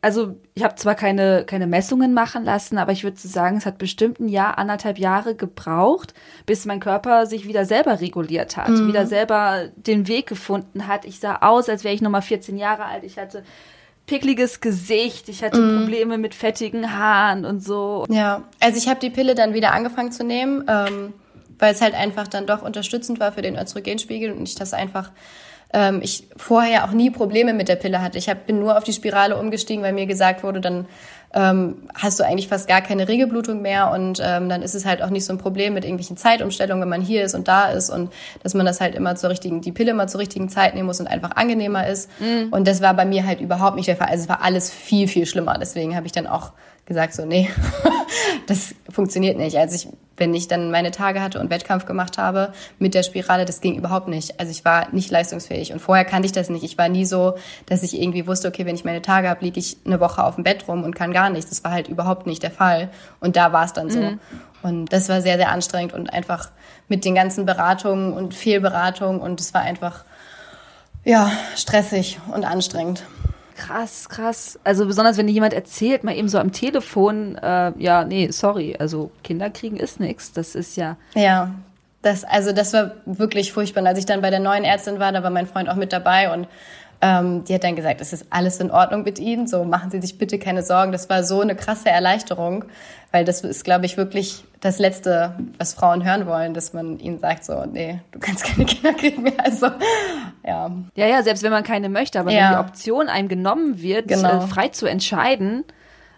also 0.02 0.36
ich 0.54 0.62
habe 0.62 0.74
zwar 0.74 0.94
keine, 0.94 1.44
keine 1.46 1.66
Messungen 1.66 2.12
machen 2.12 2.44
lassen, 2.44 2.76
aber 2.76 2.92
ich 2.92 3.04
würde 3.04 3.16
sagen, 3.16 3.56
es 3.56 3.66
hat 3.66 3.78
bestimmt 3.78 4.20
ein 4.20 4.28
Jahr, 4.28 4.58
anderthalb 4.58 4.98
Jahre 4.98 5.34
gebraucht, 5.34 6.12
bis 6.44 6.66
mein 6.66 6.80
Körper 6.80 7.26
sich 7.26 7.48
wieder 7.48 7.64
selber 7.64 8.00
reguliert 8.00 8.56
hat, 8.56 8.68
mhm. 8.68 8.88
wieder 8.88 9.06
selber 9.06 9.68
den 9.76 10.06
Weg 10.06 10.26
gefunden 10.26 10.86
hat. 10.86 11.06
Ich 11.06 11.20
sah 11.20 11.36
aus, 11.36 11.68
als 11.68 11.84
wäre 11.84 11.94
ich 11.94 12.02
nochmal 12.02 12.22
14 12.22 12.58
Jahre 12.58 12.84
alt. 12.84 13.04
Ich 13.04 13.18
hatte 13.18 13.42
pickliges 14.06 14.60
Gesicht, 14.60 15.28
ich 15.28 15.42
hatte 15.42 15.60
mm. 15.60 15.78
Probleme 15.78 16.18
mit 16.18 16.34
fettigen 16.34 16.98
Haaren 16.98 17.44
und 17.44 17.62
so. 17.62 18.04
Ja, 18.10 18.42
also 18.60 18.76
ich 18.78 18.88
habe 18.88 19.00
die 19.00 19.10
Pille 19.10 19.34
dann 19.34 19.54
wieder 19.54 19.72
angefangen 19.72 20.12
zu 20.12 20.24
nehmen, 20.24 20.64
ähm, 20.68 21.14
weil 21.58 21.72
es 21.72 21.80
halt 21.80 21.94
einfach 21.94 22.28
dann 22.28 22.46
doch 22.46 22.62
unterstützend 22.62 23.20
war 23.20 23.32
für 23.32 23.42
den 23.42 23.56
Östrogenspiegel 23.56 24.32
und 24.32 24.48
ich 24.48 24.54
das 24.54 24.74
einfach 24.74 25.10
ähm, 25.74 26.00
ich 26.02 26.28
vorher 26.36 26.84
auch 26.84 26.92
nie 26.92 27.10
Probleme 27.10 27.52
mit 27.52 27.68
der 27.68 27.76
Pille 27.76 28.00
hatte. 28.00 28.16
Ich 28.16 28.28
hab, 28.28 28.46
bin 28.46 28.60
nur 28.60 28.78
auf 28.78 28.84
die 28.84 28.92
Spirale 28.92 29.36
umgestiegen, 29.36 29.82
weil 29.82 29.92
mir 29.92 30.06
gesagt 30.06 30.42
wurde, 30.44 30.60
dann 30.60 30.86
ähm, 31.34 31.76
hast 31.94 32.20
du 32.20 32.24
eigentlich 32.24 32.48
fast 32.48 32.68
gar 32.68 32.80
keine 32.80 33.08
Regelblutung 33.08 33.60
mehr 33.60 33.90
und 33.90 34.20
ähm, 34.22 34.48
dann 34.48 34.62
ist 34.62 34.74
es 34.74 34.86
halt 34.86 35.02
auch 35.02 35.10
nicht 35.10 35.24
so 35.24 35.32
ein 35.32 35.38
Problem 35.38 35.74
mit 35.74 35.84
irgendwelchen 35.84 36.16
Zeitumstellungen, 36.16 36.82
wenn 36.82 36.88
man 36.88 37.02
hier 37.02 37.24
ist 37.24 37.34
und 37.34 37.48
da 37.48 37.70
ist 37.70 37.90
und 37.90 38.12
dass 38.42 38.54
man 38.54 38.64
das 38.64 38.80
halt 38.80 38.94
immer 38.94 39.16
zur 39.16 39.30
richtigen, 39.30 39.60
die 39.60 39.72
Pille 39.72 39.90
immer 39.90 40.06
zur 40.06 40.20
richtigen 40.20 40.48
Zeit 40.48 40.74
nehmen 40.74 40.86
muss 40.86 41.00
und 41.00 41.08
einfach 41.08 41.32
angenehmer 41.34 41.86
ist. 41.88 42.08
Mhm. 42.20 42.48
Und 42.52 42.68
das 42.68 42.80
war 42.80 42.94
bei 42.94 43.04
mir 43.04 43.26
halt 43.26 43.40
überhaupt 43.40 43.76
nicht 43.76 43.88
der 43.88 43.96
Fall. 43.96 44.08
Also 44.08 44.24
es 44.24 44.28
war 44.28 44.42
alles 44.42 44.70
viel, 44.70 45.08
viel 45.08 45.26
schlimmer. 45.26 45.58
Deswegen 45.58 45.96
habe 45.96 46.06
ich 46.06 46.12
dann 46.12 46.28
auch 46.28 46.52
gesagt 46.86 47.14
so, 47.14 47.24
nee, 47.24 47.50
das 48.46 48.74
funktioniert 48.90 49.36
nicht. 49.36 49.56
Also 49.56 49.74
ich, 49.74 49.88
wenn 50.16 50.34
ich 50.34 50.48
dann 50.48 50.70
meine 50.70 50.90
Tage 50.90 51.22
hatte 51.22 51.40
und 51.40 51.50
Wettkampf 51.50 51.86
gemacht 51.86 52.18
habe 52.18 52.52
mit 52.78 52.94
der 52.94 53.02
Spirale, 53.02 53.44
das 53.44 53.60
ging 53.60 53.76
überhaupt 53.76 54.08
nicht. 54.08 54.38
Also 54.38 54.50
ich 54.50 54.64
war 54.64 54.92
nicht 54.92 55.10
leistungsfähig 55.10 55.72
und 55.72 55.80
vorher 55.80 56.04
kannte 56.04 56.26
ich 56.26 56.32
das 56.32 56.50
nicht. 56.50 56.64
Ich 56.64 56.78
war 56.78 56.88
nie 56.88 57.04
so, 57.04 57.34
dass 57.66 57.82
ich 57.82 58.00
irgendwie 58.00 58.26
wusste, 58.26 58.48
okay, 58.48 58.66
wenn 58.66 58.74
ich 58.74 58.84
meine 58.84 59.02
Tage 59.02 59.28
habe, 59.28 59.44
liege 59.44 59.58
ich 59.58 59.76
eine 59.84 60.00
Woche 60.00 60.22
auf 60.22 60.36
dem 60.36 60.44
Bett 60.44 60.68
rum 60.68 60.84
und 60.84 60.94
kann 60.94 61.12
gar 61.12 61.30
nichts. 61.30 61.50
Das 61.50 61.64
war 61.64 61.72
halt 61.72 61.88
überhaupt 61.88 62.26
nicht 62.26 62.42
der 62.42 62.50
Fall. 62.50 62.90
Und 63.20 63.36
da 63.36 63.52
war 63.52 63.64
es 63.64 63.72
dann 63.72 63.90
so. 63.90 64.00
Mhm. 64.00 64.20
Und 64.62 64.92
das 64.92 65.08
war 65.08 65.20
sehr, 65.20 65.36
sehr 65.36 65.50
anstrengend 65.50 65.92
und 65.92 66.12
einfach 66.12 66.50
mit 66.88 67.04
den 67.04 67.14
ganzen 67.14 67.44
Beratungen 67.44 68.12
und 68.12 68.34
Fehlberatungen 68.34 69.20
und 69.20 69.40
es 69.40 69.52
war 69.52 69.60
einfach, 69.60 70.04
ja, 71.04 71.30
stressig 71.54 72.18
und 72.32 72.44
anstrengend. 72.44 73.04
Krass, 73.56 74.08
krass. 74.08 74.58
Also 74.64 74.86
besonders 74.86 75.16
wenn 75.16 75.26
dir 75.26 75.32
jemand 75.32 75.54
erzählt, 75.54 76.02
mal 76.02 76.16
eben 76.16 76.28
so 76.28 76.38
am 76.38 76.52
Telefon, 76.52 77.36
äh, 77.36 77.72
ja, 77.78 78.04
nee, 78.04 78.30
sorry, 78.30 78.76
also 78.78 79.10
Kinder 79.22 79.50
kriegen 79.50 79.76
ist 79.76 80.00
nichts. 80.00 80.32
Das 80.32 80.54
ist 80.54 80.76
ja. 80.76 80.96
Ja, 81.14 81.54
das, 82.02 82.24
also 82.24 82.52
das 82.52 82.72
war 82.72 82.92
wirklich 83.06 83.52
furchtbar. 83.52 83.86
Als 83.86 83.98
ich 83.98 84.06
dann 84.06 84.20
bei 84.20 84.30
der 84.30 84.40
neuen 84.40 84.64
Ärztin 84.64 84.98
war, 84.98 85.12
da 85.12 85.22
war 85.22 85.30
mein 85.30 85.46
Freund 85.46 85.68
auch 85.68 85.76
mit 85.76 85.92
dabei 85.92 86.32
und 86.32 86.48
ähm, 87.00 87.44
die 87.44 87.54
hat 87.54 87.64
dann 87.64 87.76
gesagt, 87.76 88.00
es 88.00 88.12
ist 88.12 88.26
alles 88.30 88.60
in 88.60 88.70
Ordnung 88.70 89.02
mit 89.02 89.18
Ihnen, 89.18 89.46
so 89.46 89.64
machen 89.64 89.90
Sie 89.90 90.00
sich 90.00 90.18
bitte 90.18 90.38
keine 90.38 90.62
Sorgen. 90.62 90.92
Das 90.92 91.10
war 91.10 91.22
so 91.22 91.40
eine 91.40 91.54
krasse 91.54 91.90
Erleichterung, 91.90 92.64
weil 93.12 93.24
das 93.24 93.42
ist, 93.42 93.64
glaube 93.64 93.86
ich, 93.86 93.96
wirklich 93.96 94.44
das 94.60 94.78
Letzte, 94.78 95.34
was 95.58 95.74
Frauen 95.74 96.04
hören 96.04 96.26
wollen, 96.26 96.54
dass 96.54 96.72
man 96.72 96.98
ihnen 96.98 97.18
sagt, 97.18 97.44
so, 97.44 97.64
nee, 97.66 98.00
du 98.12 98.18
kannst 98.18 98.44
keine 98.46 98.64
Kinder 98.64 98.94
kriegen. 98.94 99.30
Also, 99.38 99.66
ja. 100.44 100.70
Ja, 100.94 101.06
ja, 101.06 101.22
selbst 101.22 101.42
wenn 101.42 101.52
man 101.52 101.62
keine 101.62 101.88
möchte, 101.88 102.18
aber 102.18 102.30
ja. 102.32 102.50
wenn 102.50 102.58
die 102.58 102.70
Option 102.70 103.08
einem 103.08 103.28
genommen 103.28 103.82
wird, 103.82 104.08
genau. 104.08 104.38
äh, 104.38 104.40
frei 104.46 104.68
zu 104.68 104.86
entscheiden, 104.86 105.64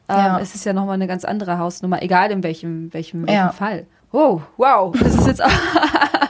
ähm, 0.08 0.16
ja. 0.16 0.36
ist 0.38 0.54
es 0.54 0.64
ja 0.64 0.72
nochmal 0.72 0.94
eine 0.94 1.08
ganz 1.08 1.24
andere 1.24 1.58
Hausnummer, 1.58 2.02
egal 2.02 2.30
in 2.30 2.42
welchem, 2.42 2.92
welchem, 2.94 3.26
welchem 3.26 3.34
ja. 3.34 3.50
Fall. 3.50 3.86
Oh, 4.12 4.40
wow, 4.56 4.94
das 4.96 5.16
ist 5.16 5.26
jetzt 5.26 5.44
auch 5.44 5.50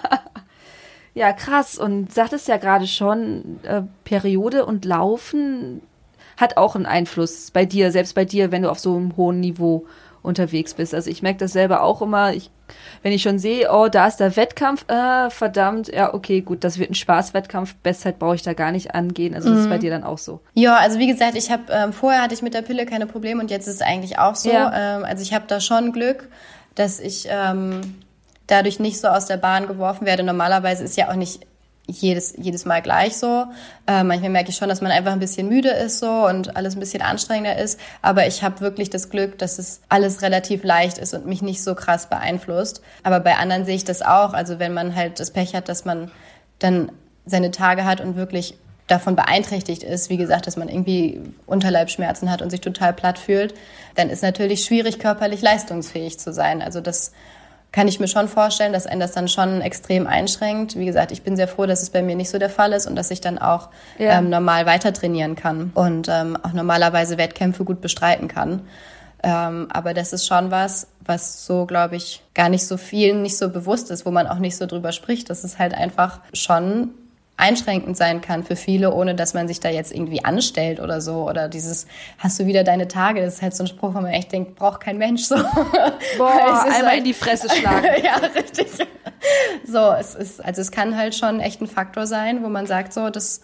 Ja, 1.16 1.32
krass. 1.32 1.78
Und 1.78 2.12
sagtest 2.12 2.46
ja 2.46 2.58
gerade 2.58 2.86
schon, 2.86 3.58
äh, 3.62 3.80
Periode 4.04 4.66
und 4.66 4.84
Laufen 4.84 5.80
hat 6.36 6.58
auch 6.58 6.76
einen 6.76 6.84
Einfluss 6.84 7.50
bei 7.50 7.64
dir, 7.64 7.90
selbst 7.90 8.14
bei 8.14 8.26
dir, 8.26 8.52
wenn 8.52 8.60
du 8.60 8.70
auf 8.70 8.78
so 8.78 8.94
einem 8.94 9.16
hohen 9.16 9.40
Niveau 9.40 9.86
unterwegs 10.20 10.74
bist. 10.74 10.94
Also 10.94 11.08
ich 11.08 11.22
merke 11.22 11.38
das 11.38 11.52
selber 11.52 11.82
auch 11.82 12.02
immer. 12.02 12.34
Ich, 12.34 12.50
wenn 13.02 13.12
ich 13.12 13.22
schon 13.22 13.38
sehe, 13.38 13.72
oh, 13.72 13.88
da 13.88 14.08
ist 14.08 14.18
der 14.18 14.36
Wettkampf, 14.36 14.84
äh, 14.90 15.30
verdammt, 15.30 15.88
ja, 15.88 16.12
okay, 16.12 16.42
gut, 16.42 16.64
das 16.64 16.78
wird 16.78 16.90
ein 16.90 16.94
Spaßwettkampf. 16.94 17.76
Bestzeit 17.76 18.18
brauche 18.18 18.34
ich 18.34 18.42
da 18.42 18.52
gar 18.52 18.70
nicht 18.70 18.94
angehen. 18.94 19.34
Also 19.34 19.48
das 19.48 19.56
mhm. 19.56 19.64
ist 19.64 19.70
bei 19.70 19.76
mhm. 19.76 19.80
dir 19.80 19.90
dann 19.92 20.04
auch 20.04 20.18
so. 20.18 20.40
Ja, 20.52 20.76
also 20.76 20.98
wie 20.98 21.06
gesagt, 21.06 21.34
ich 21.34 21.50
habe 21.50 21.62
ähm, 21.70 21.94
vorher 21.94 22.20
hatte 22.20 22.34
ich 22.34 22.42
mit 22.42 22.52
der 22.52 22.60
Pille 22.60 22.84
keine 22.84 23.06
Probleme 23.06 23.40
und 23.40 23.50
jetzt 23.50 23.66
ist 23.68 23.76
es 23.76 23.80
eigentlich 23.80 24.18
auch 24.18 24.34
so. 24.34 24.50
Ja. 24.50 24.98
Ähm, 24.98 25.04
also 25.06 25.22
ich 25.22 25.32
habe 25.32 25.46
da 25.48 25.60
schon 25.60 25.92
Glück, 25.92 26.28
dass 26.74 27.00
ich 27.00 27.26
ähm, 27.30 27.80
dadurch 28.46 28.78
nicht 28.78 29.00
so 29.00 29.08
aus 29.08 29.26
der 29.26 29.36
Bahn 29.36 29.66
geworfen 29.66 30.06
werde. 30.06 30.22
Normalerweise 30.22 30.84
ist 30.84 30.96
ja 30.96 31.10
auch 31.10 31.14
nicht 31.14 31.40
jedes, 31.88 32.34
jedes 32.36 32.64
Mal 32.64 32.82
gleich 32.82 33.16
so. 33.16 33.46
Äh, 33.86 34.02
manchmal 34.02 34.30
merke 34.30 34.50
ich 34.50 34.56
schon, 34.56 34.68
dass 34.68 34.80
man 34.80 34.90
einfach 34.90 35.12
ein 35.12 35.20
bisschen 35.20 35.48
müde 35.48 35.70
ist 35.70 36.00
so 36.00 36.26
und 36.26 36.56
alles 36.56 36.74
ein 36.74 36.80
bisschen 36.80 37.02
anstrengender 37.02 37.58
ist. 37.58 37.78
Aber 38.02 38.26
ich 38.26 38.42
habe 38.42 38.60
wirklich 38.60 38.90
das 38.90 39.08
Glück, 39.08 39.38
dass 39.38 39.58
es 39.58 39.80
alles 39.88 40.22
relativ 40.22 40.64
leicht 40.64 40.98
ist 40.98 41.14
und 41.14 41.26
mich 41.26 41.42
nicht 41.42 41.62
so 41.62 41.74
krass 41.74 42.08
beeinflusst. 42.08 42.82
Aber 43.02 43.20
bei 43.20 43.36
anderen 43.36 43.64
sehe 43.64 43.76
ich 43.76 43.84
das 43.84 44.02
auch. 44.02 44.32
Also 44.32 44.58
wenn 44.58 44.74
man 44.74 44.94
halt 44.94 45.20
das 45.20 45.30
Pech 45.30 45.54
hat, 45.54 45.68
dass 45.68 45.84
man 45.84 46.10
dann 46.58 46.90
seine 47.24 47.50
Tage 47.50 47.84
hat 47.84 48.00
und 48.00 48.16
wirklich 48.16 48.56
davon 48.86 49.16
beeinträchtigt 49.16 49.82
ist, 49.82 50.10
wie 50.10 50.16
gesagt, 50.16 50.46
dass 50.46 50.56
man 50.56 50.68
irgendwie 50.68 51.20
Unterleibschmerzen 51.46 52.30
hat 52.30 52.40
und 52.40 52.50
sich 52.50 52.60
total 52.60 52.92
platt 52.92 53.18
fühlt, 53.18 53.54
dann 53.96 54.10
ist 54.10 54.22
natürlich 54.22 54.64
schwierig, 54.64 55.00
körperlich 55.00 55.42
leistungsfähig 55.42 56.20
zu 56.20 56.32
sein. 56.32 56.62
Also 56.62 56.80
das 56.80 57.12
kann 57.72 57.88
ich 57.88 58.00
mir 58.00 58.08
schon 58.08 58.28
vorstellen, 58.28 58.72
dass 58.72 58.86
einen 58.86 59.00
das 59.00 59.12
dann 59.12 59.28
schon 59.28 59.60
extrem 59.60 60.06
einschränkt. 60.06 60.76
Wie 60.76 60.86
gesagt, 60.86 61.12
ich 61.12 61.22
bin 61.22 61.36
sehr 61.36 61.48
froh, 61.48 61.66
dass 61.66 61.82
es 61.82 61.90
bei 61.90 62.02
mir 62.02 62.16
nicht 62.16 62.30
so 62.30 62.38
der 62.38 62.48
Fall 62.48 62.72
ist 62.72 62.86
und 62.86 62.96
dass 62.96 63.10
ich 63.10 63.20
dann 63.20 63.38
auch 63.38 63.68
ja. 63.98 64.18
ähm, 64.18 64.30
normal 64.30 64.64
weiter 64.66 64.92
trainieren 64.92 65.36
kann 65.36 65.72
und 65.74 66.08
ähm, 66.10 66.38
auch 66.42 66.52
normalerweise 66.52 67.18
Wettkämpfe 67.18 67.64
gut 67.64 67.80
bestreiten 67.80 68.28
kann. 68.28 68.62
Ähm, 69.22 69.68
aber 69.70 69.92
das 69.92 70.12
ist 70.12 70.26
schon 70.26 70.50
was, 70.50 70.88
was 71.04 71.46
so, 71.46 71.66
glaube 71.66 71.96
ich, 71.96 72.22
gar 72.34 72.48
nicht 72.48 72.66
so 72.66 72.76
vielen 72.76 73.22
nicht 73.22 73.36
so 73.36 73.50
bewusst 73.50 73.90
ist, 73.90 74.06
wo 74.06 74.10
man 74.10 74.26
auch 74.26 74.38
nicht 74.38 74.56
so 74.56 74.66
drüber 74.66 74.92
spricht. 74.92 75.30
Das 75.30 75.44
ist 75.44 75.58
halt 75.58 75.74
einfach 75.74 76.20
schon 76.32 76.90
einschränkend 77.36 77.96
sein 77.96 78.20
kann 78.20 78.44
für 78.44 78.56
viele, 78.56 78.94
ohne 78.94 79.14
dass 79.14 79.34
man 79.34 79.46
sich 79.46 79.60
da 79.60 79.68
jetzt 79.68 79.92
irgendwie 79.92 80.24
anstellt 80.24 80.80
oder 80.80 81.00
so. 81.00 81.28
Oder 81.28 81.48
dieses, 81.48 81.86
hast 82.18 82.40
du 82.40 82.46
wieder 82.46 82.64
deine 82.64 82.88
Tage? 82.88 83.20
Das 83.20 83.34
ist 83.34 83.42
halt 83.42 83.54
so 83.54 83.64
ein 83.64 83.66
Spruch, 83.66 83.94
wo 83.94 84.00
man 84.00 84.06
echt 84.06 84.32
denkt, 84.32 84.54
braucht 84.54 84.80
kein 84.80 84.96
Mensch 84.96 85.24
so. 85.24 85.36
Boah, 86.18 86.64
einmal 86.64 86.86
halt, 86.86 86.98
in 86.98 87.04
die 87.04 87.14
Fresse 87.14 87.48
schlagen. 87.50 87.86
ja, 88.02 88.16
richtig. 88.16 88.68
So, 89.66 89.92
es 89.92 90.14
ist, 90.14 90.44
also 90.44 90.62
es 90.62 90.70
kann 90.70 90.96
halt 90.96 91.14
schon 91.14 91.40
echt 91.40 91.60
ein 91.60 91.66
Faktor 91.66 92.06
sein, 92.06 92.42
wo 92.42 92.48
man 92.48 92.66
sagt, 92.66 92.94
so, 92.94 93.10
das 93.10 93.42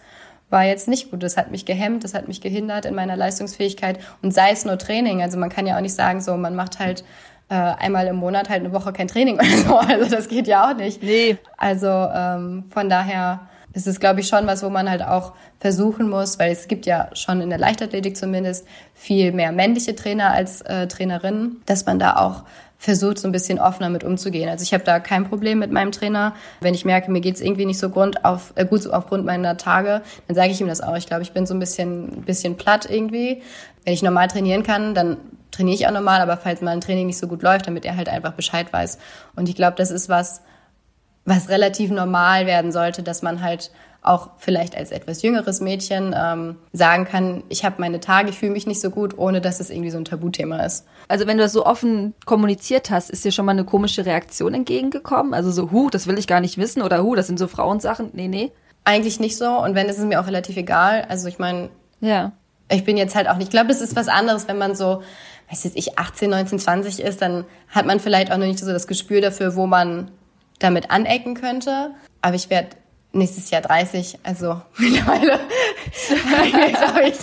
war 0.49 0.63
jetzt 0.63 0.87
nicht 0.87 1.11
gut. 1.11 1.21
Das 1.21 1.37
hat 1.37 1.51
mich 1.51 1.65
gehemmt, 1.65 2.03
das 2.03 2.15
hat 2.15 2.27
mich 2.27 2.41
gehindert 2.41 2.85
in 2.85 2.95
meiner 2.95 3.15
Leistungsfähigkeit. 3.15 3.99
Und 4.23 4.33
sei 4.33 4.51
es 4.51 4.65
nur 4.65 4.79
Training. 4.79 5.21
Also 5.21 5.37
man 5.37 5.49
kann 5.49 5.67
ja 5.67 5.75
auch 5.77 5.81
nicht 5.81 5.95
sagen, 5.95 6.19
so, 6.19 6.35
man 6.35 6.55
macht 6.55 6.79
halt 6.79 7.03
äh, 7.49 7.53
einmal 7.53 8.07
im 8.07 8.15
Monat 8.15 8.49
halt 8.49 8.61
eine 8.61 8.73
Woche 8.73 8.91
kein 8.91 9.07
Training 9.07 9.35
oder 9.35 9.57
so. 9.57 9.77
Also 9.93 10.09
das 10.09 10.27
geht 10.29 10.47
ja 10.47 10.71
auch 10.71 10.75
nicht. 10.75 11.03
Nee. 11.03 11.37
Also 11.57 11.87
ähm, 11.87 12.65
von 12.69 12.89
daher 12.89 13.41
ist 13.73 13.87
es, 13.87 13.99
glaube 13.99 14.19
ich, 14.21 14.27
schon 14.27 14.47
was, 14.47 14.63
wo 14.63 14.69
man 14.69 14.89
halt 14.89 15.01
auch 15.01 15.33
versuchen 15.59 16.09
muss, 16.09 16.39
weil 16.39 16.51
es 16.51 16.67
gibt 16.67 16.85
ja 16.85 17.09
schon 17.13 17.41
in 17.41 17.49
der 17.49 17.59
Leichtathletik 17.59 18.15
zumindest 18.15 18.67
viel 18.93 19.31
mehr 19.31 19.51
männliche 19.51 19.95
Trainer 19.95 20.31
als 20.31 20.61
äh, 20.61 20.87
Trainerinnen, 20.87 21.61
dass 21.65 21.85
man 21.85 21.99
da 21.99 22.17
auch 22.17 22.43
versucht, 22.77 23.17
so 23.17 23.29
ein 23.29 23.31
bisschen 23.31 23.59
offener 23.59 23.89
mit 23.89 24.03
umzugehen. 24.03 24.49
Also 24.49 24.63
ich 24.63 24.73
habe 24.73 24.83
da 24.83 24.99
kein 24.99 25.27
Problem 25.27 25.57
mit 25.57 25.71
meinem 25.71 25.93
Trainer. 25.93 26.35
Wenn 26.59 26.73
ich 26.73 26.83
merke, 26.83 27.09
mir 27.09 27.21
geht's 27.21 27.39
irgendwie 27.39 27.65
nicht 27.65 27.79
so 27.79 27.89
Grund 27.89 28.25
auf, 28.25 28.51
äh, 28.55 28.65
gut 28.65 28.85
aufgrund 28.87 29.25
meiner 29.25 29.55
Tage, 29.55 30.01
dann 30.27 30.35
sage 30.35 30.51
ich 30.51 30.59
ihm 30.59 30.67
das 30.67 30.81
auch. 30.81 30.97
Ich 30.97 31.07
glaube, 31.07 31.23
ich 31.23 31.31
bin 31.31 31.45
so 31.45 31.53
ein 31.53 31.59
bisschen, 31.59 32.23
bisschen 32.25 32.57
platt 32.57 32.87
irgendwie. 32.89 33.41
Wenn 33.85 33.93
ich 33.93 34.03
normal 34.03 34.27
trainieren 34.27 34.63
kann, 34.63 34.93
dann 34.93 35.17
trainiere 35.51 35.75
ich 35.75 35.87
auch 35.87 35.91
normal, 35.91 36.19
aber 36.19 36.35
falls 36.35 36.61
mal 36.61 36.71
ein 36.71 36.81
Training 36.81 37.07
nicht 37.07 37.17
so 37.17 37.27
gut 37.27 37.41
läuft, 37.41 37.67
damit 37.67 37.85
er 37.85 37.95
halt 37.95 38.09
einfach 38.09 38.33
Bescheid 38.33 38.71
weiß. 38.73 38.97
Und 39.35 39.47
ich 39.47 39.55
glaube, 39.55 39.75
das 39.77 39.89
ist 39.89 40.09
was, 40.09 40.41
was 41.25 41.49
relativ 41.49 41.91
normal 41.91 42.45
werden 42.45 42.71
sollte, 42.71 43.03
dass 43.03 43.21
man 43.21 43.41
halt 43.41 43.71
auch 44.03 44.31
vielleicht 44.37 44.75
als 44.75 44.91
etwas 44.91 45.21
jüngeres 45.21 45.61
Mädchen 45.61 46.13
ähm, 46.17 46.57
sagen 46.73 47.05
kann, 47.05 47.43
ich 47.47 47.63
habe 47.63 47.75
meine 47.79 48.01
Tage, 48.01 48.29
ich 48.29 48.37
fühle 48.37 48.51
mich 48.51 48.67
nicht 48.67 48.81
so 48.81 48.89
gut, 48.89 49.17
ohne 49.17 49.39
dass 49.39 49.59
es 49.61 49.69
irgendwie 49.69 49.91
so 49.91 49.97
ein 49.97 50.05
Tabuthema 50.05 50.57
ist. 50.65 50.85
Also 51.07 51.25
wenn 51.25 51.37
du 51.37 51.43
das 51.43 51.53
so 51.53 51.65
offen 51.65 52.13
kommuniziert 52.25 52.89
hast, 52.89 53.09
ist 53.09 53.23
dir 53.23 53.31
schon 53.31 53.45
mal 53.45 53.53
eine 53.53 53.63
komische 53.63 54.05
Reaktion 54.05 54.53
entgegengekommen? 54.53 55.33
Also 55.33 55.51
so, 55.51 55.71
hu, 55.71 55.89
das 55.89 56.05
will 56.05 56.19
ich 56.19 56.27
gar 56.27 56.41
nicht 56.41 56.57
wissen 56.57 56.81
oder 56.81 57.01
hu, 57.01 57.15
das 57.15 57.27
sind 57.27 57.39
so 57.39 57.47
Frauensachen? 57.47 58.09
Nee, 58.13 58.27
nee. 58.27 58.51
Eigentlich 58.83 59.21
nicht 59.21 59.37
so 59.37 59.49
und 59.63 59.75
wenn, 59.75 59.87
ist 59.87 59.99
es 59.99 60.05
mir 60.05 60.19
auch 60.19 60.27
relativ 60.27 60.57
egal. 60.57 61.05
Also 61.07 61.29
ich 61.29 61.39
meine, 61.39 61.69
ja. 62.01 62.33
ich 62.69 62.83
bin 62.83 62.97
jetzt 62.97 63.15
halt 63.15 63.29
auch 63.29 63.37
nicht, 63.37 63.47
ich 63.47 63.51
glaube, 63.51 63.71
es 63.71 63.79
ist 63.79 63.95
was 63.95 64.09
anderes, 64.09 64.49
wenn 64.49 64.57
man 64.57 64.75
so, 64.75 65.01
weiß 65.49 65.63
jetzt 65.63 65.77
ich, 65.77 65.97
18, 65.97 66.29
19, 66.29 66.59
20 66.59 67.01
ist, 67.01 67.21
dann 67.21 67.45
hat 67.69 67.85
man 67.85 68.01
vielleicht 68.01 68.33
auch 68.33 68.37
noch 68.37 68.47
nicht 68.47 68.59
so 68.59 68.69
das 68.69 68.87
Gespür 68.87 69.21
dafür, 69.21 69.55
wo 69.55 69.65
man 69.65 70.11
damit 70.59 70.91
anecken 70.91 71.35
könnte. 71.35 71.91
Aber 72.21 72.35
ich 72.35 72.49
werde 72.49 72.69
nächstes 73.13 73.51
Jahr 73.51 73.61
30, 73.61 74.19
also 74.23 74.61
mittlerweile 74.77 75.39
glaube 76.71 77.03
ich 77.03 77.19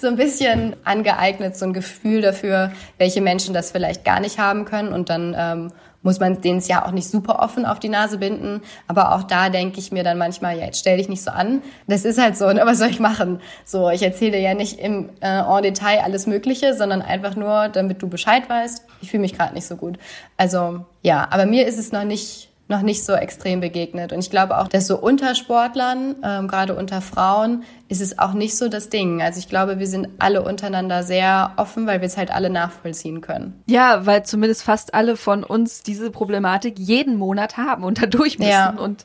so 0.00 0.08
ein 0.08 0.16
bisschen 0.16 0.74
angeeignet, 0.84 1.56
so 1.56 1.64
ein 1.64 1.72
Gefühl 1.72 2.22
dafür, 2.22 2.72
welche 2.98 3.20
Menschen 3.20 3.54
das 3.54 3.70
vielleicht 3.70 4.04
gar 4.04 4.20
nicht 4.20 4.38
haben 4.38 4.64
können 4.64 4.92
und 4.92 5.10
dann 5.10 5.34
ähm, 5.38 5.72
muss 6.02 6.18
man 6.20 6.40
denen 6.40 6.58
es 6.58 6.68
ja 6.68 6.84
auch 6.84 6.90
nicht 6.90 7.08
super 7.08 7.38
offen 7.38 7.64
auf 7.64 7.78
die 7.78 7.88
Nase 7.88 8.18
binden. 8.18 8.60
Aber 8.88 9.14
auch 9.14 9.22
da 9.22 9.48
denke 9.48 9.78
ich 9.78 9.92
mir 9.92 10.02
dann 10.02 10.18
manchmal, 10.18 10.58
ja, 10.58 10.64
jetzt 10.66 10.80
stell 10.80 10.96
dich 10.96 11.08
nicht 11.08 11.22
so 11.22 11.30
an. 11.30 11.62
Das 11.86 12.04
ist 12.04 12.20
halt 12.20 12.36
so, 12.36 12.52
ne? 12.52 12.62
was 12.64 12.78
soll 12.78 12.88
ich 12.88 13.00
machen? 13.00 13.40
So, 13.64 13.88
ich 13.88 14.02
erzähle 14.02 14.38
ja 14.38 14.54
nicht 14.54 14.78
im 14.80 15.10
äh, 15.20 15.38
en 15.38 15.62
Detail 15.62 16.00
alles 16.02 16.26
Mögliche, 16.26 16.74
sondern 16.74 17.02
einfach 17.02 17.36
nur, 17.36 17.68
damit 17.68 18.02
du 18.02 18.08
Bescheid 18.08 18.48
weißt. 18.48 18.84
Ich 19.00 19.10
fühle 19.10 19.20
mich 19.20 19.34
gerade 19.34 19.54
nicht 19.54 19.66
so 19.66 19.76
gut. 19.76 19.98
Also 20.36 20.84
ja, 21.02 21.28
aber 21.30 21.46
mir 21.46 21.66
ist 21.66 21.78
es 21.78 21.92
noch 21.92 22.04
nicht 22.04 22.48
noch 22.72 22.82
nicht 22.82 23.04
so 23.04 23.12
extrem 23.12 23.60
begegnet. 23.60 24.12
Und 24.12 24.18
ich 24.18 24.30
glaube 24.30 24.58
auch, 24.58 24.66
dass 24.66 24.88
so 24.88 24.98
unter 24.98 25.36
Sportlern, 25.36 26.16
ähm, 26.24 26.48
gerade 26.48 26.74
unter 26.74 27.00
Frauen, 27.00 27.62
ist 27.88 28.00
es 28.00 28.18
auch 28.18 28.32
nicht 28.32 28.56
so 28.56 28.68
das 28.68 28.88
Ding. 28.88 29.22
Also 29.22 29.38
ich 29.38 29.48
glaube, 29.48 29.78
wir 29.78 29.86
sind 29.86 30.08
alle 30.18 30.42
untereinander 30.42 31.04
sehr 31.04 31.52
offen, 31.56 31.86
weil 31.86 32.00
wir 32.00 32.06
es 32.06 32.16
halt 32.16 32.32
alle 32.32 32.50
nachvollziehen 32.50 33.20
können. 33.20 33.62
Ja, 33.66 34.04
weil 34.06 34.24
zumindest 34.24 34.64
fast 34.64 34.94
alle 34.94 35.16
von 35.16 35.44
uns 35.44 35.82
diese 35.82 36.10
Problematik 36.10 36.78
jeden 36.78 37.16
Monat 37.16 37.56
haben 37.56 37.84
und 37.84 38.02
dadurch 38.02 38.38
müssen 38.38 38.50
ja. 38.50 38.70
und 38.70 39.04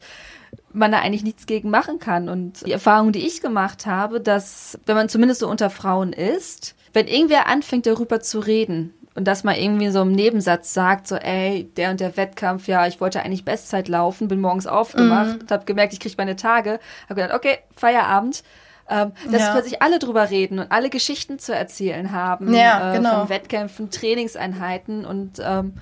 man 0.72 0.91
da 0.91 0.99
eigentlich 0.99 1.24
nichts 1.24 1.45
gegen 1.45 1.70
machen 1.70 1.99
kann. 1.99 2.30
Und 2.30 2.65
die 2.65 2.72
Erfahrung, 2.72 3.11
die 3.11 3.26
ich 3.26 3.41
gemacht 3.41 3.86
habe, 3.86 4.22
dass 4.22 4.80
wenn 4.86 4.95
man 4.95 5.09
zumindest 5.09 5.41
so 5.41 5.47
unter 5.47 5.70
Frauen 5.70 6.13
ist, 6.13 6.76
wenn 6.93 7.07
irgendwer 7.07 7.47
anfängt 7.47 7.86
darüber 7.86 8.22
zu 8.22 8.39
reden, 8.39 8.93
und 9.18 9.26
dass 9.26 9.43
man 9.43 9.55
irgendwie 9.55 9.89
so 9.89 10.03
im 10.03 10.11
Nebensatz 10.11 10.76
sagt, 10.76 11.07
so, 11.07 11.15
ey, 11.15 11.68
der 11.76 11.89
und 11.89 11.99
der 11.99 12.15
Wettkampf, 12.18 12.68
ja, 12.68 12.86
ich 12.86 13.01
wollte 13.01 13.24
eigentlich 13.24 13.43
Bestzeit 13.43 13.88
laufen, 13.88 14.28
bin 14.28 14.39
morgens 14.39 14.68
aufgemacht, 14.68 15.41
mhm. 15.41 15.47
habe 15.49 15.65
gemerkt, 15.65 15.93
ich 15.93 15.99
kriege 15.99 16.13
meine 16.20 16.36
Tage, 16.36 16.80
habe 17.09 17.22
gedacht, 17.22 17.36
okay, 17.36 17.57
Feierabend. 17.76 18.43
Ähm, 18.89 19.11
dass 19.30 19.41
ja. 19.41 19.51
plötzlich 19.51 19.82
alle 19.82 19.99
drüber 19.99 20.30
reden 20.30 20.59
und 20.59 20.72
alle 20.72 20.89
Geschichten 20.89 21.39
zu 21.39 21.53
erzählen 21.53 22.13
haben 22.13 22.53
ja, 22.53 22.93
äh, 22.93 22.97
genau. 22.97 23.20
von 23.20 23.30
Wettkämpfen, 23.30 23.89
Trainingseinheiten 23.89 25.03
und 25.03 25.41
ähm, 25.43 25.74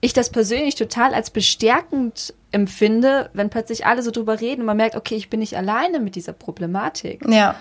ich 0.00 0.12
das 0.12 0.30
persönlich 0.30 0.76
total 0.76 1.12
als 1.12 1.30
bestärkend 1.30 2.34
empfinde, 2.52 3.30
wenn 3.32 3.50
plötzlich 3.50 3.84
alle 3.84 4.02
so 4.02 4.12
drüber 4.12 4.40
reden 4.40 4.60
und 4.60 4.66
man 4.66 4.76
merkt, 4.76 4.94
okay, 4.94 5.16
ich 5.16 5.28
bin 5.28 5.40
nicht 5.40 5.56
alleine 5.56 5.98
mit 5.98 6.14
dieser 6.14 6.34
Problematik. 6.34 7.24
Ja. 7.28 7.56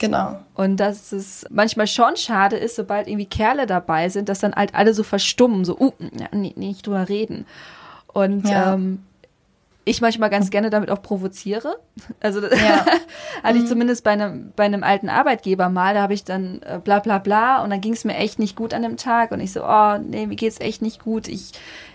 Genau. 0.00 0.40
Und 0.54 0.78
dass 0.78 1.12
es 1.12 1.46
manchmal 1.50 1.86
schon 1.86 2.16
schade 2.16 2.56
ist, 2.56 2.76
sobald 2.76 3.06
irgendwie 3.06 3.26
Kerle 3.26 3.66
dabei 3.66 4.08
sind, 4.08 4.28
dass 4.28 4.40
dann 4.40 4.54
halt 4.54 4.74
alle 4.74 4.92
so 4.94 5.02
verstummen, 5.02 5.64
so, 5.64 5.78
uh, 5.78 5.92
nicht 6.32 6.86
drüber 6.86 7.08
reden. 7.08 7.46
Und 8.12 8.48
ja. 8.48 8.74
ähm, 8.74 9.04
ich 9.84 10.00
manchmal 10.00 10.30
ganz 10.30 10.50
gerne 10.50 10.70
damit 10.70 10.90
auch 10.90 11.02
provoziere. 11.02 11.76
Also 12.20 12.42
ja. 12.42 12.86
hatte 13.42 13.58
ich 13.58 13.64
mhm. 13.64 13.68
zumindest 13.68 14.02
bei 14.02 14.10
einem, 14.10 14.52
bei 14.56 14.64
einem 14.64 14.82
alten 14.82 15.08
Arbeitgeber 15.08 15.68
mal, 15.68 15.94
da 15.94 16.02
habe 16.02 16.14
ich 16.14 16.24
dann 16.24 16.60
äh, 16.62 16.80
bla 16.82 16.98
bla 17.00 17.18
bla 17.18 17.62
und 17.62 17.70
dann 17.70 17.80
ging 17.80 17.92
es 17.92 18.04
mir 18.04 18.16
echt 18.16 18.38
nicht 18.38 18.56
gut 18.56 18.74
an 18.74 18.82
dem 18.82 18.96
Tag 18.96 19.30
und 19.30 19.40
ich 19.40 19.52
so, 19.52 19.64
oh 19.64 19.98
nee, 19.98 20.26
mir 20.26 20.36
geht's 20.36 20.60
echt 20.60 20.82
nicht 20.82 21.02
gut. 21.02 21.28
Ich 21.28 21.52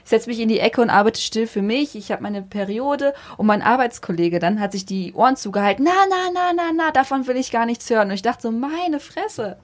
setze 0.10 0.30
mich 0.30 0.40
in 0.40 0.50
die 0.50 0.60
Ecke 0.60 0.82
und 0.82 0.90
arbeite 0.90 1.22
still 1.22 1.48
für 1.48 1.62
mich. 1.62 1.96
Ich 1.96 2.12
habe 2.12 2.24
meine 2.24 2.42
Periode 2.42 3.14
und 3.38 3.46
mein 3.46 3.62
Arbeitskollege 3.62 4.40
dann 4.40 4.60
hat 4.60 4.72
sich 4.72 4.86
die 4.86 5.14
Ohren 5.14 5.36
zugehalten. 5.36 5.86
Na, 5.86 5.92
na, 6.10 6.32
na, 6.34 6.54
na, 6.56 6.72
na, 6.76 6.92
davon 6.92 7.28
will 7.28 7.38
ich 7.38 7.52
gar 7.52 7.66
nichts 7.66 7.90
hören. 7.90 8.10
Und 8.10 8.16
ich 8.16 8.22
dachte 8.22 8.44
so, 8.44 8.52
meine 8.52 9.00
Fresse. 9.00 9.58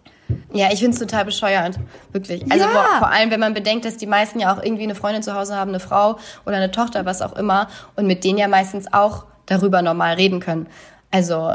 Ja, 0.53 0.71
ich 0.71 0.79
find's 0.79 0.99
total 0.99 1.25
bescheuert. 1.25 1.79
Wirklich. 2.11 2.43
Also 2.51 2.65
ja. 2.65 2.71
vor, 2.71 2.83
vor, 2.99 3.11
allem, 3.11 3.31
wenn 3.31 3.39
man 3.39 3.53
bedenkt, 3.53 3.85
dass 3.85 3.97
die 3.97 4.07
meisten 4.07 4.39
ja 4.39 4.53
auch 4.55 4.63
irgendwie 4.63 4.83
eine 4.83 4.95
Freundin 4.95 5.21
zu 5.21 5.35
Hause 5.35 5.55
haben, 5.55 5.69
eine 5.69 5.79
Frau 5.79 6.17
oder 6.45 6.57
eine 6.57 6.71
Tochter, 6.71 7.05
was 7.05 7.21
auch 7.21 7.33
immer, 7.33 7.67
und 7.95 8.07
mit 8.07 8.23
denen 8.23 8.37
ja 8.37 8.47
meistens 8.47 8.91
auch 8.91 9.25
darüber 9.45 9.81
normal 9.81 10.15
reden 10.15 10.39
können. 10.39 10.67
Also, 11.11 11.53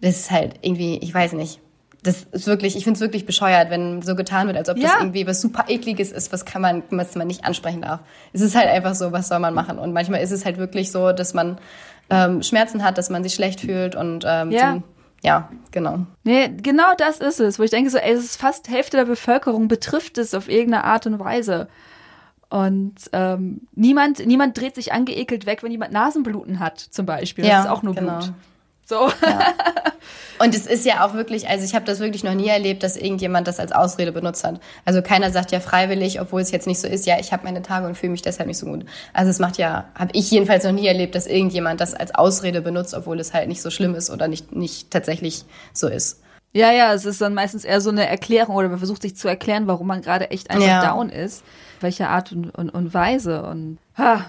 das 0.00 0.16
ist 0.16 0.30
halt 0.30 0.56
irgendwie, 0.62 0.98
ich 0.98 1.12
weiß 1.12 1.32
nicht. 1.32 1.60
Das 2.02 2.24
ist 2.32 2.46
wirklich, 2.46 2.76
ich 2.76 2.84
find's 2.84 3.00
wirklich 3.00 3.26
bescheuert, 3.26 3.68
wenn 3.68 4.00
so 4.00 4.14
getan 4.14 4.46
wird, 4.46 4.56
als 4.56 4.68
ob 4.70 4.78
ja. 4.78 4.88
das 4.88 5.00
irgendwie 5.00 5.26
was 5.26 5.40
super 5.40 5.66
ekliges 5.68 6.12
ist, 6.12 6.32
was 6.32 6.44
kann 6.44 6.62
man, 6.62 6.82
was 6.90 7.14
man 7.14 7.26
nicht 7.26 7.44
ansprechen 7.44 7.82
darf. 7.82 8.00
Es 8.32 8.40
ist 8.40 8.54
halt 8.54 8.68
einfach 8.68 8.94
so, 8.94 9.12
was 9.12 9.28
soll 9.28 9.38
man 9.38 9.52
machen? 9.52 9.78
Und 9.78 9.92
manchmal 9.92 10.22
ist 10.22 10.30
es 10.30 10.44
halt 10.44 10.56
wirklich 10.56 10.90
so, 10.90 11.12
dass 11.12 11.34
man 11.34 11.58
ähm, 12.08 12.42
Schmerzen 12.42 12.82
hat, 12.84 12.96
dass 12.96 13.10
man 13.10 13.22
sich 13.22 13.34
schlecht 13.34 13.60
fühlt 13.60 13.96
und 13.96 14.24
ähm, 14.26 14.50
ja. 14.50 14.72
Zum, 14.72 14.84
ja, 15.22 15.50
genau. 15.70 16.06
Nee, 16.24 16.48
genau 16.48 16.94
das 16.96 17.18
ist 17.18 17.40
es, 17.40 17.58
wo 17.58 17.62
ich 17.62 17.70
denke 17.70 17.90
so, 17.90 17.98
ey, 17.98 18.12
es 18.12 18.24
ist 18.24 18.36
fast 18.40 18.68
Hälfte 18.70 18.96
der 18.96 19.04
Bevölkerung 19.04 19.68
betrifft 19.68 20.16
es 20.16 20.34
auf 20.34 20.48
irgendeine 20.48 20.84
Art 20.84 21.06
und 21.06 21.18
Weise. 21.18 21.68
Und 22.48 22.94
ähm, 23.12 23.60
niemand, 23.74 24.26
niemand 24.26 24.58
dreht 24.58 24.74
sich 24.74 24.92
angeekelt 24.92 25.46
weg, 25.46 25.62
wenn 25.62 25.70
jemand 25.70 25.92
Nasenbluten 25.92 26.58
hat, 26.58 26.80
zum 26.80 27.06
Beispiel. 27.06 27.44
Das 27.44 27.52
ja, 27.52 27.60
ist 27.60 27.68
auch 27.68 27.82
nur 27.82 27.94
genau. 27.94 28.18
Blut. 28.18 28.32
So. 28.86 29.08
Ja. 29.22 29.54
Und 30.42 30.54
es 30.54 30.66
ist 30.66 30.86
ja 30.86 31.04
auch 31.04 31.12
wirklich, 31.12 31.50
also 31.50 31.66
ich 31.66 31.74
habe 31.74 31.84
das 31.84 32.00
wirklich 32.00 32.24
noch 32.24 32.32
nie 32.32 32.48
erlebt, 32.48 32.82
dass 32.82 32.96
irgendjemand 32.96 33.46
das 33.46 33.60
als 33.60 33.72
Ausrede 33.72 34.10
benutzt 34.10 34.42
hat. 34.42 34.58
Also 34.86 35.02
keiner 35.02 35.30
sagt 35.30 35.52
ja 35.52 35.60
freiwillig, 35.60 36.18
obwohl 36.18 36.40
es 36.40 36.50
jetzt 36.50 36.66
nicht 36.66 36.80
so 36.80 36.88
ist, 36.88 37.04
ja, 37.04 37.18
ich 37.20 37.34
habe 37.34 37.44
meine 37.44 37.60
Tage 37.60 37.86
und 37.86 37.94
fühle 37.94 38.12
mich 38.12 38.22
deshalb 38.22 38.46
nicht 38.46 38.56
so 38.56 38.64
gut. 38.64 38.86
Also 39.12 39.30
es 39.30 39.38
macht 39.38 39.58
ja, 39.58 39.90
habe 39.94 40.12
ich 40.14 40.30
jedenfalls 40.30 40.64
noch 40.64 40.72
nie 40.72 40.86
erlebt, 40.86 41.14
dass 41.14 41.26
irgendjemand 41.26 41.82
das 41.82 41.92
als 41.92 42.14
Ausrede 42.14 42.62
benutzt, 42.62 42.94
obwohl 42.94 43.20
es 43.20 43.34
halt 43.34 43.48
nicht 43.48 43.60
so 43.60 43.68
schlimm 43.68 43.94
ist 43.94 44.08
oder 44.08 44.28
nicht, 44.28 44.50
nicht 44.56 44.90
tatsächlich 44.90 45.44
so 45.74 45.88
ist. 45.88 46.22
Ja, 46.54 46.72
ja, 46.72 46.94
es 46.94 47.04
ist 47.04 47.20
dann 47.20 47.34
meistens 47.34 47.66
eher 47.66 47.82
so 47.82 47.90
eine 47.90 48.08
Erklärung 48.08 48.56
oder 48.56 48.70
man 48.70 48.78
versucht 48.78 49.02
sich 49.02 49.16
zu 49.16 49.28
erklären, 49.28 49.66
warum 49.66 49.88
man 49.88 50.00
gerade 50.00 50.30
echt 50.30 50.50
einfach 50.50 50.66
ja. 50.66 50.94
down 50.94 51.10
ist. 51.10 51.44
Welche 51.80 52.08
Art 52.08 52.32
und, 52.32 52.48
und, 52.54 52.70
und 52.70 52.94
Weise. 52.94 53.42
Und 53.42 53.76
ha, 53.98 54.24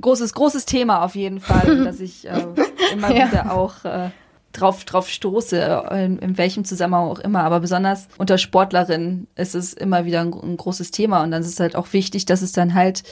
großes, 0.00 0.34
großes 0.34 0.66
Thema 0.66 1.04
auf 1.04 1.14
jeden 1.14 1.38
Fall, 1.38 1.84
dass 1.84 2.00
ich 2.00 2.28
äh, 2.28 2.44
immer 2.92 3.14
ja. 3.14 3.28
wieder 3.28 3.52
auch 3.52 3.84
äh, 3.84 4.10
drauf, 4.54 4.84
drauf 4.84 5.08
stoße, 5.08 5.84
in, 5.92 6.18
in, 6.18 6.38
welchem 6.38 6.64
Zusammenhang 6.64 7.08
auch 7.08 7.18
immer. 7.18 7.44
Aber 7.44 7.60
besonders 7.60 8.08
unter 8.16 8.38
Sportlerinnen 8.38 9.26
ist 9.36 9.54
es 9.54 9.74
immer 9.74 10.06
wieder 10.06 10.22
ein, 10.22 10.32
ein 10.32 10.56
großes 10.56 10.90
Thema. 10.90 11.22
Und 11.22 11.30
dann 11.30 11.42
ist 11.42 11.48
es 11.48 11.60
halt 11.60 11.76
auch 11.76 11.92
wichtig, 11.92 12.24
dass 12.24 12.40
es 12.40 12.52
dann 12.52 12.74
halt 12.74 13.02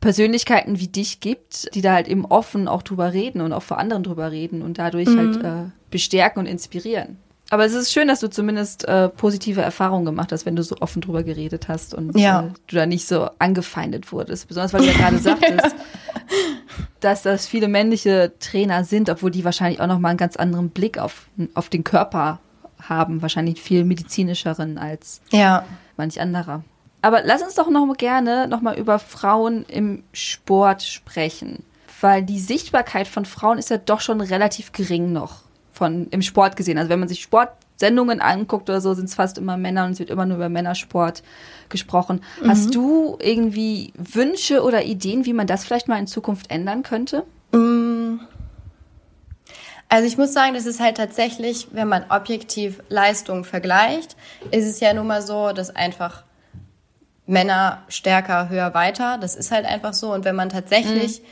Persönlichkeiten 0.00 0.78
wie 0.78 0.88
dich 0.88 1.20
gibt, 1.20 1.74
die 1.74 1.80
da 1.80 1.94
halt 1.94 2.06
eben 2.06 2.26
offen 2.26 2.68
auch 2.68 2.82
drüber 2.82 3.12
reden 3.12 3.40
und 3.40 3.52
auch 3.52 3.62
vor 3.62 3.78
anderen 3.78 4.02
drüber 4.02 4.30
reden 4.30 4.62
und 4.62 4.78
dadurch 4.78 5.08
mhm. 5.08 5.18
halt 5.18 5.44
äh, 5.44 5.70
bestärken 5.90 6.40
und 6.40 6.46
inspirieren. 6.46 7.18
Aber 7.50 7.64
es 7.64 7.74
ist 7.74 7.92
schön, 7.92 8.08
dass 8.08 8.20
du 8.20 8.28
zumindest 8.28 8.86
äh, 8.88 9.08
positive 9.08 9.60
Erfahrungen 9.60 10.04
gemacht 10.04 10.32
hast, 10.32 10.46
wenn 10.46 10.56
du 10.56 10.64
so 10.64 10.76
offen 10.80 11.00
drüber 11.00 11.22
geredet 11.22 11.68
hast 11.68 11.94
und 11.94 12.18
ja. 12.18 12.46
äh, 12.46 12.50
du 12.66 12.76
da 12.76 12.86
nicht 12.86 13.06
so 13.06 13.30
angefeindet 13.38 14.10
wurdest. 14.10 14.48
Besonders 14.48 14.72
weil 14.72 14.80
du 14.80 14.88
ja 14.88 14.94
gerade 14.94 15.18
sagtest, 15.20 15.76
dass 17.00 17.22
das 17.22 17.46
viele 17.46 17.68
männliche 17.68 18.32
Trainer 18.40 18.84
sind, 18.84 19.10
obwohl 19.10 19.30
die 19.30 19.44
wahrscheinlich 19.44 19.80
auch 19.80 19.86
noch 19.86 19.98
mal 19.98 20.10
einen 20.10 20.18
ganz 20.18 20.36
anderen 20.36 20.70
Blick 20.70 20.98
auf, 20.98 21.26
auf 21.54 21.68
den 21.68 21.84
Körper 21.84 22.40
haben, 22.82 23.22
wahrscheinlich 23.22 23.60
viel 23.60 23.84
medizinischeren 23.84 24.78
als 24.78 25.20
ja. 25.30 25.64
manch 25.96 26.20
anderer. 26.20 26.62
Aber 27.02 27.22
lass 27.24 27.42
uns 27.42 27.54
doch 27.54 27.70
noch 27.70 27.86
mal 27.86 27.96
gerne 27.96 28.48
noch 28.48 28.60
mal 28.60 28.76
über 28.76 28.98
Frauen 28.98 29.64
im 29.68 30.02
Sport 30.12 30.82
sprechen, 30.82 31.62
weil 32.00 32.22
die 32.22 32.40
Sichtbarkeit 32.40 33.06
von 33.06 33.24
Frauen 33.24 33.58
ist 33.58 33.70
ja 33.70 33.78
doch 33.78 34.00
schon 34.00 34.20
relativ 34.20 34.72
gering 34.72 35.12
noch 35.12 35.42
von 35.72 36.08
im 36.10 36.22
Sport 36.22 36.56
gesehen. 36.56 36.78
Also 36.78 36.90
wenn 36.90 36.98
man 36.98 37.08
sich 37.08 37.22
Sportsendungen 37.76 38.20
anguckt 38.20 38.70
oder 38.70 38.80
so, 38.80 38.94
sind 38.94 39.06
es 39.06 39.14
fast 39.14 39.36
immer 39.38 39.56
Männer 39.56 39.84
und 39.84 39.92
es 39.92 39.98
wird 39.98 40.10
immer 40.10 40.24
nur 40.24 40.38
über 40.38 40.48
Männersport 40.48 41.22
gesprochen. 41.68 42.22
Mhm. 42.42 42.48
Hast 42.48 42.74
du 42.74 43.18
irgendwie 43.20 43.92
Wünsche 43.96 44.62
oder 44.62 44.84
Ideen, 44.84 45.26
wie 45.26 45.34
man 45.34 45.46
das 45.46 45.64
vielleicht 45.64 45.86
mal 45.86 45.98
in 45.98 46.06
Zukunft 46.06 46.50
ändern 46.50 46.82
könnte? 46.82 47.24
Mm. 47.52 48.20
Also 49.88 50.06
ich 50.08 50.18
muss 50.18 50.32
sagen, 50.32 50.54
das 50.54 50.66
ist 50.66 50.80
halt 50.80 50.96
tatsächlich, 50.96 51.68
wenn 51.70 51.86
man 51.86 52.06
objektiv 52.08 52.82
Leistung 52.88 53.44
vergleicht, 53.44 54.16
ist 54.50 54.66
es 54.66 54.80
ja 54.80 54.92
nun 54.92 55.06
mal 55.06 55.22
so, 55.22 55.52
dass 55.52 55.74
einfach 55.76 56.24
Männer 57.26 57.82
stärker, 57.88 58.48
höher, 58.48 58.74
weiter. 58.74 59.18
Das 59.18 59.36
ist 59.36 59.52
halt 59.52 59.64
einfach 59.64 59.94
so. 59.94 60.12
Und 60.12 60.24
wenn 60.24 60.34
man 60.34 60.48
tatsächlich 60.48 61.22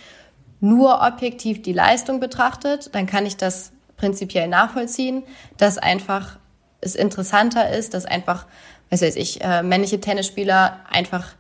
mhm. 0.61 0.77
nur 0.77 1.01
objektiv 1.03 1.63
die 1.63 1.73
Leistung 1.73 2.21
betrachtet, 2.21 2.95
dann 2.95 3.07
kann 3.07 3.27
ich 3.27 3.37
das 3.37 3.74
prinzipiell 3.97 4.49
nachvollziehen, 4.49 5.23
dass 5.57 5.79
einfach 5.79 6.39
es 6.81 6.95
interessanter 6.95 7.71
ist, 7.71 7.95
dass 7.95 8.05
einfach, 8.05 8.47
was 8.91 9.03
weiß 9.03 9.17
ich, 9.17 9.43
äh, 9.43 9.63
männliche 9.63 10.01
Tennisspieler 10.01 10.81
einfach 10.91 11.35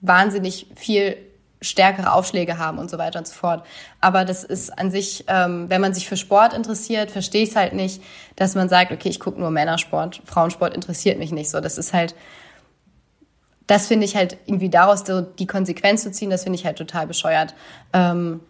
wahnsinnig 0.00 0.66
viel 0.74 1.16
stärkere 1.64 2.12
Aufschläge 2.12 2.58
haben 2.58 2.78
und 2.78 2.90
so 2.90 2.98
weiter 2.98 3.18
und 3.18 3.26
so 3.26 3.34
fort. 3.34 3.64
Aber 4.00 4.24
das 4.24 4.44
ist 4.44 4.76
an 4.78 4.90
sich, 4.90 5.24
ähm, 5.28 5.70
wenn 5.70 5.80
man 5.80 5.94
sich 5.94 6.06
für 6.08 6.16
Sport 6.16 6.52
interessiert, 6.52 7.10
verstehe 7.10 7.42
ich 7.42 7.50
es 7.50 7.56
halt 7.56 7.72
nicht, 7.72 8.02
dass 8.36 8.54
man 8.54 8.68
sagt, 8.68 8.92
okay, 8.92 9.08
ich 9.08 9.18
gucke 9.18 9.40
nur 9.40 9.50
Männersport, 9.50 10.20
Frauensport 10.26 10.74
interessiert 10.74 11.18
mich 11.18 11.32
nicht 11.32 11.50
so. 11.50 11.60
Das 11.60 11.78
ist 11.78 11.92
halt, 11.92 12.14
das 13.66 13.86
finde 13.86 14.04
ich 14.04 14.14
halt 14.14 14.36
irgendwie 14.46 14.68
daraus 14.68 15.04
die 15.04 15.46
Konsequenz 15.46 16.02
zu 16.02 16.12
ziehen, 16.12 16.30
das 16.30 16.42
finde 16.44 16.58
ich 16.58 16.66
halt 16.66 16.76
total 16.76 17.06
bescheuert. 17.06 17.54
Ähm, 17.94 18.40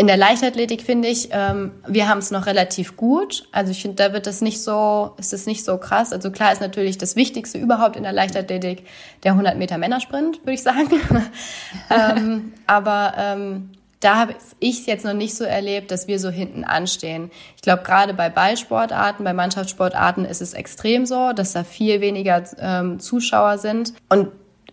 in 0.00 0.06
der 0.06 0.16
Leichtathletik 0.16 0.80
finde 0.80 1.08
ich, 1.08 1.28
ähm, 1.30 1.72
wir 1.86 2.08
haben 2.08 2.20
es 2.20 2.30
noch 2.30 2.46
relativ 2.46 2.96
gut. 2.96 3.46
Also 3.52 3.70
ich 3.70 3.82
finde, 3.82 3.96
da 4.02 4.14
wird 4.14 4.26
das 4.26 4.40
nicht 4.40 4.62
so, 4.62 5.10
ist 5.18 5.34
es 5.34 5.44
nicht 5.44 5.62
so 5.62 5.76
krass. 5.76 6.14
Also 6.14 6.30
klar 6.30 6.52
ist 6.52 6.62
natürlich 6.62 6.96
das 6.96 7.16
Wichtigste 7.16 7.58
überhaupt 7.58 7.96
in 7.96 8.04
der 8.04 8.12
Leichtathletik 8.14 8.86
der 9.24 9.32
100 9.32 9.58
Meter 9.58 9.76
Männersprint, 9.76 10.40
würde 10.40 10.54
ich 10.54 10.62
sagen. 10.62 10.88
ähm, 11.90 12.54
aber 12.66 13.12
ähm, 13.18 13.72
da 14.00 14.16
habe 14.16 14.36
ich 14.58 14.80
es 14.80 14.86
jetzt 14.86 15.04
noch 15.04 15.12
nicht 15.12 15.36
so 15.36 15.44
erlebt, 15.44 15.90
dass 15.90 16.08
wir 16.08 16.18
so 16.18 16.30
hinten 16.30 16.64
anstehen. 16.64 17.30
Ich 17.56 17.60
glaube, 17.60 17.82
gerade 17.82 18.14
bei 18.14 18.30
Ballsportarten, 18.30 19.22
bei 19.22 19.34
Mannschaftssportarten 19.34 20.24
ist 20.24 20.40
es 20.40 20.54
extrem 20.54 21.04
so, 21.04 21.34
dass 21.34 21.52
da 21.52 21.62
viel 21.62 22.00
weniger 22.00 22.42
ähm, 22.58 23.00
Zuschauer 23.00 23.58
sind. 23.58 23.92
Und 24.08 24.28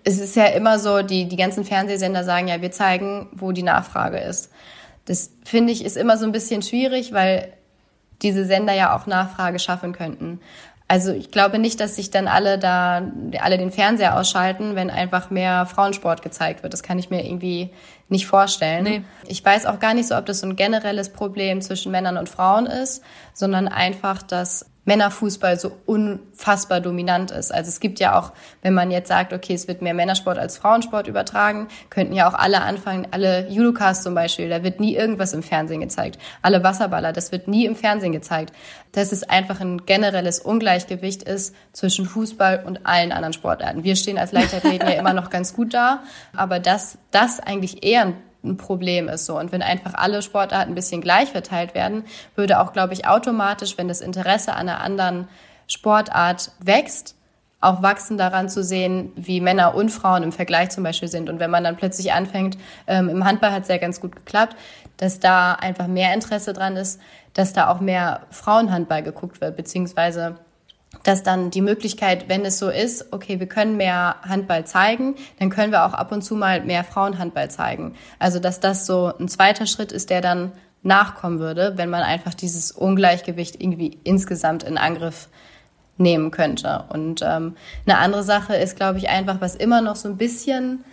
es 0.06 0.22
ist 0.22 0.38
ja 0.38 0.46
immer 0.46 0.80
so, 0.80 1.02
die, 1.02 1.28
die 1.28 1.36
ganzen 1.36 1.66
Fernsehsender 1.66 2.24
sagen 2.24 2.48
ja, 2.48 2.62
wir 2.62 2.72
zeigen, 2.72 3.28
wo 3.34 3.52
die 3.52 3.64
Nachfrage 3.64 4.20
ist. 4.20 4.52
Das 5.08 5.32
finde 5.44 5.74
ich 5.74 5.84
ist 5.84 5.98
immer 5.98 6.18
so 6.18 6.26
ein 6.26 6.32
bisschen 6.32 6.62
schwierig, 6.62 7.12
weil 7.12 7.54
diese 8.22 8.46
Sender 8.46 8.74
ja 8.74 8.96
auch 8.96 9.08
Nachfrage 9.08 9.60
schaffen 9.60 9.94
könnten. 9.94 10.40
also 10.88 11.12
ich 11.12 11.32
glaube 11.32 11.60
nicht, 11.60 11.80
dass 11.80 11.96
sich 11.96 12.12
dann 12.12 12.28
alle 12.28 12.58
da, 12.58 13.02
alle 13.42 13.58
den 13.58 13.72
Fernseher 13.72 14.18
ausschalten, 14.18 14.76
wenn 14.76 14.90
einfach 14.90 15.30
mehr 15.30 15.66
Frauensport 15.66 16.22
gezeigt 16.22 16.64
wird. 16.64 16.74
Das 16.74 16.84
kann 16.84 16.98
ich 16.98 17.10
mir 17.10 17.26
irgendwie 17.26 17.72
nicht 18.10 18.26
vorstellen. 18.26 18.84
Nee. 18.84 19.02
Ich 19.28 19.44
weiß 19.44 19.66
auch 19.66 19.80
gar 19.80 19.94
nicht 19.94 20.08
so, 20.08 20.16
ob 20.16 20.26
das 20.26 20.40
so 20.40 20.48
ein 20.48 20.56
generelles 20.56 21.10
Problem 21.10 21.62
zwischen 21.62 21.92
Männern 21.92 22.18
und 22.18 22.30
Frauen 22.30 22.66
ist, 22.68 23.04
sondern 23.34 23.68
einfach, 23.68 24.24
dass 24.24 24.66
Männerfußball 24.88 25.60
so 25.60 25.74
unfassbar 25.86 26.80
dominant 26.80 27.30
ist. 27.32 27.54
Also 27.54 27.68
es 27.68 27.82
gibt 27.82 28.00
ja 28.00 28.18
auch, 28.18 28.32
wenn 28.62 28.74
man 28.74 28.90
jetzt 28.90 29.10
sagt, 29.10 29.34
okay, 29.34 29.54
es 29.54 29.68
wird 29.68 29.82
mehr 29.82 29.94
Männersport 29.94 30.40
als 30.40 30.58
Frauensport 30.58 31.08
übertragen, 31.08 31.68
könnten 31.90 32.14
ja 32.14 32.28
auch 32.30 32.34
alle 32.34 32.62
anfangen, 32.62 33.06
alle 33.12 33.50
Judokas 33.50 34.02
zum 34.02 34.16
Beispiel, 34.16 34.48
da 34.48 34.64
wird 34.64 34.80
nie 34.80 34.96
irgendwas 34.96 35.34
im 35.34 35.44
Fernsehen 35.44 35.82
gezeigt. 35.82 36.18
Alle 36.42 36.64
Wasserballer, 36.64 37.12
das 37.12 37.34
wird 37.34 37.50
nie 37.50 37.66
im 37.66 37.76
Fernsehen 37.76 38.14
gezeigt. 38.14 38.54
Dass 38.94 39.12
es 39.12 39.24
einfach 39.24 39.60
ein 39.60 39.86
generelles 39.86 40.40
Ungleichgewicht 40.40 41.22
ist 41.24 41.54
zwischen 41.74 42.06
Fußball 42.06 42.64
und 42.66 42.86
allen 42.86 43.12
anderen 43.12 43.34
Sportarten. 43.34 43.84
Wir 43.84 43.98
stehen 43.98 44.18
als 44.18 44.32
Leichtathleten 44.32 44.88
ja 44.88 44.96
immer 45.00 45.14
noch 45.14 45.30
ganz 45.30 45.54
gut 45.54 45.74
da, 45.74 46.04
aber 46.34 46.60
dass 46.60 46.98
das 47.12 47.42
eigentlich 47.42 47.84
eher 47.84 48.04
ein 48.04 48.16
ein 48.44 48.58
Problem 48.58 49.10
ist 49.10 49.26
so. 49.26 49.38
Und 49.38 49.52
wenn 49.52 49.62
einfach 49.62 49.94
alle 49.94 50.22
Sportarten 50.22 50.72
ein 50.72 50.76
bisschen 50.76 51.02
gleich 51.02 51.30
verteilt 51.30 51.74
werden, 51.74 52.04
würde 52.36 52.60
auch, 52.60 52.74
glaube 52.74 52.94
ich, 52.94 53.08
automatisch, 53.08 53.78
wenn 53.78 53.88
das 53.88 54.02
Interesse 54.02 54.54
an 54.54 54.70
einer 54.70 54.82
anderen 54.82 55.28
Sportart 55.68 56.52
wächst, 56.60 57.16
auch 57.60 57.82
wachsen 57.82 58.18
daran 58.18 58.50
zu 58.50 58.64
sehen, 58.64 59.12
wie 59.16 59.42
Männer 59.42 59.74
und 59.74 59.90
Frauen 59.90 60.24
im 60.24 60.32
Vergleich 60.32 60.70
zum 60.70 60.84
Beispiel 60.84 61.08
sind. 61.08 61.30
Und 61.30 61.40
wenn 61.40 61.50
man 61.50 61.64
dann 61.64 61.76
plötzlich 61.76 62.14
anfängt, 62.14 62.58
ähm, 62.86 63.10
im 63.10 63.26
Handball 63.26 63.52
hat 63.52 63.64
es 63.64 63.70
ja 63.70 63.78
ganz 63.78 64.00
gut 64.00 64.16
geklappt, 64.16 64.56
dass 64.98 65.20
da 65.20 65.54
einfach 65.54 65.88
mehr 65.88 66.14
Interesse 66.14 66.54
dran 66.54 66.76
ist, 66.76 67.02
dass 67.34 67.54
da 67.54 67.70
auch 67.70 67.80
mehr 67.80 68.22
Frauenhandball 68.30 69.04
geguckt 69.04 69.42
wird, 69.42 69.58
beziehungsweise 69.58 70.38
dass 71.08 71.24
dann 71.24 71.52
die 71.52 71.62
Möglichkeit, 71.62 72.28
wenn 72.28 72.44
es 72.44 72.60
so 72.60 72.70
ist, 72.70 73.14
okay, 73.14 73.40
wir 73.40 73.48
können 73.48 73.78
mehr 73.78 74.18
Handball 74.24 74.66
zeigen, 74.66 75.16
dann 75.40 75.50
können 75.50 75.72
wir 75.72 75.86
auch 75.86 75.94
ab 75.94 76.12
und 76.12 76.22
zu 76.22 76.36
mal 76.36 76.62
mehr 76.66 76.84
Frauenhandball 76.84 77.50
zeigen. 77.50 77.96
Also 78.20 78.40
dass 78.40 78.60
das 78.60 78.86
so 78.86 79.14
ein 79.18 79.30
zweiter 79.30 79.68
Schritt 79.68 79.94
ist, 79.94 80.10
der 80.10 80.20
dann 80.20 80.52
nachkommen 80.84 81.40
würde, 81.40 81.74
wenn 81.78 81.90
man 81.90 82.04
einfach 82.04 82.34
dieses 82.34 82.72
Ungleichgewicht 82.72 83.62
irgendwie 83.62 83.98
insgesamt 84.04 84.64
in 84.64 84.78
Angriff 84.78 85.30
nehmen 85.96 86.30
könnte. 86.30 86.84
Und 86.90 87.22
ähm, 87.24 87.56
eine 87.86 88.00
andere 88.00 88.24
Sache 88.24 88.58
ist, 88.58 88.76
glaube 88.76 88.98
ich, 88.98 89.08
einfach, 89.08 89.40
was 89.40 89.56
immer 89.56 89.80
noch 89.80 89.96
so 89.96 90.10
ein 90.10 90.18
bisschen 90.18 90.84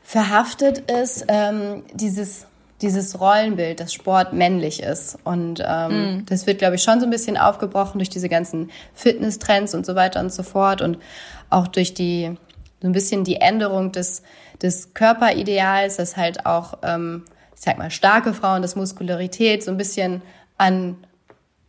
verhaftet 0.00 0.88
ist, 0.88 1.24
ähm, 1.26 1.82
dieses 1.92 2.46
dieses 2.82 3.20
Rollenbild, 3.20 3.80
dass 3.80 3.92
Sport 3.92 4.32
männlich 4.32 4.82
ist. 4.82 5.18
Und 5.24 5.62
ähm, 5.66 6.18
mm. 6.18 6.26
das 6.26 6.46
wird, 6.46 6.58
glaube 6.58 6.76
ich, 6.76 6.82
schon 6.82 7.00
so 7.00 7.06
ein 7.06 7.10
bisschen 7.10 7.36
aufgebrochen 7.36 7.98
durch 7.98 8.10
diese 8.10 8.28
ganzen 8.28 8.70
Fitness-Trends 8.94 9.74
und 9.74 9.86
so 9.86 9.94
weiter 9.94 10.20
und 10.20 10.32
so 10.32 10.42
fort 10.42 10.82
und 10.82 10.98
auch 11.48 11.68
durch 11.68 11.94
die 11.94 12.36
so 12.82 12.88
ein 12.88 12.92
bisschen 12.92 13.24
die 13.24 13.36
Änderung 13.36 13.92
des, 13.92 14.22
des 14.60 14.92
Körperideals, 14.92 15.96
dass 15.96 16.16
halt 16.16 16.44
auch, 16.44 16.78
ähm, 16.82 17.24
ich 17.54 17.62
sag 17.62 17.78
mal, 17.78 17.90
starke 17.90 18.34
Frauen, 18.34 18.60
das 18.60 18.76
Muskularität 18.76 19.64
so 19.64 19.70
ein 19.70 19.78
bisschen 19.78 20.20
an 20.58 20.96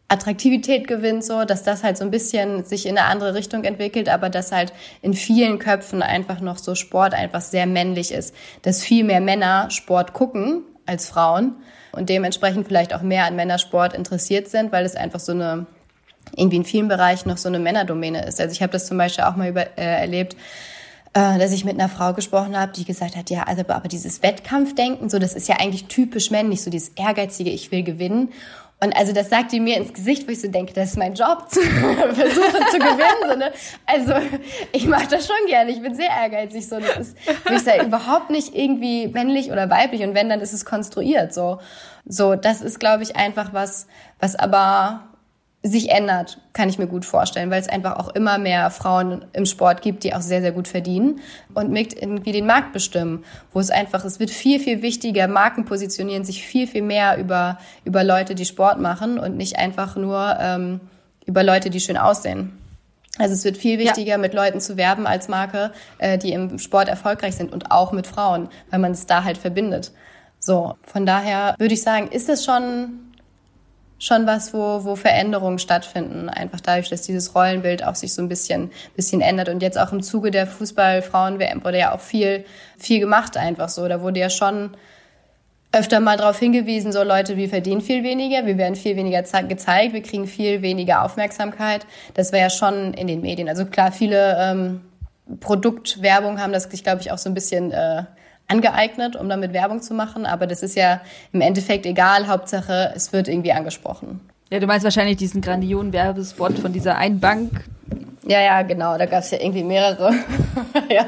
Attraktivität 0.10 0.88
gewinnt, 0.88 1.24
so, 1.24 1.43
dass 1.43 1.64
das 1.64 1.84
halt 1.84 1.97
so 1.97 2.05
ein 2.05 2.12
bisschen 2.12 2.64
sich 2.64 2.86
in 2.86 2.97
eine 2.97 3.08
andere 3.08 3.34
Richtung 3.34 3.64
entwickelt, 3.64 4.08
aber 4.08 4.30
dass 4.30 4.51
halt 4.51 4.72
in 5.01 5.14
vielen 5.14 5.60
Köpfen 5.60 6.01
einfach 6.01 6.39
noch 6.39 6.58
so 6.58 6.76
Sport 6.76 7.14
einfach 7.14 7.41
sehr 7.41 7.66
männlich 7.66 8.14
ist, 8.14 8.34
dass 8.62 8.82
viel 8.82 9.03
mehr 9.03 9.20
Männer 9.20 9.70
Sport 9.70 10.14
gucken 10.14 10.64
als 10.88 11.09
Frauen 11.09 11.55
und 11.91 12.09
dementsprechend 12.09 12.67
vielleicht 12.67 12.93
auch 12.93 13.01
mehr 13.01 13.25
an 13.25 13.35
Männersport 13.35 13.93
interessiert 13.93 14.47
sind, 14.47 14.71
weil 14.71 14.85
es 14.85 14.95
einfach 14.95 15.19
so 15.19 15.31
eine 15.31 15.65
irgendwie 16.35 16.57
in 16.57 16.65
vielen 16.65 16.88
Bereichen 16.88 17.29
noch 17.29 17.38
so 17.38 17.47
eine 17.47 17.59
Männerdomäne 17.59 18.25
ist. 18.25 18.41
Also 18.41 18.51
ich 18.51 18.61
habe 18.61 18.71
das 18.71 18.88
zum 18.88 18.97
Beispiel 18.97 19.23
auch 19.23 19.35
mal 19.35 19.49
über, 19.49 19.77
äh, 19.77 20.01
erlebt, 20.01 20.35
äh, 21.13 21.39
dass 21.39 21.51
ich 21.51 21.63
mit 21.63 21.79
einer 21.79 21.89
Frau 21.89 22.13
gesprochen 22.13 22.57
habe, 22.57 22.73
die 22.73 22.85
gesagt 22.85 23.15
hat, 23.15 23.29
ja, 23.29 23.43
also 23.43 23.63
aber 23.67 23.88
dieses 23.88 24.21
Wettkampfdenken, 24.23 25.09
so 25.09 25.19
das 25.19 25.33
ist 25.33 25.47
ja 25.47 25.55
eigentlich 25.59 25.85
typisch 25.85 26.31
männlich, 26.31 26.61
so 26.61 26.69
dieses 26.69 26.89
ehrgeizige, 26.89 27.49
ich 27.49 27.71
will 27.71 27.83
gewinnen. 27.83 28.29
Und 28.80 28.95
also 28.95 29.11
das 29.11 29.30
sagt 29.30 29.51
die 29.53 29.59
mir 29.59 29.78
ins 29.78 29.91
Gesicht, 29.91 30.28
wo 30.28 30.32
ich 30.32 30.39
so 30.39 30.49
denke, 30.49 30.71
das 30.73 30.91
ist 30.91 30.97
mein 30.97 31.15
Job, 31.15 31.45
zu 31.49 31.61
versuchen 31.61 32.65
zu 32.71 32.78
gewinnen. 32.78 33.30
So, 33.30 33.36
ne? 33.36 33.51
Also 33.88 34.13
ich 34.71 34.86
mache 34.88 35.07
das 35.09 35.25
schon 35.25 35.47
gerne, 35.47 35.71
ich 35.71 35.82
bin 35.82 35.95
sehr 35.95 36.09
ehrgeizig. 36.09 36.67
So, 36.67 36.80
das 36.80 36.97
ist, 36.97 37.17
ich 37.49 37.59
sage, 37.59 37.84
überhaupt 37.84 38.30
nicht 38.30 38.53
irgendwie 38.53 39.07
männlich 39.07 39.51
oder 39.51 39.69
weiblich. 39.69 40.03
Und 40.03 40.13
wenn, 40.13 40.30
dann 40.30 40.41
ist 40.41 40.53
es 40.53 40.63
konstruiert. 40.63 41.34
So, 41.34 41.59
so 42.05 42.36
das 42.36 42.61
ist, 42.61 42.80
glaube 42.80 43.01
ich, 43.01 43.15
einfach 43.15 43.51
was, 43.51 43.88
was 44.19 44.36
aber 44.36 45.07
sich 45.64 45.89
ändert, 45.89 46.39
kann 46.53 46.70
ich 46.70 46.78
mir 46.78 46.88
gut 46.88 47.03
vorstellen, 47.03 47.49
weil 47.49 47.60
es 47.60 47.68
einfach 47.68 47.97
auch 47.97 48.10
immer 48.10 48.38
mehr 48.38 48.70
Frauen 48.70 49.26
im 49.34 49.45
Sport 49.45 49.82
gibt, 49.82 50.03
die 50.03 50.14
auch 50.14 50.22
sehr, 50.22 50.41
sehr 50.41 50.51
gut 50.51 50.68
verdienen 50.68 51.20
und 51.53 51.72
mit 51.72 51.99
irgendwie 51.99 52.32
den 52.32 52.45
Markt 52.45 52.74
bestimmen, 52.74 53.26
wo 53.51 53.60
es 53.60 53.70
einfach, 53.70 54.05
es 54.05 54.20
wird 54.20 54.30
viel, 54.30 54.60
viel 54.60 54.82
wichtiger, 54.82 55.28
Marken 55.28 55.66
positionieren 55.66 56.24
sich 56.24 56.45
viel, 56.45 56.68
viel 56.68 56.84
mehr 56.84 57.18
über, 57.18 57.58
über 57.84 58.03
Leute, 58.03 58.36
die 58.36 58.45
Sport 58.45 58.80
machen 58.80 59.20
und 59.20 59.36
nicht 59.36 59.58
einfach 59.58 59.95
nur 59.95 60.38
ähm, 60.39 60.80
über 61.26 61.43
Leute, 61.43 61.70
die 61.70 61.80
schön 61.80 61.97
aussehen. 61.97 62.58
Also 63.18 63.34
es 63.34 63.43
wird 63.43 63.58
viel 63.58 63.80
wichtiger, 63.80 64.12
ja. 64.12 64.18
mit 64.18 64.36
Leuten 64.36 64.60
zu 64.60 64.78
werben 64.78 65.08
als 65.08 65.28
Marke, 65.28 65.72
äh, 65.97 66.20
die 66.20 66.34
im 66.34 66.60
Sport 66.60 66.88
erfolgreich 66.88 67.36
sind 67.36 67.51
und 67.51 67.72
auch 67.72 67.91
mit 67.91 68.05
Frauen, 68.05 68.49
weil 68.70 68.80
man 68.80 68.91
es 68.91 69.08
da 69.08 69.24
halt 69.24 69.39
verbindet. 69.39 69.91
So, 70.39 70.76
von 70.84 71.08
daher 71.08 71.55
würde 71.58 71.74
ich 71.74 71.82
sagen, 71.82 72.10
ist 72.10 72.30
es 72.30 72.45
schon 72.45 73.07
schon 74.00 74.28
was, 74.28 74.54
wo, 74.54 74.84
wo 74.84 74.95
Veränderungen 74.95 75.60
stattfinden. 75.60 76.30
Einfach 76.30 76.62
dadurch, 76.62 76.89
dass 76.89 77.02
dieses 77.02 77.34
Rollenbild 77.36 77.84
auch 77.84 77.95
sich 77.95 78.14
so 78.14 78.22
ein 78.22 78.30
bisschen, 78.30 78.72
bisschen 78.95 79.22
ändert. 79.22 79.50
Und 79.50 79.62
jetzt 79.62 79.78
auch 79.78 79.91
im 79.91 80.04
Zuge 80.04 80.32
der 80.32 80.48
Fußball-Frauen-WM 80.48 81.64
wurde 81.64 81.80
ja 81.80 81.93
auch 81.93 82.00
viel, 82.00 82.45
viel 82.78 83.00
gemacht 83.00 83.38
einfach 83.38 83.70
so. 83.70 83.88
Da 83.88 84.02
wurde 84.02 84.20
ja 84.20 84.30
schon 84.30 84.72
öfter 85.72 86.00
mal 86.00 86.18
darauf 86.18 86.39
hingewiesen, 86.39 86.91
so 86.91 87.04
Leute, 87.04 87.36
wir 87.36 87.50
verdienen 87.50 87.82
viel 87.82 88.04
weniger, 88.04 88.45
wir 88.45 88.58
werden 88.58 88.76
viel 88.76 88.95
weniger 88.95 89.22
gezeigt, 89.22 89.93
wir 89.93 90.02
kriegen 90.02 90.26
viel 90.26 90.62
weniger 90.62 91.04
Aufmerksamkeit. 91.04 91.86
Das 92.14 92.32
wäre 92.32 92.43
ja 92.43 92.50
schon 92.50 92.93
in 92.93 93.08
den 93.08 93.22
Medien. 93.22 93.50
Also 93.50 93.66
klar, 93.66 93.91
viele 93.91 94.38
ähm, 94.39 94.82
Produktwerbung 95.39 96.39
haben 96.41 96.54
das, 96.54 96.72
ich 96.72 96.84
glaube 96.84 97.02
ich, 97.02 97.12
auch 97.12 97.18
so 97.18 97.30
ein 97.30 97.34
bisschen 97.34 97.72
äh, 97.72 98.04
angeeignet, 98.48 99.16
um 99.16 99.30
damit 99.30 99.54
Werbung 99.54 99.82
zu 99.82 99.93
machen. 99.93 100.26
Aber 100.26 100.48
das 100.48 100.64
ist 100.64 100.76
ja 100.76 101.02
im 101.32 101.41
Endeffekt 101.41 101.86
egal. 101.86 102.28
Hauptsache, 102.28 102.93
es 102.95 103.14
wird 103.14 103.28
irgendwie 103.28 103.52
angesprochen. 103.52 104.22
Ja, 104.50 104.60
du 104.60 104.68
meinst 104.68 104.84
wahrscheinlich 104.84 105.18
diesen 105.18 105.41
grandiosen 105.41 105.91
Werbespot 105.91 106.60
von 106.60 106.72
dieser 106.72 106.98
einen 106.98 107.20
Bank. 107.20 107.66
Ja, 108.26 108.41
ja, 108.41 108.62
genau. 108.62 108.98
Da 108.98 109.06
gab 109.06 109.20
es 109.20 109.32
ja 109.32 109.39
irgendwie 109.39 109.64
mehrere. 109.64 110.14
ja. 110.89 111.06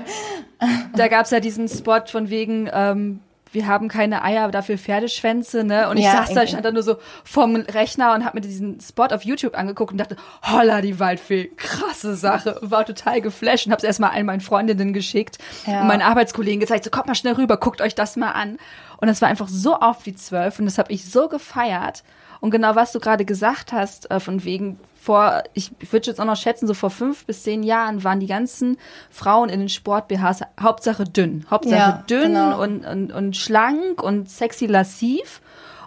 Da 0.95 1.07
gab 1.07 1.25
es 1.25 1.31
ja 1.31 1.39
diesen 1.39 1.69
Spot 1.69 2.01
von 2.05 2.29
wegen, 2.29 2.69
ähm, 2.73 3.21
wir 3.51 3.67
haben 3.67 3.87
keine 3.87 4.23
Eier, 4.23 4.49
dafür 4.51 4.77
Pferdeschwänze, 4.77 5.63
ne? 5.63 5.89
Und 5.89 5.97
ich 5.97 6.05
ja, 6.05 6.11
saß 6.25 6.33
da, 6.33 6.43
ich 6.43 6.49
stand 6.49 6.65
da 6.65 6.71
nur 6.71 6.83
so 6.83 6.97
vorm 7.23 7.55
Rechner 7.55 8.13
und 8.13 8.25
habe 8.25 8.37
mir 8.37 8.41
diesen 8.41 8.79
Spot 8.79 9.05
auf 9.05 9.23
YouTube 9.23 9.57
angeguckt 9.57 9.91
und 9.91 9.97
dachte, 9.97 10.17
holla, 10.43 10.81
die 10.81 10.99
Waldfee, 10.99 11.51
krasse 11.55 12.15
Sache. 12.15 12.57
War 12.61 12.85
total 12.85 13.21
geflasht 13.21 13.65
und 13.65 13.71
habe 13.71 13.79
es 13.79 13.83
erstmal 13.83 14.11
allen 14.11 14.25
meinen 14.25 14.41
Freundinnen 14.41 14.93
geschickt 14.93 15.37
ja. 15.65 15.81
und 15.81 15.87
meinen 15.87 16.01
Arbeitskollegen 16.01 16.59
gezeigt, 16.59 16.83
so 16.83 16.89
kommt 16.89 17.07
mal 17.07 17.15
schnell 17.15 17.33
rüber, 17.33 17.57
guckt 17.57 17.81
euch 17.81 17.95
das 17.95 18.15
mal 18.15 18.31
an. 18.31 18.57
Und 18.97 19.07
das 19.07 19.21
war 19.21 19.29
einfach 19.29 19.47
so 19.47 19.75
auf 19.75 20.03
die 20.03 20.15
zwölf 20.15 20.59
und 20.59 20.65
das 20.65 20.77
habe 20.77 20.91
ich 20.91 21.09
so 21.09 21.27
gefeiert. 21.27 22.03
Und 22.41 22.51
genau 22.51 22.75
was 22.75 22.91
du 22.91 22.99
gerade 22.99 23.25
gesagt 23.25 23.71
hast, 23.71 24.09
äh, 24.11 24.19
von 24.19 24.43
wegen 24.43 24.79
vor, 25.01 25.43
ich 25.53 25.71
würde 25.91 26.07
jetzt 26.07 26.19
auch 26.19 26.25
noch 26.25 26.35
schätzen, 26.35 26.67
so 26.67 26.73
vor 26.73 26.89
fünf 26.89 27.25
bis 27.25 27.43
zehn 27.43 27.63
Jahren 27.63 28.03
waren 28.03 28.19
die 28.19 28.27
ganzen 28.27 28.77
Frauen 29.09 29.49
in 29.49 29.59
den 29.59 29.69
Sport-BHs 29.69 30.41
Hauptsache 30.59 31.05
dünn. 31.05 31.45
Hauptsache 31.49 31.75
ja, 31.75 32.03
dünn 32.09 32.33
genau. 32.33 32.61
und, 32.61 32.85
und, 32.85 33.11
und 33.11 33.37
schlank 33.37 34.03
und 34.03 34.29
sexy 34.29 34.65
lassiv. 34.65 35.41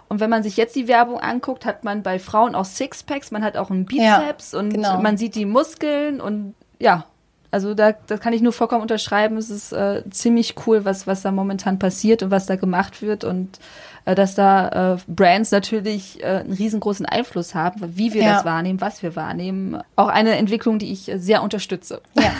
Und 0.09 0.19
wenn 0.19 0.29
man 0.29 0.43
sich 0.43 0.57
jetzt 0.57 0.75
die 0.75 0.87
Werbung 0.87 1.19
anguckt, 1.19 1.65
hat 1.65 1.83
man 1.83 2.03
bei 2.03 2.19
Frauen 2.19 2.55
auch 2.55 2.65
Sixpacks, 2.65 3.31
man 3.31 3.43
hat 3.43 3.55
auch 3.57 3.69
einen 3.69 3.85
Bizeps 3.85 4.51
ja, 4.51 4.59
und 4.59 4.71
genau. 4.71 4.99
man 5.01 5.17
sieht 5.17 5.35
die 5.35 5.45
Muskeln 5.45 6.19
und 6.19 6.55
ja, 6.79 7.05
also 7.53 7.75
da, 7.75 7.91
da 7.91 8.17
kann 8.17 8.33
ich 8.33 8.41
nur 8.41 8.51
vollkommen 8.51 8.81
unterschreiben. 8.81 9.37
Es 9.37 9.51
ist 9.51 9.71
äh, 9.73 10.03
ziemlich 10.09 10.55
cool, 10.65 10.85
was, 10.85 11.05
was 11.05 11.21
da 11.21 11.31
momentan 11.31 11.77
passiert 11.77 12.23
und 12.23 12.31
was 12.31 12.47
da 12.47 12.55
gemacht 12.55 13.03
wird 13.03 13.23
und 13.23 13.59
äh, 14.05 14.15
dass 14.15 14.33
da 14.33 14.95
äh, 14.95 14.97
Brands 15.07 15.51
natürlich 15.51 16.23
äh, 16.23 16.39
einen 16.39 16.53
riesengroßen 16.53 17.05
Einfluss 17.05 17.53
haben, 17.53 17.95
wie 17.95 18.13
wir 18.13 18.23
ja. 18.23 18.33
das 18.33 18.45
wahrnehmen, 18.45 18.81
was 18.81 19.03
wir 19.03 19.15
wahrnehmen. 19.15 19.83
Auch 19.95 20.07
eine 20.07 20.35
Entwicklung, 20.35 20.79
die 20.79 20.91
ich 20.91 21.11
sehr 21.15 21.43
unterstütze. 21.43 22.01
Ja. 22.17 22.33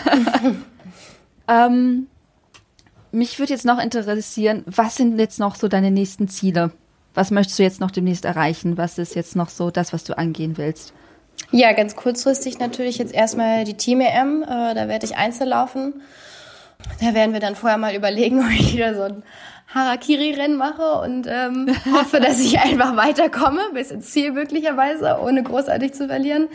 ähm, 1.67 2.07
mich 3.11 3.37
würde 3.37 3.53
jetzt 3.53 3.65
noch 3.65 3.79
interessieren, 3.79 4.63
was 4.65 4.95
sind 4.95 5.19
jetzt 5.19 5.39
noch 5.39 5.53
so 5.53 5.67
deine 5.67 5.91
nächsten 5.91 6.27
Ziele? 6.27 6.71
Was 7.13 7.29
möchtest 7.29 7.59
du 7.59 7.63
jetzt 7.63 7.79
noch 7.79 7.91
demnächst 7.91 8.25
erreichen? 8.25 8.79
Was 8.79 8.97
ist 8.97 9.13
jetzt 9.13 9.35
noch 9.35 9.49
so 9.49 9.69
das, 9.69 9.93
was 9.93 10.03
du 10.03 10.17
angehen 10.17 10.57
willst? 10.57 10.91
Ja, 11.51 11.71
ganz 11.73 11.95
kurzfristig 11.95 12.59
natürlich 12.59 12.97
jetzt 12.97 13.13
erstmal 13.13 13.63
die 13.63 13.75
Team-EM. 13.75 14.43
Äh, 14.43 14.73
da 14.73 14.87
werde 14.87 15.05
ich 15.05 15.15
Einzel 15.15 15.47
laufen. 15.49 16.01
Da 16.99 17.13
werden 17.13 17.33
wir 17.33 17.39
dann 17.39 17.55
vorher 17.55 17.77
mal 17.77 17.95
überlegen, 17.95 18.39
ob 18.43 18.51
ich 18.51 18.73
wieder 18.73 18.95
so 18.95 19.03
ein 19.03 19.23
Harakiri-Rennen 19.73 20.57
mache 20.57 20.99
und 21.01 21.27
ähm, 21.27 21.67
hoffe, 21.93 22.19
dass 22.19 22.39
ich 22.39 22.59
einfach 22.59 22.95
weiterkomme 22.95 23.61
bis 23.73 23.91
ins 23.91 24.11
Ziel 24.11 24.31
möglicherweise, 24.31 25.19
ohne 25.21 25.43
großartig 25.43 25.93
zu 25.93 26.07
verlieren. 26.07 26.47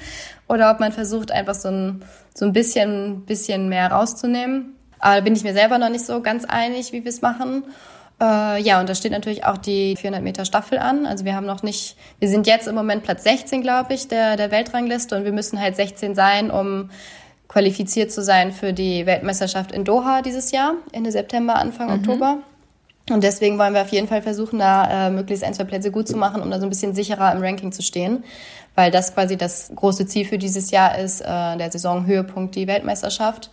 Oder 0.48 0.70
ob 0.70 0.80
man 0.80 0.92
versucht, 0.92 1.32
einfach 1.32 1.54
so 1.54 1.68
ein, 1.68 2.02
so 2.34 2.44
ein 2.44 2.52
bisschen, 2.52 3.24
bisschen 3.24 3.68
mehr 3.68 3.90
rauszunehmen. 3.90 4.74
Aber 5.00 5.16
da 5.16 5.20
bin 5.20 5.34
ich 5.34 5.44
mir 5.44 5.52
selber 5.52 5.78
noch 5.78 5.90
nicht 5.90 6.06
so 6.06 6.22
ganz 6.22 6.44
einig, 6.44 6.92
wie 6.92 7.04
wir 7.04 7.10
es 7.10 7.22
machen. 7.22 7.64
Äh, 8.20 8.60
ja, 8.62 8.80
und 8.80 8.88
da 8.88 8.94
steht 8.94 9.12
natürlich 9.12 9.44
auch 9.44 9.58
die 9.58 9.94
400 9.96 10.22
Meter 10.22 10.44
Staffel 10.44 10.78
an. 10.78 11.06
Also 11.06 11.24
wir 11.24 11.34
haben 11.34 11.46
noch 11.46 11.62
nicht, 11.62 11.96
wir 12.18 12.28
sind 12.28 12.46
jetzt 12.46 12.66
im 12.66 12.74
Moment 12.74 13.04
Platz 13.04 13.22
16, 13.22 13.62
glaube 13.62 13.94
ich, 13.94 14.08
der, 14.08 14.36
der 14.36 14.50
Weltrangliste 14.50 15.16
und 15.16 15.24
wir 15.24 15.32
müssen 15.32 15.60
halt 15.60 15.76
16 15.76 16.14
sein, 16.14 16.50
um 16.50 16.90
qualifiziert 17.46 18.12
zu 18.12 18.22
sein 18.22 18.52
für 18.52 18.72
die 18.72 19.06
Weltmeisterschaft 19.06 19.72
in 19.72 19.84
Doha 19.84 20.22
dieses 20.22 20.50
Jahr, 20.50 20.74
Ende 20.92 21.12
September, 21.12 21.56
Anfang 21.56 21.88
mhm. 21.88 21.94
Oktober. 21.94 22.38
Und 23.10 23.24
deswegen 23.24 23.58
wollen 23.58 23.72
wir 23.72 23.82
auf 23.82 23.88
jeden 23.88 24.06
Fall 24.06 24.20
versuchen, 24.20 24.58
da 24.58 25.06
äh, 25.06 25.10
möglichst 25.10 25.42
ein, 25.42 25.54
zwei 25.54 25.64
Plätze 25.64 25.90
gut 25.90 26.06
zu 26.08 26.16
machen, 26.16 26.42
um 26.42 26.50
da 26.50 26.58
so 26.58 26.66
ein 26.66 26.68
bisschen 26.68 26.94
sicherer 26.94 27.32
im 27.32 27.40
Ranking 27.40 27.72
zu 27.72 27.80
stehen, 27.80 28.22
weil 28.74 28.90
das 28.90 29.14
quasi 29.14 29.38
das 29.38 29.72
große 29.74 30.06
Ziel 30.06 30.26
für 30.26 30.36
dieses 30.36 30.70
Jahr 30.70 30.98
ist, 30.98 31.22
äh, 31.22 31.56
der 31.56 31.70
Saisonhöhepunkt 31.70 32.54
die 32.54 32.66
Weltmeisterschaft. 32.66 33.50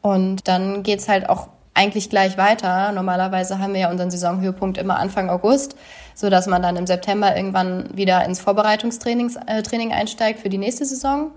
Und 0.00 0.48
dann 0.48 0.82
geht's 0.84 1.08
halt 1.08 1.28
auch 1.28 1.48
eigentlich 1.78 2.10
gleich 2.10 2.36
weiter. 2.36 2.90
Normalerweise 2.90 3.60
haben 3.60 3.72
wir 3.72 3.80
ja 3.80 3.90
unseren 3.90 4.10
Saisonhöhepunkt 4.10 4.78
immer 4.78 4.98
Anfang 4.98 5.30
August, 5.30 5.76
so 6.14 6.28
dass 6.28 6.48
man 6.48 6.60
dann 6.60 6.76
im 6.76 6.88
September 6.88 7.36
irgendwann 7.36 7.96
wieder 7.96 8.24
ins 8.24 8.40
Vorbereitungstraining 8.40 9.30
äh, 9.46 9.62
Training 9.62 9.92
einsteigt 9.92 10.40
für 10.40 10.48
die 10.48 10.58
nächste 10.58 10.84
Saison. 10.84 11.30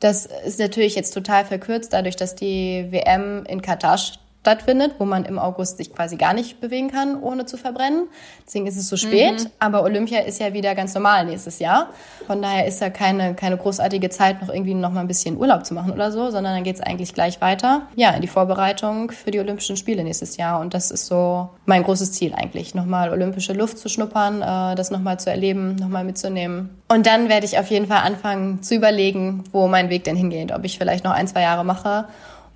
Das 0.00 0.26
ist 0.26 0.58
natürlich 0.58 0.94
jetzt 0.94 1.12
total 1.12 1.44
verkürzt, 1.44 1.92
dadurch, 1.92 2.16
dass 2.16 2.34
die 2.34 2.86
WM 2.90 3.44
in 3.46 3.60
Katar 3.60 3.98
stattfindet, 4.44 4.96
wo 4.98 5.06
man 5.06 5.24
im 5.24 5.38
August 5.38 5.78
sich 5.78 5.94
quasi 5.94 6.16
gar 6.16 6.34
nicht 6.34 6.60
bewegen 6.60 6.90
kann, 6.90 7.18
ohne 7.18 7.46
zu 7.46 7.56
verbrennen. 7.56 8.08
Deswegen 8.46 8.66
ist 8.66 8.76
es 8.76 8.90
so 8.90 8.98
spät. 8.98 9.40
Mhm. 9.40 9.50
Aber 9.58 9.82
Olympia 9.82 10.20
ist 10.20 10.38
ja 10.38 10.52
wieder 10.52 10.74
ganz 10.74 10.92
normal 10.92 11.24
nächstes 11.24 11.60
Jahr. 11.60 11.88
Von 12.26 12.42
daher 12.42 12.66
ist 12.66 12.82
da 12.82 12.90
keine, 12.90 13.34
keine 13.34 13.56
großartige 13.56 14.10
Zeit, 14.10 14.42
noch 14.42 14.50
irgendwie 14.50 14.74
noch 14.74 14.92
mal 14.92 15.00
ein 15.00 15.08
bisschen 15.08 15.38
Urlaub 15.38 15.64
zu 15.64 15.72
machen 15.72 15.92
oder 15.92 16.12
so, 16.12 16.30
sondern 16.30 16.54
dann 16.54 16.62
geht 16.62 16.74
es 16.74 16.82
eigentlich 16.82 17.14
gleich 17.14 17.40
weiter. 17.40 17.86
Ja, 17.96 18.10
in 18.10 18.20
die 18.20 18.28
Vorbereitung 18.28 19.10
für 19.12 19.30
die 19.30 19.40
Olympischen 19.40 19.78
Spiele 19.78 20.04
nächstes 20.04 20.36
Jahr. 20.36 20.60
Und 20.60 20.74
das 20.74 20.90
ist 20.90 21.06
so 21.06 21.48
mein 21.64 21.82
großes 21.82 22.12
Ziel 22.12 22.34
eigentlich, 22.34 22.74
nochmal 22.74 23.08
olympische 23.08 23.54
Luft 23.54 23.78
zu 23.78 23.88
schnuppern, 23.88 24.42
äh, 24.42 24.74
das 24.74 24.90
nochmal 24.90 25.18
zu 25.18 25.30
erleben, 25.30 25.76
nochmal 25.76 26.04
mitzunehmen. 26.04 26.68
Und 26.88 27.06
dann 27.06 27.30
werde 27.30 27.46
ich 27.46 27.58
auf 27.58 27.70
jeden 27.70 27.86
Fall 27.86 28.02
anfangen 28.02 28.62
zu 28.62 28.74
überlegen, 28.74 29.44
wo 29.52 29.68
mein 29.68 29.88
Weg 29.88 30.04
denn 30.04 30.16
hingeht. 30.16 30.52
Ob 30.52 30.64
ich 30.64 30.76
vielleicht 30.76 31.02
noch 31.02 31.12
ein, 31.12 31.26
zwei 31.26 31.40
Jahre 31.40 31.64
mache 31.64 32.08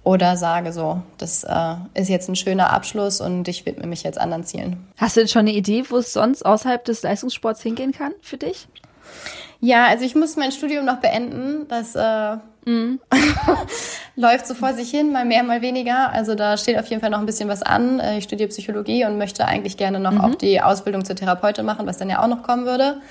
oder 0.09 0.39
sage 0.39 0.73
so, 0.73 1.03
das 1.19 1.45
äh, 1.45 1.75
ist 1.93 2.09
jetzt 2.09 2.31
ein 2.31 2.35
schöner 2.35 2.73
Abschluss 2.73 3.21
und 3.21 3.47
ich 3.47 3.67
widme 3.67 3.87
mich 3.87 4.05
jetzt 4.05 4.19
anderen 4.19 4.43
Zielen. 4.43 4.89
Hast 4.97 5.17
du 5.17 5.21
denn 5.21 5.29
schon 5.29 5.41
eine 5.41 5.53
Idee, 5.53 5.85
wo 5.91 5.99
es 5.99 6.15
sonst 6.15 6.47
außerhalb 6.47 6.83
des 6.83 7.03
Leistungssports 7.03 7.61
hingehen 7.61 7.93
kann 7.93 8.13
für 8.23 8.39
dich? 8.39 8.69
Ja, 9.61 9.87
also 9.87 10.07
ich 10.07 10.15
muss 10.15 10.37
mein 10.37 10.51
Studium 10.51 10.87
noch 10.87 10.97
beenden. 10.97 11.67
Das 11.69 11.95
äh, 11.95 12.37
mm. 12.71 13.01
läuft 14.17 14.47
so 14.47 14.55
vor 14.55 14.73
sich 14.73 14.91
hin, 14.91 15.13
mal 15.13 15.27
mehr, 15.27 15.43
mal 15.43 15.61
weniger. 15.61 16.11
Also 16.11 16.35
da 16.35 16.57
steht 16.57 16.79
auf 16.79 16.87
jeden 16.87 17.03
Fall 17.03 17.11
noch 17.11 17.19
ein 17.19 17.27
bisschen 17.27 17.51
was 17.51 17.63
an. 17.63 18.01
Äh, 18.01 18.17
ich 18.17 18.25
studiere 18.25 18.49
Psychologie 18.49 19.05
und 19.05 19.19
möchte 19.19 19.45
eigentlich 19.45 19.77
gerne 19.77 20.01
noch 20.01 20.13
mhm. 20.13 20.21
auch 20.23 20.35
die 20.37 20.63
Ausbildung 20.63 21.05
zur 21.05 21.17
Therapeutin 21.17 21.67
machen, 21.67 21.87
was 21.87 21.99
dann 21.99 22.09
ja 22.09 22.23
auch 22.23 22.29
noch 22.29 22.43
kommen 22.43 22.65
würde. 22.65 23.03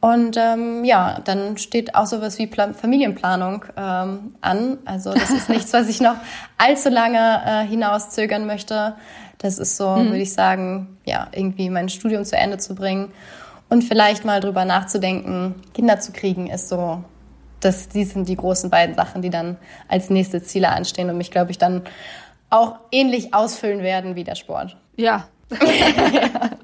Und 0.00 0.38
ähm, 0.38 0.84
ja, 0.84 1.20
dann 1.24 1.58
steht 1.58 1.94
auch 1.94 2.06
sowas 2.06 2.38
wie 2.38 2.46
Pla 2.46 2.72
Familienplanung 2.72 3.66
ähm, 3.76 4.34
an. 4.40 4.78
Also 4.86 5.12
das 5.12 5.30
ist 5.30 5.48
nichts, 5.50 5.72
was 5.74 5.88
ich 5.88 6.00
noch 6.00 6.16
allzu 6.56 6.88
lange 6.88 7.42
äh, 7.44 7.66
hinauszögern 7.66 8.46
möchte. 8.46 8.94
Das 9.38 9.58
ist 9.58 9.76
so, 9.76 9.96
mhm. 9.96 10.06
würde 10.06 10.22
ich 10.22 10.32
sagen, 10.32 10.98
ja, 11.04 11.28
irgendwie 11.32 11.68
mein 11.68 11.88
Studium 11.90 12.24
zu 12.24 12.36
Ende 12.36 12.58
zu 12.58 12.74
bringen 12.74 13.12
und 13.68 13.84
vielleicht 13.84 14.24
mal 14.24 14.40
drüber 14.40 14.64
nachzudenken, 14.64 15.54
Kinder 15.74 16.00
zu 16.00 16.12
kriegen, 16.12 16.48
ist 16.48 16.68
so, 16.68 17.04
das, 17.60 17.88
die 17.88 18.04
sind 18.04 18.28
die 18.28 18.36
großen 18.36 18.70
beiden 18.70 18.94
Sachen, 18.94 19.22
die 19.22 19.30
dann 19.30 19.56
als 19.86 20.08
nächste 20.10 20.42
Ziele 20.42 20.70
anstehen 20.70 21.10
und 21.10 21.18
mich, 21.18 21.30
glaube 21.30 21.50
ich, 21.50 21.58
dann 21.58 21.82
auch 22.48 22.76
ähnlich 22.90 23.32
ausfüllen 23.32 23.82
werden 23.82 24.16
wie 24.16 24.24
der 24.24 24.34
Sport. 24.34 24.76
Ja. 24.96 25.28
ja. 25.50 25.58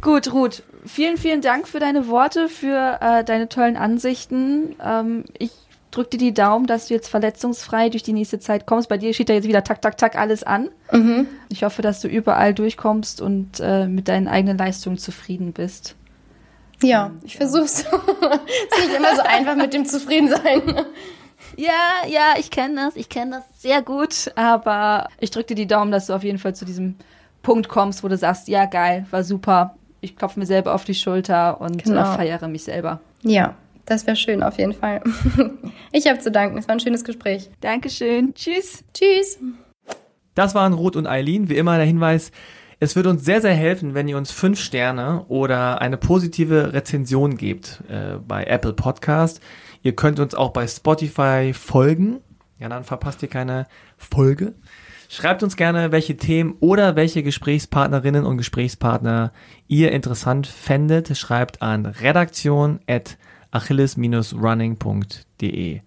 Gut, 0.00 0.32
Ruth, 0.32 0.62
vielen, 0.86 1.16
vielen 1.16 1.40
Dank 1.40 1.66
für 1.66 1.80
deine 1.80 2.08
Worte, 2.08 2.48
für 2.48 2.98
äh, 3.00 3.24
deine 3.24 3.48
tollen 3.48 3.76
Ansichten. 3.76 4.76
Ähm, 4.84 5.24
ich 5.38 5.50
drück 5.90 6.10
dir 6.10 6.18
die 6.18 6.34
Daumen, 6.34 6.66
dass 6.66 6.88
du 6.88 6.94
jetzt 6.94 7.08
verletzungsfrei 7.08 7.88
durch 7.88 8.02
die 8.02 8.12
nächste 8.12 8.38
Zeit 8.38 8.66
kommst. 8.66 8.88
Bei 8.88 8.98
dir 8.98 9.12
steht 9.14 9.28
da 9.28 9.34
jetzt 9.34 9.48
wieder 9.48 9.64
tak, 9.64 9.82
tak, 9.82 9.96
tak 9.96 10.16
alles 10.16 10.44
an. 10.44 10.68
Mhm. 10.92 11.26
Ich 11.48 11.64
hoffe, 11.64 11.82
dass 11.82 12.00
du 12.00 12.08
überall 12.08 12.54
durchkommst 12.54 13.20
und 13.20 13.60
äh, 13.60 13.86
mit 13.86 14.08
deinen 14.08 14.28
eigenen 14.28 14.58
Leistungen 14.58 14.98
zufrieden 14.98 15.52
bist. 15.52 15.96
Ja, 16.82 17.10
ich 17.24 17.36
versuch's. 17.36 17.80
es 17.80 18.78
ist 18.78 18.86
nicht 18.86 18.96
immer 18.96 19.16
so 19.16 19.22
einfach 19.22 19.56
mit 19.56 19.74
dem 19.74 19.84
Zufriedensein. 19.84 20.62
Ja, 21.56 22.06
ja, 22.06 22.34
ich 22.38 22.50
kenne 22.50 22.76
das. 22.76 22.96
Ich 22.96 23.08
kenne 23.08 23.38
das 23.38 23.62
sehr 23.62 23.82
gut. 23.82 24.30
Aber 24.36 25.08
ich 25.18 25.30
drücke 25.30 25.48
dir 25.48 25.54
die 25.56 25.66
Daumen, 25.66 25.90
dass 25.90 26.06
du 26.06 26.12
auf 26.12 26.22
jeden 26.22 26.38
Fall 26.38 26.54
zu 26.54 26.64
diesem 26.64 26.96
Punkt 27.42 27.68
kommst, 27.68 28.04
wo 28.04 28.08
du 28.08 28.16
sagst, 28.16 28.46
ja, 28.48 28.66
geil, 28.66 29.06
war 29.10 29.24
super 29.24 29.77
ich 30.00 30.16
klopfe 30.16 30.38
mir 30.38 30.46
selber 30.46 30.74
auf 30.74 30.84
die 30.84 30.94
Schulter 30.94 31.60
und 31.60 31.84
genau. 31.84 32.14
äh, 32.14 32.16
feiere 32.16 32.48
mich 32.48 32.64
selber. 32.64 33.00
Ja, 33.22 33.56
das 33.86 34.06
wäre 34.06 34.16
schön 34.16 34.42
auf 34.42 34.58
jeden 34.58 34.74
Fall. 34.74 35.02
ich 35.92 36.06
habe 36.06 36.18
zu 36.18 36.30
danken. 36.30 36.58
Es 36.58 36.68
war 36.68 36.74
ein 36.74 36.80
schönes 36.80 37.04
Gespräch. 37.04 37.50
Dankeschön. 37.60 38.34
Tschüss. 38.34 38.84
Tschüss. 38.92 39.38
Das 40.34 40.54
waren 40.54 40.72
Ruth 40.72 40.96
und 40.96 41.06
Eileen. 41.06 41.48
Wie 41.48 41.56
immer 41.56 41.76
der 41.76 41.86
Hinweis, 41.86 42.30
es 42.80 42.94
würde 42.94 43.10
uns 43.10 43.24
sehr, 43.24 43.40
sehr 43.40 43.54
helfen, 43.54 43.94
wenn 43.94 44.06
ihr 44.06 44.16
uns 44.16 44.30
fünf 44.30 44.60
Sterne 44.60 45.24
oder 45.26 45.80
eine 45.80 45.96
positive 45.96 46.72
Rezension 46.72 47.36
gebt 47.36 47.82
äh, 47.88 48.18
bei 48.18 48.44
Apple 48.44 48.72
Podcast. 48.72 49.40
Ihr 49.82 49.96
könnt 49.96 50.20
uns 50.20 50.34
auch 50.34 50.52
bei 50.52 50.66
Spotify 50.66 51.52
folgen. 51.54 52.20
Ja, 52.60 52.68
dann 52.68 52.84
verpasst 52.84 53.22
ihr 53.22 53.28
keine 53.28 53.66
Folge. 53.96 54.54
Schreibt 55.10 55.42
uns 55.42 55.56
gerne, 55.56 55.90
welche 55.90 56.18
Themen 56.18 56.56
oder 56.60 56.94
welche 56.94 57.22
Gesprächspartnerinnen 57.22 58.26
und 58.26 58.36
Gesprächspartner 58.36 59.32
ihr 59.66 59.92
interessant 59.92 60.46
fändet. 60.46 61.16
Schreibt 61.16 61.62
an 61.62 61.86
redaktion 61.86 62.80
at 62.86 63.16
achilles-running.de. 63.50 65.80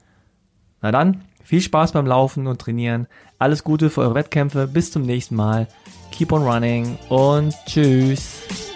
Na 0.82 0.92
dann, 0.92 1.22
viel 1.44 1.62
Spaß 1.62 1.92
beim 1.92 2.08
Laufen 2.08 2.48
und 2.48 2.60
Trainieren. 2.60 3.06
Alles 3.38 3.64
Gute 3.64 3.92
für 3.92 4.02
eure 4.02 4.16
Wettkämpfe. 4.16 4.68
Bis 4.68 4.92
zum 4.92 5.04
nächsten 5.04 5.36
Mal. 5.36 5.68
Keep 6.12 6.32
on 6.32 6.42
running 6.42 6.98
und 7.10 7.54
tschüss. 7.68 8.71